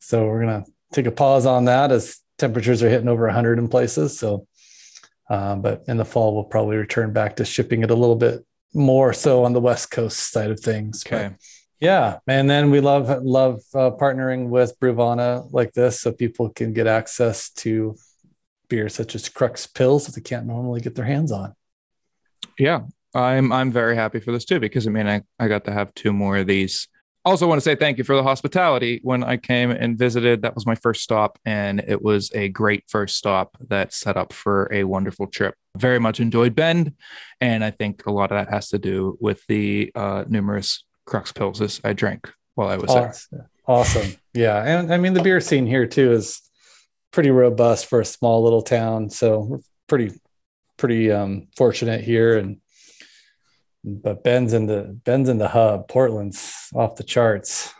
So 0.00 0.26
we're 0.26 0.40
gonna 0.40 0.66
take 0.92 1.06
a 1.06 1.10
pause 1.10 1.46
on 1.46 1.64
that 1.64 1.92
as 1.92 2.20
temperatures 2.40 2.82
are 2.82 2.88
hitting 2.88 3.08
over 3.08 3.26
100 3.26 3.58
in 3.58 3.68
places. 3.68 4.18
So, 4.18 4.46
uh, 5.28 5.56
but 5.56 5.84
in 5.86 5.96
the 5.96 6.04
fall, 6.04 6.34
we'll 6.34 6.44
probably 6.44 6.76
return 6.76 7.12
back 7.12 7.36
to 7.36 7.44
shipping 7.44 7.82
it 7.82 7.90
a 7.90 7.94
little 7.94 8.16
bit 8.16 8.44
more 8.74 9.12
so 9.12 9.44
on 9.44 9.52
the 9.52 9.60
West 9.60 9.90
Coast 9.90 10.32
side 10.32 10.50
of 10.50 10.60
things. 10.60 11.04
Okay. 11.06 11.28
But 11.28 11.40
yeah, 11.80 12.18
and 12.26 12.48
then 12.48 12.70
we 12.70 12.80
love 12.80 13.08
love 13.22 13.62
uh, 13.74 13.90
partnering 13.90 14.48
with 14.48 14.78
Brewvana 14.80 15.50
like 15.50 15.72
this, 15.72 16.00
so 16.00 16.12
people 16.12 16.50
can 16.50 16.74
get 16.74 16.86
access 16.86 17.50
to 17.52 17.96
beers 18.68 18.94
such 18.94 19.14
as 19.14 19.28
Crux 19.30 19.66
Pils 19.66 20.06
that 20.06 20.14
they 20.14 20.20
can't 20.20 20.46
normally 20.46 20.80
get 20.80 20.94
their 20.94 21.06
hands 21.06 21.32
on. 21.32 21.54
Yeah, 22.58 22.80
I'm 23.14 23.50
I'm 23.50 23.72
very 23.72 23.96
happy 23.96 24.20
for 24.20 24.30
this 24.30 24.44
too 24.44 24.60
because 24.60 24.86
I 24.86 24.90
mean 24.90 25.08
I, 25.08 25.22
I 25.38 25.48
got 25.48 25.64
to 25.64 25.72
have 25.72 25.94
two 25.94 26.12
more 26.12 26.36
of 26.36 26.46
these 26.46 26.86
also 27.24 27.46
want 27.46 27.58
to 27.58 27.62
say 27.62 27.74
thank 27.74 27.98
you 27.98 28.04
for 28.04 28.16
the 28.16 28.22
hospitality 28.22 29.00
when 29.02 29.22
I 29.22 29.36
came 29.36 29.70
and 29.70 29.98
visited. 29.98 30.42
That 30.42 30.54
was 30.54 30.66
my 30.66 30.74
first 30.74 31.02
stop, 31.02 31.38
and 31.44 31.80
it 31.86 32.02
was 32.02 32.30
a 32.34 32.48
great 32.48 32.84
first 32.88 33.16
stop 33.16 33.56
that 33.68 33.92
set 33.92 34.16
up 34.16 34.32
for 34.32 34.68
a 34.72 34.84
wonderful 34.84 35.26
trip. 35.26 35.54
Very 35.76 35.98
much 35.98 36.20
enjoyed 36.20 36.54
Bend, 36.54 36.94
and 37.40 37.62
I 37.64 37.70
think 37.70 38.06
a 38.06 38.10
lot 38.10 38.32
of 38.32 38.38
that 38.38 38.52
has 38.52 38.68
to 38.70 38.78
do 38.78 39.18
with 39.20 39.44
the 39.48 39.92
uh, 39.94 40.24
numerous 40.28 40.84
Crux 41.06 41.32
Pilses 41.32 41.80
I 41.84 41.92
drank 41.92 42.32
while 42.54 42.68
I 42.68 42.76
was 42.76 42.90
awesome. 42.90 43.28
there. 43.32 43.50
Awesome, 43.66 44.16
yeah, 44.34 44.62
and 44.62 44.92
I 44.92 44.96
mean 44.96 45.14
the 45.14 45.22
beer 45.22 45.40
scene 45.40 45.66
here 45.66 45.86
too 45.86 46.12
is 46.12 46.40
pretty 47.12 47.30
robust 47.30 47.86
for 47.86 48.00
a 48.00 48.04
small 48.04 48.42
little 48.42 48.62
town. 48.62 49.10
So 49.10 49.40
we're 49.40 49.58
pretty 49.86 50.12
pretty 50.76 51.12
um, 51.12 51.48
fortunate 51.56 52.00
here, 52.00 52.38
and 52.38 52.59
but 53.84 54.22
Bend's 54.22 54.52
in 54.52 54.66
the 54.66 54.98
Bend's 55.04 55.28
in 55.28 55.38
the 55.38 55.48
hub. 55.48 55.88
Portland's 55.88 56.70
off 56.74 56.96
the 56.96 57.04
charts. 57.04 57.72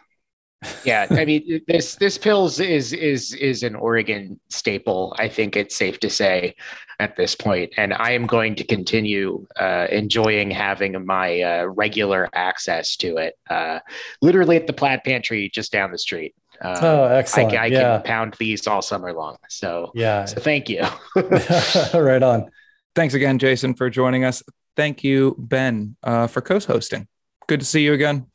yeah, 0.85 1.07
I 1.11 1.25
mean 1.25 1.63
this 1.69 1.95
this 1.97 2.19
Pils 2.19 2.65
is 2.65 2.93
is 2.93 3.33
is 3.35 3.63
an 3.63 3.75
Oregon 3.75 4.41
staple. 4.49 5.15
I 5.19 5.29
think 5.29 5.57
it's 5.57 5.77
safe 5.77 6.01
to 6.01 6.11
say 6.11 6.55
at 6.99 7.17
this 7.17 7.35
point, 7.35 7.73
and 7.77 7.95
I 7.95 8.13
am 8.13 8.27
going 8.27 8.55
to 8.57 8.65
continue 8.65 9.47
uh, 9.59 9.87
enjoying 9.91 10.51
having 10.51 11.05
my 11.05 11.41
uh, 11.41 11.65
regular 11.65 12.29
access 12.35 12.97
to 12.97 13.17
it. 13.17 13.35
Uh, 13.49 13.81
literally 14.21 14.57
at 14.57 14.67
the 14.67 14.73
Plaid 14.73 15.03
Pantry 15.05 15.51
just 15.53 15.73
down 15.73 15.93
the 15.93 15.99
street. 15.99 16.35
Uh, 16.63 16.79
oh, 16.83 17.05
excellent! 17.05 17.55
I, 17.55 17.65
I 17.65 17.67
yeah. 17.67 17.81
can 17.81 18.03
pound 18.03 18.37
these 18.39 18.67
all 18.67 18.83
summer 18.83 19.13
long. 19.15 19.37
So 19.49 19.93
yeah, 19.95 20.27
so 20.27 20.41
thank 20.41 20.69
you. 20.69 20.83
right 21.95 22.23
on. 22.23 22.51
Thanks 22.95 23.15
again, 23.15 23.39
Jason, 23.39 23.75
for 23.75 23.89
joining 23.89 24.25
us. 24.25 24.43
Thank 24.77 25.05
you, 25.05 25.37
Ben, 25.39 25.97
uh, 26.03 26.27
for 26.27 26.41
co-hosting. 26.41 27.09
Good 27.47 27.61
to 27.61 27.67
see 27.67 27.83
you 27.83 27.93
again. 27.93 28.27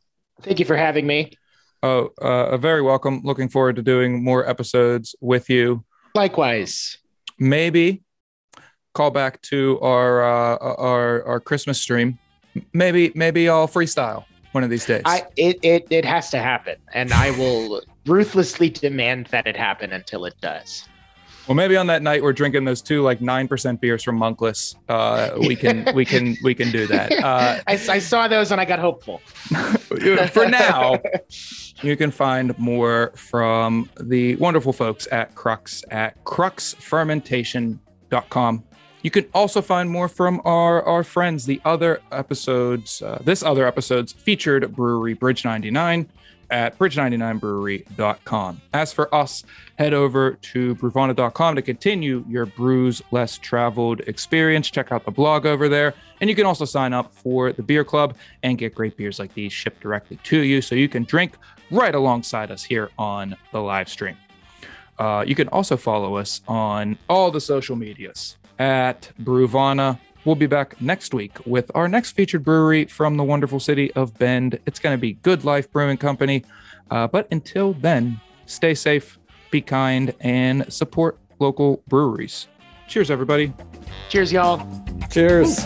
Thank 0.41 0.59
you 0.59 0.65
for 0.65 0.75
having 0.75 1.07
me. 1.07 1.31
Oh, 1.81 2.09
uh, 2.19 2.57
very 2.57 2.81
welcome. 2.81 3.21
Looking 3.23 3.47
forward 3.49 3.75
to 3.77 3.81
doing 3.81 4.23
more 4.23 4.47
episodes 4.47 5.15
with 5.21 5.49
you. 5.49 5.85
Likewise. 6.13 6.97
Maybe 7.37 8.03
call 8.93 9.11
back 9.11 9.41
to 9.43 9.79
our 9.81 10.23
uh, 10.23 10.57
our 10.57 11.23
our 11.25 11.39
Christmas 11.39 11.79
stream. 11.79 12.17
Maybe 12.73 13.11
maybe 13.13 13.47
I'll 13.49 13.67
freestyle 13.67 14.25
one 14.53 14.63
of 14.63 14.69
these 14.69 14.85
days. 14.85 15.03
I 15.05 15.25
it 15.35 15.59
it 15.61 15.87
it 15.91 16.05
has 16.05 16.29
to 16.31 16.39
happen, 16.39 16.77
and 16.93 17.13
I 17.13 17.31
will 17.31 17.81
ruthlessly 18.05 18.69
demand 18.69 19.27
that 19.27 19.45
it 19.45 19.55
happen 19.57 19.91
until 19.91 20.25
it 20.25 20.35
does. 20.41 20.87
Well, 21.47 21.55
maybe 21.55 21.77
on 21.77 21.87
that 21.87 22.01
night 22.01 22.23
we're 22.23 22.33
drinking 22.33 22.65
those 22.65 22.81
two 22.81 23.03
like 23.03 23.21
nine 23.21 23.47
percent 23.47 23.79
beers 23.79 24.03
from 24.03 24.19
Monkless. 24.19 24.75
Uh, 24.89 25.37
we 25.39 25.55
can 25.55 25.87
we 25.93 26.03
can 26.03 26.35
we 26.43 26.55
can 26.55 26.71
do 26.71 26.87
that. 26.87 27.11
Uh, 27.25 27.59
I, 27.65 27.73
I 27.73 27.99
saw 27.99 28.27
those 28.27 28.51
and 28.51 28.61
I 28.61 28.65
got 28.65 28.77
hopeful. 28.77 29.17
for 30.31 30.47
now, 30.47 30.99
you 31.81 31.97
can 31.97 32.11
find 32.11 32.55
more 32.59 33.13
from 33.15 33.89
the 33.99 34.35
wonderful 34.35 34.73
folks 34.73 35.07
at 35.11 35.33
Crux 35.33 35.83
at 35.89 36.23
cruxfermentation.com. 36.23 38.63
You 39.01 39.11
can 39.11 39.25
also 39.33 39.61
find 39.61 39.89
more 39.89 40.07
from 40.07 40.41
our, 40.45 40.83
our 40.83 41.03
friends, 41.03 41.45
the 41.45 41.59
other 41.65 42.01
episodes, 42.11 43.01
uh, 43.01 43.19
this 43.23 43.43
other 43.43 43.67
episode's 43.67 44.13
featured 44.13 44.75
brewery, 44.75 45.13
Bridge 45.13 45.43
99 45.45 46.09
at 46.49 46.77
bridge99brewery.com. 46.77 48.61
As 48.73 48.93
for 48.93 49.13
us, 49.13 49.43
head 49.77 49.93
over 49.93 50.33
to 50.33 50.75
brewvana.com 50.75 51.55
to 51.55 51.61
continue 51.61 52.23
your 52.27 52.45
brews 52.45 53.01
less 53.11 53.37
traveled 53.37 54.01
experience. 54.01 54.69
Check 54.69 54.91
out 54.91 55.05
the 55.05 55.11
blog 55.11 55.45
over 55.45 55.69
there. 55.69 55.93
And 56.21 56.29
you 56.29 56.35
can 56.35 56.45
also 56.45 56.65
sign 56.65 56.93
up 56.93 57.13
for 57.13 57.51
the 57.51 57.63
beer 57.63 57.83
club 57.83 58.15
and 58.43 58.57
get 58.57 58.73
great 58.75 58.97
beers 58.97 59.19
like 59.19 59.33
these 59.33 59.51
shipped 59.51 59.81
directly 59.81 60.17
to 60.23 60.41
you 60.41 60.61
so 60.61 60.75
you 60.75 60.87
can 60.87 61.03
drink 61.03 61.33
right 61.71 61.95
alongside 61.95 62.51
us 62.51 62.63
here 62.63 62.89
on 62.97 63.35
the 63.51 63.61
live 63.61 63.89
stream. 63.89 64.15
Uh, 64.97 65.23
you 65.27 65.35
can 65.35 65.47
also 65.49 65.75
follow 65.75 66.15
us 66.15 66.41
on 66.47 66.97
all 67.09 67.31
the 67.31 67.41
social 67.41 67.75
medias 67.75 68.37
at 68.59 69.11
Brewvana 69.21 69.99
We'll 70.25 70.35
be 70.35 70.47
back 70.47 70.81
next 70.81 71.13
week 71.13 71.37
with 71.45 71.69
our 71.75 71.87
next 71.87 72.13
featured 72.13 72.43
brewery 72.43 72.85
from 72.85 73.15
the 73.15 73.23
wonderful 73.23 73.59
city 73.59 73.93
of 73.93 74.17
Bend. 74.17 74.59
It's 74.65 74.79
going 74.79 74.97
to 74.97 74.99
be 74.99 75.13
Good 75.13 75.45
Life 75.45 75.71
Brewing 75.71 75.97
Company. 75.97 76.43
Uh, 76.89 77.07
but 77.07 77.27
until 77.31 77.73
then, 77.73 78.19
stay 78.47 78.73
safe, 78.73 79.19
be 79.51 79.61
kind, 79.61 80.15
and 80.21 80.71
support 80.73 81.19
local 81.39 81.83
breweries. 81.87 82.47
Cheers, 82.87 83.11
everybody. 83.11 83.53
Cheers, 84.09 84.31
y'all. 84.31 84.67
Cheers. 85.11 85.63